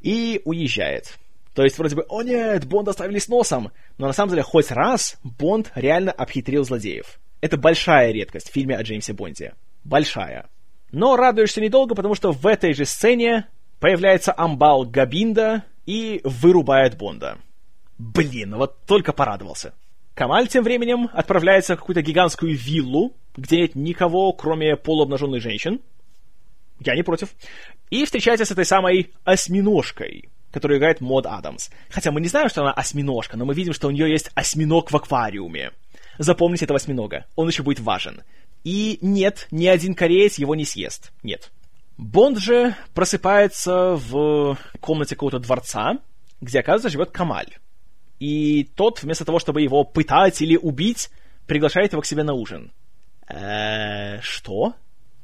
И 0.00 0.40
уезжает. 0.44 1.18
То 1.54 1.62
есть, 1.62 1.78
вроде 1.78 1.96
бы, 1.96 2.04
о 2.08 2.22
нет, 2.22 2.64
Бонд 2.66 2.88
оставили 2.88 3.18
с 3.18 3.28
носом. 3.28 3.70
Но 3.96 4.06
на 4.06 4.12
самом 4.12 4.30
деле, 4.30 4.42
хоть 4.42 4.70
раз 4.70 5.18
Бонд 5.22 5.70
реально 5.74 6.12
обхитрил 6.12 6.64
злодеев. 6.64 7.18
Это 7.40 7.56
большая 7.56 8.10
редкость 8.10 8.50
в 8.50 8.52
фильме 8.52 8.76
о 8.76 8.82
Джеймсе 8.82 9.12
Бонде. 9.12 9.54
Большая. 9.84 10.48
Но 10.92 11.16
радуешься 11.16 11.60
недолго, 11.60 11.94
потому 11.94 12.14
что 12.14 12.32
в 12.32 12.46
этой 12.46 12.72
же 12.72 12.84
сцене 12.84 13.46
появляется 13.80 14.32
амбал 14.36 14.84
Габинда 14.84 15.64
и 15.86 16.20
вырубает 16.24 16.96
Бонда. 16.96 17.38
Блин, 17.98 18.56
вот 18.56 18.84
только 18.86 19.12
порадовался. 19.12 19.74
Камаль 20.14 20.46
тем 20.46 20.62
временем 20.62 21.10
отправляется 21.12 21.74
в 21.74 21.80
какую-то 21.80 22.00
гигантскую 22.00 22.56
виллу, 22.56 23.14
где 23.36 23.62
нет 23.62 23.74
никого, 23.74 24.32
кроме 24.32 24.76
полуобнаженных 24.76 25.42
женщин. 25.42 25.80
Я 26.80 26.94
не 26.94 27.02
против. 27.02 27.30
И 27.90 28.04
встречается 28.04 28.44
с 28.44 28.50
этой 28.52 28.64
самой 28.64 29.12
осьминожкой, 29.24 30.28
которую 30.52 30.78
играет 30.78 31.00
Мод 31.00 31.26
Адамс. 31.26 31.70
Хотя 31.90 32.12
мы 32.12 32.20
не 32.20 32.28
знаем, 32.28 32.48
что 32.48 32.62
она 32.62 32.72
осьминожка, 32.72 33.36
но 33.36 33.44
мы 33.44 33.54
видим, 33.54 33.72
что 33.72 33.88
у 33.88 33.90
нее 33.90 34.08
есть 34.08 34.30
осьминог 34.34 34.92
в 34.92 34.96
аквариуме. 34.96 35.72
Запомните 36.18 36.64
этого 36.64 36.76
осьминога, 36.76 37.26
он 37.34 37.48
еще 37.48 37.64
будет 37.64 37.80
важен. 37.80 38.22
И 38.62 38.98
нет, 39.02 39.48
ни 39.50 39.66
один 39.66 39.94
кореец 39.94 40.38
его 40.38 40.54
не 40.54 40.64
съест. 40.64 41.12
Нет. 41.24 41.50
Бонд 41.98 42.38
же 42.38 42.76
просыпается 42.94 43.96
в 43.96 44.56
комнате 44.80 45.16
какого-то 45.16 45.40
дворца, 45.40 45.98
где, 46.40 46.60
оказывается, 46.60 46.90
живет 46.90 47.10
Камаль 47.10 47.58
и 48.24 48.64
тот, 48.74 49.02
вместо 49.02 49.26
того, 49.26 49.38
чтобы 49.38 49.60
его 49.60 49.84
пытать 49.84 50.40
или 50.40 50.56
убить, 50.56 51.10
приглашает 51.46 51.92
его 51.92 52.00
к 52.00 52.06
себе 52.06 52.22
на 52.22 52.32
ужин. 52.32 52.72
Э, 53.28 54.18
что? 54.22 54.72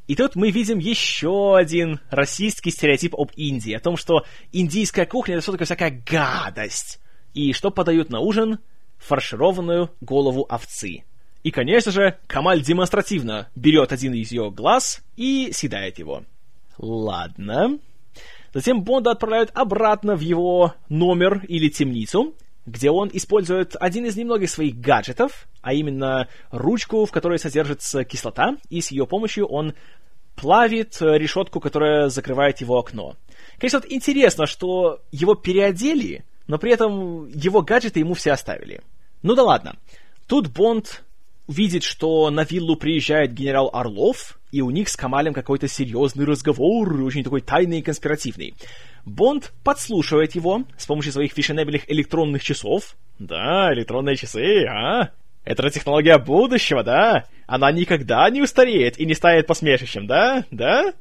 И 0.06 0.14
тут 0.14 0.36
мы 0.36 0.50
видим 0.50 0.78
еще 0.78 1.56
один 1.56 2.00
расистский 2.10 2.70
стереотип 2.70 3.14
об 3.14 3.30
Индии, 3.36 3.72
о 3.72 3.80
том, 3.80 3.96
что 3.96 4.26
индийская 4.52 5.06
кухня 5.06 5.36
это 5.36 5.42
все-таки 5.42 5.64
всякая 5.64 6.02
гадость. 6.04 7.00
И 7.32 7.54
что 7.54 7.70
подают 7.70 8.10
на 8.10 8.20
ужин? 8.20 8.58
Фаршированную 8.98 9.90
голову 10.02 10.44
овцы. 10.50 11.04
И, 11.42 11.50
конечно 11.50 11.92
же, 11.92 12.18
Камаль 12.26 12.60
демонстративно 12.60 13.48
берет 13.54 13.92
один 13.92 14.12
из 14.12 14.30
ее 14.30 14.50
глаз 14.50 15.02
и 15.16 15.52
съедает 15.52 15.98
его. 15.98 16.24
Ладно. 16.76 17.78
Затем 18.52 18.82
Бонда 18.82 19.12
отправляют 19.12 19.52
обратно 19.54 20.16
в 20.16 20.20
его 20.20 20.74
номер 20.90 21.46
или 21.48 21.70
темницу, 21.70 22.34
где 22.70 22.90
он 22.90 23.10
использует 23.12 23.76
один 23.78 24.06
из 24.06 24.16
немногих 24.16 24.48
своих 24.48 24.80
гаджетов, 24.80 25.48
а 25.60 25.74
именно 25.74 26.28
ручку, 26.50 27.04
в 27.04 27.10
которой 27.10 27.38
содержится 27.38 28.04
кислота, 28.04 28.56
и 28.68 28.80
с 28.80 28.90
ее 28.90 29.06
помощью 29.06 29.46
он 29.46 29.74
плавит 30.36 30.96
решетку, 31.00 31.60
которая 31.60 32.08
закрывает 32.08 32.60
его 32.60 32.78
окно. 32.78 33.16
Конечно, 33.58 33.80
вот 33.80 33.90
интересно, 33.90 34.46
что 34.46 35.00
его 35.10 35.34
переодели, 35.34 36.24
но 36.46 36.58
при 36.58 36.72
этом 36.72 37.28
его 37.28 37.62
гаджеты 37.62 38.00
ему 38.00 38.14
все 38.14 38.32
оставили. 38.32 38.80
Ну 39.22 39.34
да 39.34 39.42
ладно. 39.42 39.76
Тут 40.26 40.48
Бонд 40.48 41.02
видит, 41.46 41.82
что 41.82 42.30
на 42.30 42.44
виллу 42.44 42.76
приезжает 42.76 43.34
генерал 43.34 43.70
Орлов, 43.72 44.39
и 44.52 44.60
у 44.60 44.70
них 44.70 44.88
с 44.88 44.96
Камалем 44.96 45.32
какой-то 45.32 45.68
серьезный 45.68 46.24
разговор, 46.24 47.02
очень 47.02 47.24
такой 47.24 47.40
тайный 47.40 47.78
и 47.78 47.82
конспиративный. 47.82 48.54
Бонд 49.04 49.52
подслушивает 49.64 50.34
его 50.34 50.64
с 50.76 50.86
помощью 50.86 51.12
своих 51.12 51.32
фешенебельных 51.32 51.90
электронных 51.90 52.42
часов. 52.42 52.96
Да, 53.18 53.72
электронные 53.72 54.16
часы, 54.16 54.64
а? 54.66 55.10
Это 55.44 55.70
технология 55.70 56.18
будущего, 56.18 56.82
да? 56.82 57.24
Она 57.46 57.72
никогда 57.72 58.28
не 58.30 58.42
устареет 58.42 58.98
и 58.98 59.06
не 59.06 59.14
станет 59.14 59.46
посмешищем, 59.46 60.06
да? 60.06 60.44
Да? 60.50 60.92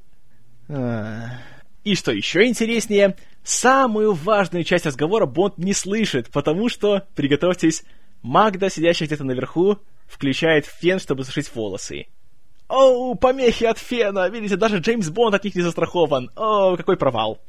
И 1.84 1.96
что 1.96 2.12
еще 2.12 2.46
интереснее, 2.46 3.16
самую 3.44 4.14
важную 4.14 4.64
часть 4.64 4.86
разговора 4.86 5.26
Бонд 5.26 5.58
не 5.58 5.74
слышит, 5.74 6.30
потому 6.30 6.70
что, 6.70 7.08
приготовьтесь, 7.16 7.84
Магда, 8.22 8.70
сидящая 8.70 9.08
где-то 9.08 9.24
наверху, 9.24 9.80
включает 10.08 10.66
фен, 10.66 11.00
чтобы 11.00 11.24
сушить 11.24 11.54
волосы. 11.56 12.08
Оу, 12.70 13.16
помехи 13.16 13.64
от 13.66 13.80
фена! 13.80 14.30
Видите, 14.30 14.56
даже 14.56 14.78
Джеймс 14.78 15.10
Бонд 15.10 15.34
от 15.34 15.44
них 15.44 15.56
не 15.56 15.64
застрахован. 15.64 16.30
О, 16.36 16.78
какой 16.78 16.98
провал. 16.98 17.42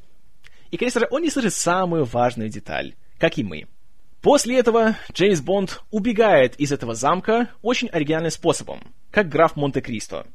И, 0.70 0.78
конечно 0.78 1.00
же, 1.00 1.08
он 1.10 1.22
не 1.22 1.30
слышит 1.30 1.52
самую 1.52 2.04
важную 2.04 2.48
деталь, 2.48 2.94
как 3.18 3.36
и 3.36 3.44
мы. 3.44 3.66
После 4.22 4.58
этого 4.58 4.96
Джеймс 5.12 5.42
Бонд 5.42 5.82
убегает 5.90 6.58
из 6.58 6.72
этого 6.72 6.94
замка 6.94 7.50
очень 7.60 7.88
оригинальным 7.88 8.30
способом, 8.30 8.80
как 9.10 9.28
граф 9.28 9.56
Монте-Кристо. 9.56 10.26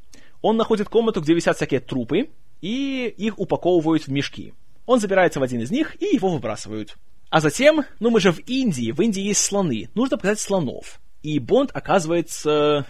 Он 0.44 0.56
находит 0.56 0.88
комнату, 0.88 1.20
где 1.20 1.34
висят 1.34 1.56
всякие 1.56 1.80
трупы, 1.80 2.30
и 2.62 3.12
их 3.18 3.40
упаковывают 3.40 4.04
в 4.04 4.12
мешки. 4.12 4.54
Он 4.86 5.00
забирается 5.00 5.40
в 5.40 5.44
один 5.44 5.62
из 5.62 5.72
них, 5.72 6.00
и 6.00 6.16
его 6.16 6.30
выбрасывают. 6.30 6.96
А 7.32 7.42
затем, 7.42 7.86
ну 8.00 8.12
мы 8.12 8.20
же 8.20 8.32
в 8.32 8.40
Индии, 8.40 8.92
в 8.92 9.02
Индии 9.02 9.24
есть 9.24 9.44
слоны, 9.44 9.90
нужно 9.96 10.18
показать 10.18 10.40
слонов. 10.40 11.00
И 11.24 11.40
Бонд 11.40 11.72
оказывается 11.74 12.86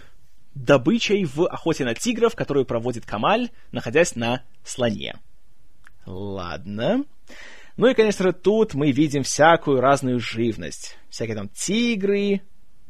добычей 0.56 1.24
в 1.24 1.46
охоте 1.46 1.84
на 1.84 1.94
тигров, 1.94 2.34
которую 2.34 2.64
проводит 2.64 3.06
Камаль, 3.06 3.50
находясь 3.72 4.16
на 4.16 4.42
слоне. 4.64 5.16
Ладно. 6.06 7.04
Ну 7.76 7.86
и, 7.88 7.94
конечно 7.94 8.24
же, 8.24 8.32
тут 8.32 8.74
мы 8.74 8.90
видим 8.90 9.22
всякую 9.22 9.80
разную 9.80 10.18
живность. 10.18 10.96
Всякие 11.10 11.36
там 11.36 11.48
тигры, 11.50 12.40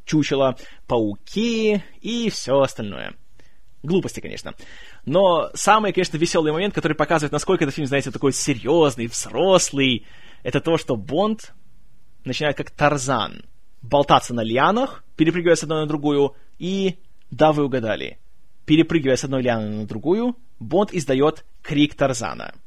чучела, 0.05 0.57
пауки 0.87 1.83
и 2.01 2.31
все 2.31 2.61
остальное. 2.61 3.15
Глупости, 3.83 4.21
конечно. 4.21 4.55
Но 5.05 5.51
самый, 5.55 5.93
конечно, 5.93 6.17
веселый 6.17 6.53
момент, 6.53 6.75
который 6.75 6.95
показывает, 6.97 7.33
насколько 7.33 7.65
этот 7.65 7.75
фильм, 7.75 7.89
знаете, 7.89 8.11
такой 8.11 8.33
серьезный, 8.33 9.07
взрослый, 9.07 10.07
это 10.43 10.61
то, 10.61 10.77
что 10.79 10.97
Бонд 10.97 11.53
начинает 12.25 12.57
как 12.57 12.71
Тарзан 12.71 13.45
болтаться 13.83 14.35
на 14.35 14.43
лианах, 14.43 15.05
перепрыгивая 15.17 15.57
с 15.57 15.63
одной 15.63 15.81
на 15.81 15.87
другую, 15.87 16.35
и, 16.59 16.99
да, 17.31 17.53
вы 17.53 17.65
угадали, 17.65 18.19
перепрыгивая 18.65 19.17
с 19.17 19.25
одной 19.25 19.43
лианы 19.43 19.69
на 19.69 19.87
другую, 19.87 20.37
Бонд 20.59 20.93
издает 20.93 21.45
крик 21.63 21.95
Тарзана— 21.95 22.55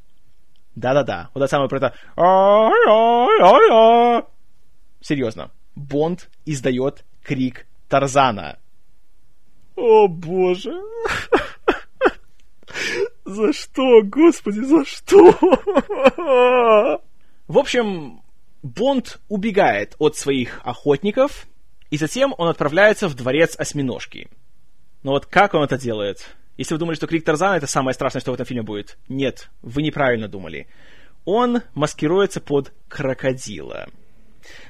да-да-да. 0.79 1.29
Вот 1.33 1.43
это 1.43 1.49
самое 1.49 1.69
про 1.69 1.77
это... 1.77 1.93
Серьезно. 5.01 5.51
Бонд 5.75 6.29
издает 6.45 7.03
крик 7.21 7.67
Тарзана. 7.89 8.57
О, 9.75 10.07
боже. 10.07 10.71
За 13.25 13.51
что, 13.51 14.01
господи, 14.03 14.59
за 14.59 14.85
что? 14.85 15.31
В 17.47 17.57
общем, 17.57 18.21
Бонд 18.63 19.19
убегает 19.27 19.95
от 19.99 20.15
своих 20.15 20.61
охотников, 20.63 21.47
и 21.89 21.97
затем 21.97 22.33
он 22.37 22.47
отправляется 22.47 23.07
в 23.07 23.15
дворец 23.15 23.55
осьминожки. 23.57 24.29
Но 25.03 25.11
вот 25.11 25.25
как 25.25 25.53
он 25.53 25.63
это 25.63 25.77
делает? 25.77 26.35
Если 26.57 26.73
вы 26.73 26.79
думали, 26.79 26.95
что 26.95 27.07
крик 27.07 27.23
Тарзана 27.23 27.55
это 27.55 27.67
самое 27.67 27.93
страшное, 27.93 28.19
что 28.19 28.31
в 28.31 28.33
этом 28.33 28.45
фильме 28.45 28.63
будет, 28.63 28.97
нет, 29.07 29.49
вы 29.61 29.81
неправильно 29.81 30.27
думали. 30.27 30.67
Он 31.23 31.61
маскируется 31.73 32.41
под 32.41 32.73
крокодила. 32.87 33.87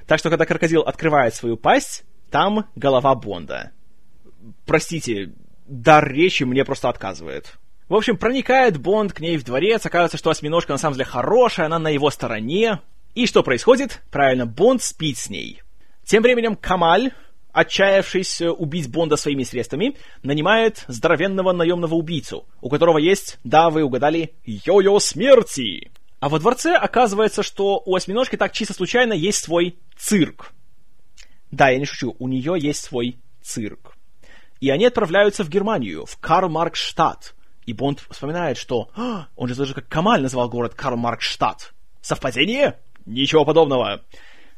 Так 0.06 0.20
что, 0.20 0.30
когда 0.30 0.46
крокодил 0.46 0.82
открывает 0.82 1.34
свою 1.34 1.58
пасть, 1.58 2.04
там 2.30 2.70
голова 2.76 3.16
Бонда. 3.16 3.72
Простите, 4.66 5.34
дар 5.66 6.08
речи 6.08 6.44
мне 6.44 6.64
просто 6.64 6.90
отказывает. 6.90 7.58
В 7.88 7.96
общем, 7.96 8.18
проникает 8.18 8.78
Бонд 8.78 9.14
к 9.14 9.20
ней 9.20 9.38
в 9.38 9.44
дворец, 9.44 9.84
оказывается, 9.86 10.18
что 10.18 10.30
осьминожка 10.30 10.74
на 10.74 10.78
самом 10.78 10.94
деле 10.94 11.06
хорошая, 11.06 11.66
она 11.66 11.80
на 11.80 11.90
его 11.90 12.12
стороне. 12.12 12.82
И 13.16 13.26
что 13.26 13.42
происходит? 13.42 14.02
Правильно, 14.12 14.46
Бонд 14.46 14.84
спит 14.84 15.18
с 15.18 15.30
ней. 15.30 15.64
Тем 16.04 16.22
временем 16.22 16.56
Камаль, 16.56 17.14
отчаявшись 17.52 18.42
убить 18.42 18.90
Бонда 18.90 19.16
своими 19.16 19.44
средствами, 19.44 19.98
нанимает 20.24 20.86
здоровенного 20.88 21.52
наемного 21.52 21.96
убийцу, 21.96 22.46
у 22.62 22.70
которого 22.70 22.98
есть, 22.98 23.40
да, 23.44 23.70
вы 23.70 23.84
угадали, 23.84 24.36
йо-йо 24.46 25.00
смерти. 25.00 25.92
А 26.20 26.30
во 26.30 26.40
дворце 26.40 26.76
оказывается, 26.76 27.44
что 27.44 27.82
у 27.86 27.96
осьминожки 27.96 28.36
так 28.36 28.52
чисто 28.52 28.74
случайно 28.74 29.14
есть 29.14 29.44
свой 29.44 29.80
цирк. 29.98 30.52
Да, 31.52 31.70
я 31.70 31.80
не 31.80 31.86
шучу, 31.86 32.16
у 32.20 32.28
нее 32.28 32.56
есть 32.60 32.84
свой 32.84 33.18
цирк. 33.42 33.96
И 34.60 34.70
они 34.70 34.86
отправляются 34.86 35.44
в 35.44 35.50
Германию, 35.50 36.06
в 36.06 36.18
Карл-Маркштадт. 36.18 37.36
И 37.66 37.74
Бонд 37.74 38.06
вспоминает, 38.10 38.58
что 38.58 38.90
«А, 38.96 39.28
он 39.36 39.48
же 39.48 39.56
даже 39.56 39.74
как 39.74 39.88
Камаль 39.88 40.22
называл 40.22 40.50
город 40.50 40.74
Карл-Маркштадт. 40.76 41.74
Совпадение? 42.02 42.80
Ничего 43.06 43.46
подобного. 43.46 44.02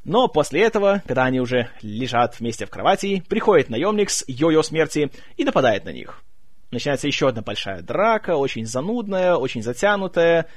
Но 0.04 0.28
после 0.28 0.62
этого, 0.62 1.04
когда 1.06 1.26
они 1.26 1.40
уже 1.40 1.70
лежат 1.82 2.40
вместе 2.40 2.66
в 2.66 2.70
кровати, 2.70 3.24
приходит 3.30 3.70
наемник 3.70 4.10
с 4.10 4.24
йо-йо 4.28 4.64
смерти 4.64 5.12
и 5.38 5.44
нападает 5.44 5.86
на 5.86 5.92
них. 5.92 6.24
Начинается 6.72 7.08
еще 7.08 7.28
одна 7.28 7.42
большая 7.42 7.82
драка, 7.82 8.36
очень 8.36 8.66
занудная, 8.66 9.36
очень 9.36 9.62
затянутая. 9.62 10.48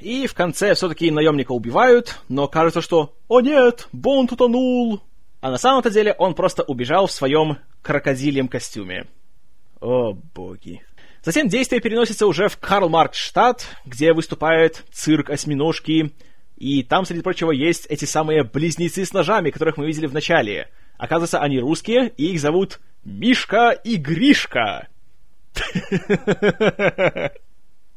И 0.00 0.26
в 0.26 0.34
конце 0.34 0.74
все-таки 0.74 1.10
наемника 1.10 1.52
убивают, 1.52 2.18
но 2.28 2.48
кажется, 2.48 2.82
что 2.82 3.14
«О 3.28 3.40
нет, 3.40 3.88
Бонд 3.92 4.32
утонул!» 4.32 5.00
А 5.40 5.50
на 5.50 5.58
самом-то 5.58 5.90
деле 5.90 6.14
он 6.18 6.34
просто 6.34 6.62
убежал 6.64 7.06
в 7.06 7.12
своем 7.12 7.58
крокодильем 7.80 8.48
костюме. 8.48 9.06
О, 9.80 10.12
боги. 10.12 10.82
Затем 11.22 11.48
действие 11.48 11.80
переносится 11.80 12.26
уже 12.26 12.48
в 12.48 12.56
Карл-Маркштадт, 12.56 13.66
где 13.84 14.12
выступает 14.12 14.84
цирк 14.92 15.30
осьминожки, 15.30 16.12
и 16.56 16.82
там, 16.82 17.04
среди 17.04 17.22
прочего, 17.22 17.50
есть 17.50 17.86
эти 17.86 18.04
самые 18.06 18.42
близнецы 18.42 19.04
с 19.04 19.12
ножами, 19.12 19.50
которых 19.50 19.76
мы 19.76 19.86
видели 19.86 20.06
в 20.06 20.14
начале. 20.14 20.68
Оказывается, 20.96 21.40
они 21.40 21.60
русские, 21.60 22.12
и 22.16 22.32
их 22.32 22.40
зовут 22.40 22.80
Мишка 23.04 23.70
и 23.70 23.96
Гришка. 23.96 24.88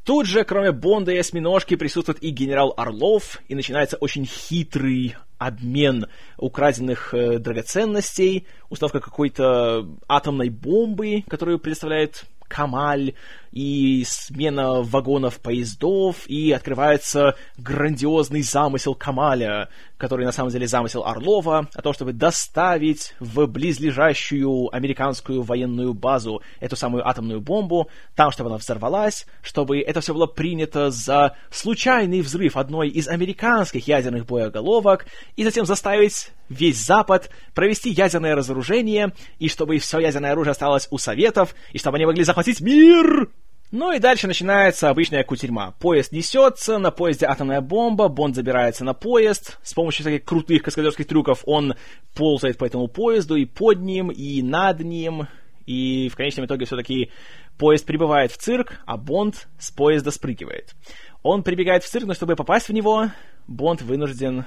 Тут 0.03 0.25
же, 0.25 0.43
кроме 0.43 0.71
Бонда 0.71 1.11
и 1.11 1.17
осьминожки, 1.17 1.75
присутствует 1.75 2.23
и 2.23 2.31
генерал 2.31 2.73
Орлов, 2.75 3.41
и 3.47 3.55
начинается 3.55 3.95
очень 3.97 4.25
хитрый 4.25 5.15
обмен 5.37 6.07
украденных 6.37 7.13
э, 7.13 7.37
драгоценностей, 7.37 8.47
установка 8.69 8.99
какой-то 8.99 9.87
атомной 10.07 10.49
бомбы, 10.49 11.23
которую 11.27 11.59
представляет 11.59 12.25
Камаль, 12.47 13.13
и 13.51 14.03
смена 14.07 14.81
вагонов 14.81 15.39
поездов, 15.39 16.27
и 16.27 16.51
открывается 16.51 17.35
грандиозный 17.57 18.41
замысел 18.41 18.95
Камаля, 18.95 19.69
который 19.97 20.25
на 20.25 20.31
самом 20.31 20.49
деле 20.49 20.67
замысел 20.67 21.03
Орлова, 21.05 21.67
о 21.73 21.81
том, 21.81 21.93
чтобы 21.93 22.13
доставить 22.13 23.13
в 23.19 23.45
близлежащую 23.47 24.73
американскую 24.73 25.41
военную 25.41 25.93
базу 25.93 26.41
эту 26.59 26.75
самую 26.75 27.07
атомную 27.07 27.41
бомбу, 27.41 27.89
там, 28.15 28.31
чтобы 28.31 28.49
она 28.49 28.57
взорвалась, 28.57 29.25
чтобы 29.41 29.79
это 29.79 30.01
все 30.01 30.13
было 30.13 30.25
принято 30.25 30.89
за 30.89 31.35
случайный 31.51 32.21
взрыв 32.21 32.55
одной 32.55 32.89
из 32.89 33.07
американских 33.07 33.87
ядерных 33.87 34.25
боеголовок, 34.25 35.05
и 35.35 35.43
затем 35.43 35.65
заставить 35.65 36.31
весь 36.49 36.83
Запад 36.83 37.29
провести 37.53 37.89
ядерное 37.89 38.35
разоружение, 38.35 39.13
и 39.37 39.49
чтобы 39.49 39.77
все 39.79 39.99
ядерное 39.99 40.31
оружие 40.31 40.51
осталось 40.51 40.87
у 40.91 40.97
Советов, 40.97 41.55
и 41.73 41.77
чтобы 41.77 41.97
они 41.97 42.05
могли 42.05 42.23
захватить 42.23 42.61
мир! 42.61 43.29
Ну 43.71 43.91
и 43.91 43.99
дальше 43.99 44.25
начинается 44.25 44.89
обычная 44.89 45.23
кутерьма. 45.23 45.75
Поезд 45.79 46.11
несется, 46.11 46.79
на 46.79 46.89
поезде 46.89 47.27
атомная 47.27 47.61
бомба, 47.61 48.07
Бонд 48.07 48.35
забирается 48.35 48.83
на 48.83 48.95
поезд, 48.95 49.59
с 49.61 49.75
помощью 49.75 50.05
таких 50.05 50.23
крутых 50.25 50.63
каскадерских 50.63 51.05
трюков 51.05 51.43
он 51.45 51.75
ползает 52.15 52.57
по 52.57 52.65
этому 52.65 52.87
поезду 52.87 53.35
и 53.35 53.45
под 53.45 53.81
ним, 53.81 54.09
и 54.09 54.41
над 54.41 54.79
ним, 54.79 55.27
и 55.67 56.09
в 56.09 56.15
конечном 56.15 56.47
итоге 56.47 56.65
все-таки 56.65 57.11
поезд 57.59 57.85
прибывает 57.85 58.31
в 58.31 58.37
цирк, 58.37 58.79
а 58.87 58.97
Бонд 58.97 59.47
с 59.59 59.69
поезда 59.69 60.09
спрыгивает. 60.09 60.73
Он 61.21 61.43
прибегает 61.43 61.83
в 61.83 61.89
цирк, 61.89 62.07
но 62.07 62.15
чтобы 62.15 62.35
попасть 62.35 62.69
в 62.69 62.73
него, 62.73 63.11
Бонд 63.47 63.83
вынужден... 63.83 64.45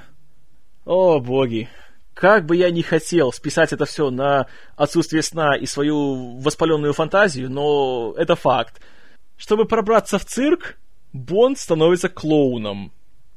О, 0.83 1.21
боги, 1.21 1.69
как 2.13 2.45
бы 2.45 2.57
я 2.57 2.69
ни 2.71 2.81
хотел 2.81 3.31
списать 3.31 3.71
это 3.71 3.85
все 3.85 4.09
на 4.09 4.47
отсутствие 4.75 5.23
сна 5.23 5.55
и 5.55 5.65
свою 5.65 6.39
воспаленную 6.39 6.91
фантазию, 6.91 7.49
но 7.49 8.13
это 8.17 8.35
факт. 8.35 8.81
Чтобы 9.37 9.65
пробраться 9.65 10.19
в 10.19 10.25
цирк, 10.25 10.77
Бонд 11.11 11.59
становится 11.59 12.09
клоуном. 12.09 12.91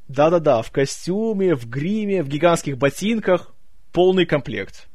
Да-да-да, 0.08 0.62
в 0.62 0.70
костюме, 0.70 1.54
в 1.54 1.68
гриме, 1.68 2.22
в 2.22 2.28
гигантских 2.28 2.78
ботинках. 2.78 3.54
Полный 3.92 4.24
комплект. 4.24 4.88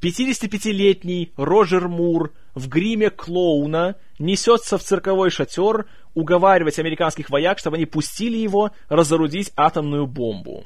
55-летний 0.00 1.32
Роджер 1.36 1.88
Мур 1.88 2.32
в 2.54 2.68
гриме 2.68 3.10
клоуна 3.10 3.96
несется 4.18 4.78
в 4.78 4.82
цирковой 4.84 5.30
шатер 5.30 5.86
уговаривать 6.14 6.78
американских 6.78 7.30
вояк, 7.30 7.58
чтобы 7.58 7.76
они 7.76 7.86
пустили 7.86 8.36
его 8.36 8.70
разорудить 8.88 9.52
атомную 9.56 10.06
бомбу. 10.06 10.64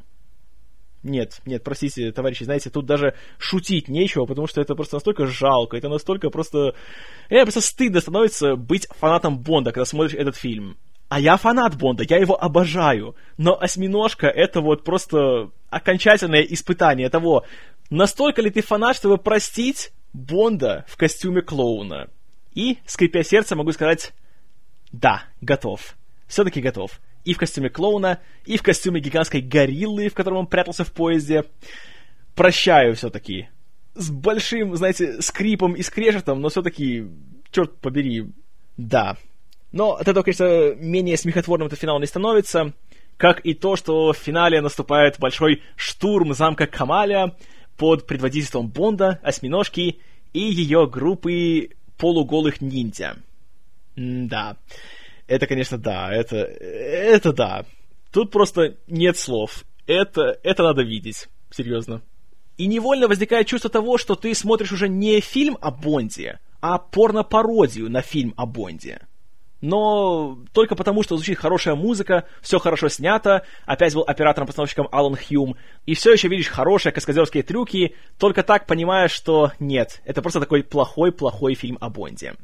Нет, 1.02 1.40
нет, 1.46 1.64
простите, 1.64 2.12
товарищи, 2.12 2.44
знаете, 2.44 2.70
тут 2.70 2.86
даже 2.86 3.14
шутить 3.38 3.88
нечего, 3.88 4.24
потому 4.24 4.46
что 4.46 4.60
это 4.60 4.76
просто 4.76 4.96
настолько 4.96 5.26
жалко, 5.26 5.76
это 5.76 5.88
настолько 5.88 6.30
просто... 6.30 6.74
Мне 7.28 7.42
просто 7.42 7.60
стыдно 7.60 8.00
становится 8.00 8.54
быть 8.54 8.86
фанатом 8.98 9.38
Бонда, 9.38 9.72
когда 9.72 9.84
смотришь 9.84 10.14
этот 10.14 10.36
фильм. 10.36 10.76
А 11.08 11.18
я 11.20 11.36
фанат 11.36 11.76
Бонда, 11.76 12.04
я 12.08 12.18
его 12.18 12.40
обожаю. 12.40 13.16
Но 13.36 13.60
«Осьминожка»— 13.60 14.26
это 14.28 14.60
вот 14.60 14.84
просто 14.84 15.50
окончательное 15.68 16.42
испытание 16.42 17.10
того, 17.10 17.44
настолько 17.90 18.40
ли 18.40 18.50
ты 18.50 18.62
фанат, 18.62 18.96
чтобы 18.96 19.18
простить 19.18 19.92
Бонда 20.12 20.84
в 20.88 20.96
костюме 20.96 21.42
клоуна. 21.42 22.08
И, 22.54 22.78
скрипя 22.86 23.24
сердце, 23.24 23.56
могу 23.56 23.72
сказать, 23.72 24.12
да, 24.92 25.24
готов. 25.40 25.96
Все-таки 26.28 26.60
готов. 26.60 27.00
И 27.24 27.34
в 27.34 27.38
костюме 27.38 27.68
клоуна, 27.68 28.18
и 28.44 28.56
в 28.56 28.62
костюме 28.62 29.00
гигантской 29.00 29.40
гориллы, 29.40 30.08
в 30.08 30.14
котором 30.14 30.38
он 30.38 30.46
прятался 30.46 30.84
в 30.84 30.92
поезде. 30.92 31.44
Прощаю 32.34 32.94
все-таки. 32.96 33.48
С 33.94 34.10
большим, 34.10 34.74
знаете, 34.76 35.20
скрипом 35.20 35.74
и 35.74 35.82
скрежетом, 35.82 36.40
но 36.40 36.48
все-таки, 36.48 37.06
черт 37.50 37.76
побери, 37.78 38.26
да. 38.76 39.16
Но 39.70 39.92
от 39.92 40.08
этого, 40.08 40.22
конечно, 40.22 40.74
менее 40.76 41.16
смехотворным 41.16 41.66
этот 41.66 41.78
финал 41.78 42.00
не 42.00 42.06
становится, 42.06 42.72
как 43.16 43.40
и 43.44 43.54
то, 43.54 43.76
что 43.76 44.12
в 44.12 44.16
финале 44.16 44.60
наступает 44.60 45.18
большой 45.18 45.62
штурм 45.76 46.34
замка 46.34 46.66
Камаля 46.66 47.36
под 47.76 48.06
предводительством 48.06 48.68
Бонда, 48.68 49.20
Осьминожки 49.22 50.00
и 50.32 50.40
ее 50.40 50.86
группы 50.86 51.70
полуголых 51.98 52.60
ниндзя. 52.60 53.16
М 53.96 54.28
да. 54.28 54.56
Это, 55.32 55.46
конечно, 55.46 55.78
да. 55.78 56.12
Это, 56.12 56.36
это 56.36 57.32
да. 57.32 57.64
Тут 58.12 58.30
просто 58.30 58.76
нет 58.86 59.16
слов. 59.16 59.64
Это, 59.86 60.38
это 60.42 60.62
надо 60.62 60.82
видеть. 60.82 61.28
Серьезно. 61.50 62.02
И 62.58 62.66
невольно 62.66 63.08
возникает 63.08 63.46
чувство 63.46 63.70
того, 63.70 63.96
что 63.96 64.14
ты 64.14 64.34
смотришь 64.34 64.72
уже 64.72 64.90
не 64.90 65.20
фильм 65.20 65.56
о 65.62 65.70
Бонде, 65.70 66.38
а 66.60 66.76
порно-пародию 66.76 67.90
на 67.90 68.02
фильм 68.02 68.34
о 68.36 68.44
Бонде. 68.44 69.00
Но 69.62 70.38
только 70.52 70.76
потому, 70.76 71.02
что 71.02 71.16
звучит 71.16 71.38
хорошая 71.38 71.76
музыка, 71.76 72.26
все 72.42 72.58
хорошо 72.58 72.90
снято, 72.90 73.46
опять 73.64 73.94
был 73.94 74.02
оператором-постановщиком 74.02 74.86
Алан 74.92 75.16
Хьюм, 75.16 75.56
и 75.86 75.94
все 75.94 76.12
еще 76.12 76.28
видишь 76.28 76.48
хорошие 76.48 76.92
каскадерские 76.92 77.42
трюки, 77.42 77.94
только 78.18 78.42
так 78.42 78.66
понимаешь, 78.66 79.12
что 79.12 79.52
нет, 79.60 80.02
это 80.04 80.20
просто 80.20 80.40
такой 80.40 80.62
плохой-плохой 80.62 81.54
фильм 81.54 81.78
о 81.80 81.88
Бонде. 81.88 82.34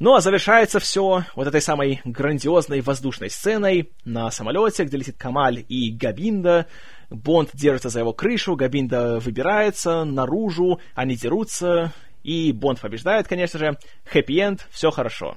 Ну 0.00 0.14
а 0.14 0.20
завершается 0.20 0.80
все 0.80 1.24
вот 1.36 1.46
этой 1.46 1.60
самой 1.60 2.00
грандиозной 2.04 2.80
воздушной 2.80 3.30
сценой 3.30 3.92
на 4.04 4.30
самолете, 4.30 4.84
где 4.84 4.96
летит 4.96 5.16
Камаль 5.16 5.64
и 5.68 5.92
Габинда. 5.92 6.66
Бонд 7.10 7.50
держится 7.54 7.90
за 7.90 8.00
его 8.00 8.12
крышу, 8.12 8.56
Габинда 8.56 9.20
выбирается 9.20 10.04
наружу, 10.04 10.80
они 10.94 11.14
дерутся, 11.14 11.92
и 12.24 12.50
Бонд 12.50 12.80
побеждает, 12.80 13.28
конечно 13.28 13.58
же. 13.58 13.78
Хэппи-энд, 14.04 14.66
все 14.70 14.90
хорошо. 14.90 15.36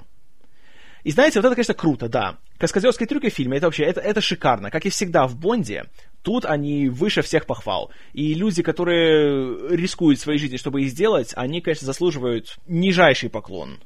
И 1.04 1.12
знаете, 1.12 1.38
вот 1.38 1.46
это, 1.46 1.54
конечно, 1.54 1.74
круто, 1.74 2.08
да. 2.08 2.38
Каскадерские 2.58 3.06
трюки 3.06 3.30
в 3.30 3.34
фильме, 3.34 3.58
это 3.58 3.66
вообще, 3.66 3.84
это, 3.84 4.00
это 4.00 4.20
шикарно. 4.20 4.70
Как 4.70 4.84
и 4.84 4.90
всегда 4.90 5.28
в 5.28 5.36
Бонде, 5.36 5.84
тут 6.22 6.44
они 6.44 6.88
выше 6.88 7.22
всех 7.22 7.46
похвал. 7.46 7.92
И 8.12 8.34
люди, 8.34 8.64
которые 8.64 9.76
рискуют 9.76 10.18
своей 10.18 10.40
жизнью, 10.40 10.58
чтобы 10.58 10.82
их 10.82 10.90
сделать, 10.90 11.32
они, 11.36 11.60
конечно, 11.60 11.86
заслуживают 11.86 12.58
нижайший 12.66 13.30
поклон. 13.30 13.78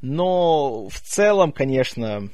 Но 0.00 0.88
в 0.88 1.00
целом, 1.00 1.52
конечно, 1.52 2.28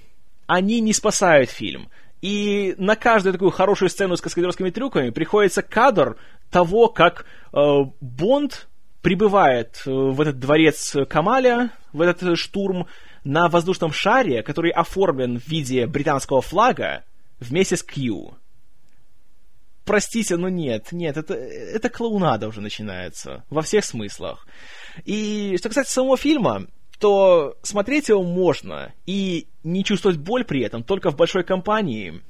они 0.47 0.81
не 0.81 0.93
спасают 0.93 1.51
фильм. 1.51 1.91
И 2.21 2.75
на 2.79 2.97
каждую 2.97 3.33
такую 3.33 3.51
хорошую 3.51 3.91
сцену 3.91 4.17
с 4.17 4.21
каскадерскими 4.21 4.71
трюками 4.71 5.11
приходится 5.11 5.63
кадр 5.63 6.17
того, 6.51 6.89
как 6.89 7.27
э, 7.53 7.59
Бонд 8.01 8.69
прибывает 9.03 9.83
э, 9.85 9.91
в 9.91 10.21
этот 10.21 10.39
дворец 10.39 10.97
Камаля, 11.09 11.71
в 11.93 12.01
этот 12.01 12.39
штурм, 12.39 12.87
на 13.25 13.49
воздушном 13.49 13.93
шаре, 13.93 14.43
который 14.43 14.71
оформлен 14.71 15.39
в 15.39 15.47
виде 15.49 15.87
британского 15.87 16.41
флага 16.41 17.05
вместе 17.41 17.77
с 17.77 17.83
Q. 17.83 18.35
Простите, 19.85 20.37
но 20.37 20.49
нет, 20.49 20.93
нет, 20.93 21.19
это, 21.19 21.35
это 21.35 21.91
клоунада 21.91 22.49
уже 22.49 22.63
начинается 22.63 23.45
во 23.51 23.61
всех 23.61 23.85
смыслах. 23.85 24.47
И 25.05 25.57
что 25.59 25.69
касается 25.69 25.93
самого 25.93 26.17
фильма, 26.17 26.67
то 27.05 27.59
смотреть 27.61 28.09
его 28.09 28.23
можно 28.23 28.95
и 29.05 29.49
не 29.63 29.85
чувствовать 29.85 30.17
боль 30.17 30.43
при 30.43 30.63
этом 30.63 30.83
только 30.83 31.11
в 31.11 31.17
большой 31.17 31.45
компании 31.45 32.23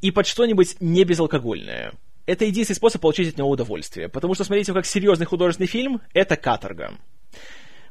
и 0.00 0.10
под 0.10 0.26
что-нибудь 0.26 0.76
не 0.80 1.04
безалкогольное. 1.04 1.92
Это 2.24 2.46
единственный 2.46 2.76
способ 2.76 3.02
получить 3.02 3.28
от 3.28 3.36
него 3.36 3.50
удовольствие, 3.50 4.08
потому 4.08 4.34
что 4.34 4.44
смотреть 4.44 4.68
его 4.68 4.76
как 4.76 4.86
серьезный 4.86 5.26
художественный 5.26 5.66
фильм— 5.66 6.00
это 6.14 6.36
каторга. 6.36 6.94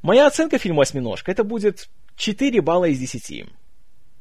Моя 0.01 0.25
оценка 0.25 0.57
фильма 0.57 0.81
«Осьминожка» 0.81 1.31
это 1.31 1.43
будет 1.43 1.88
4 2.15 2.61
балла 2.61 2.86
из 2.86 2.97
10. 2.97 3.45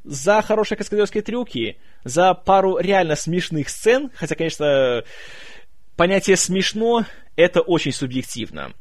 За 0.04 0.42
хорошие 0.42 0.76
каскадерские 0.76 1.22
трюки, 1.22 1.78
за 2.04 2.34
пару 2.34 2.76
реально 2.76 3.16
смешных 3.16 3.70
сцен, 3.70 4.10
хотя, 4.14 4.34
конечно, 4.34 5.02
понятие 5.96 6.36
«смешно»— 6.36 7.06
это 7.36 7.62
очень 7.62 7.92
субъективно. 7.92 8.74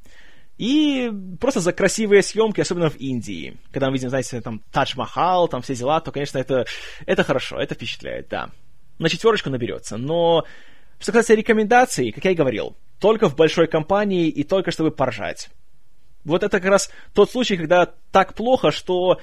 И 0.57 1.11
просто 1.39 1.59
за 1.59 1.73
красивые 1.73 2.21
съемки, 2.21 2.61
особенно 2.61 2.89
в 2.89 2.97
Индии. 2.97 3.57
Когда 3.71 3.87
мы 3.87 3.93
видим, 3.93 4.09
знаете, 4.09 4.41
там 4.41 4.61
Тадж 4.71 4.93
Махал, 4.95 5.47
там 5.47 5.61
все 5.61 5.75
дела, 5.75 5.99
то, 6.01 6.11
конечно, 6.11 6.37
это, 6.37 6.65
это 7.05 7.23
хорошо, 7.23 7.59
это 7.59 7.73
впечатляет, 7.75 8.27
да. 8.29 8.51
На 8.99 9.09
четверочку 9.09 9.49
наберется. 9.49 9.97
Но 9.97 10.45
что 10.99 11.11
касается 11.11 11.33
рекомендаций, 11.33 12.11
как 12.11 12.25
я 12.25 12.31
и 12.31 12.35
говорил, 12.35 12.75
только 12.99 13.27
в 13.27 13.35
большой 13.35 13.67
компании 13.67 14.27
и 14.27 14.43
только 14.43 14.69
чтобы 14.69 14.91
поржать. 14.91 15.49
Вот 16.23 16.43
это 16.43 16.59
как 16.59 16.69
раз 16.69 16.91
тот 17.13 17.31
случай, 17.31 17.57
когда 17.57 17.87
так 18.11 18.35
плохо, 18.35 18.69
что 18.69 19.19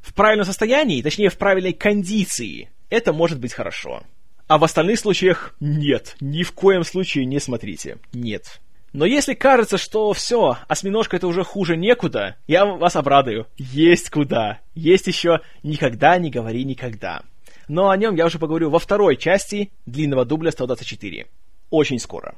в 0.00 0.14
правильном 0.14 0.46
состоянии, 0.46 1.02
точнее 1.02 1.30
в 1.30 1.36
правильной 1.36 1.72
кондиции, 1.72 2.70
это 2.88 3.12
может 3.12 3.40
быть 3.40 3.52
хорошо. 3.52 4.04
А 4.46 4.58
в 4.58 4.64
остальных 4.64 5.00
случаях 5.00 5.56
нет, 5.58 6.14
ни 6.20 6.44
в 6.44 6.52
коем 6.52 6.84
случае 6.84 7.24
не 7.24 7.40
смотрите. 7.40 7.98
Нет. 8.12 8.60
Но 8.96 9.04
если 9.04 9.34
кажется, 9.34 9.76
что 9.76 10.14
все, 10.14 10.56
осьминожка 10.68 11.18
это 11.18 11.26
уже 11.26 11.44
хуже 11.44 11.76
некуда, 11.76 12.36
я 12.46 12.64
вас 12.64 12.96
обрадую. 12.96 13.46
Есть 13.58 14.08
куда. 14.08 14.60
Есть 14.74 15.06
еще 15.06 15.40
«Никогда 15.62 16.16
не 16.16 16.30
говори 16.30 16.64
никогда». 16.64 17.20
Но 17.68 17.90
о 17.90 17.96
нем 17.98 18.14
я 18.14 18.24
уже 18.24 18.38
поговорю 18.38 18.70
во 18.70 18.78
второй 18.78 19.18
части 19.18 19.70
длинного 19.84 20.24
дубля 20.24 20.50
124. 20.50 21.26
Очень 21.68 21.98
скоро. 21.98 22.36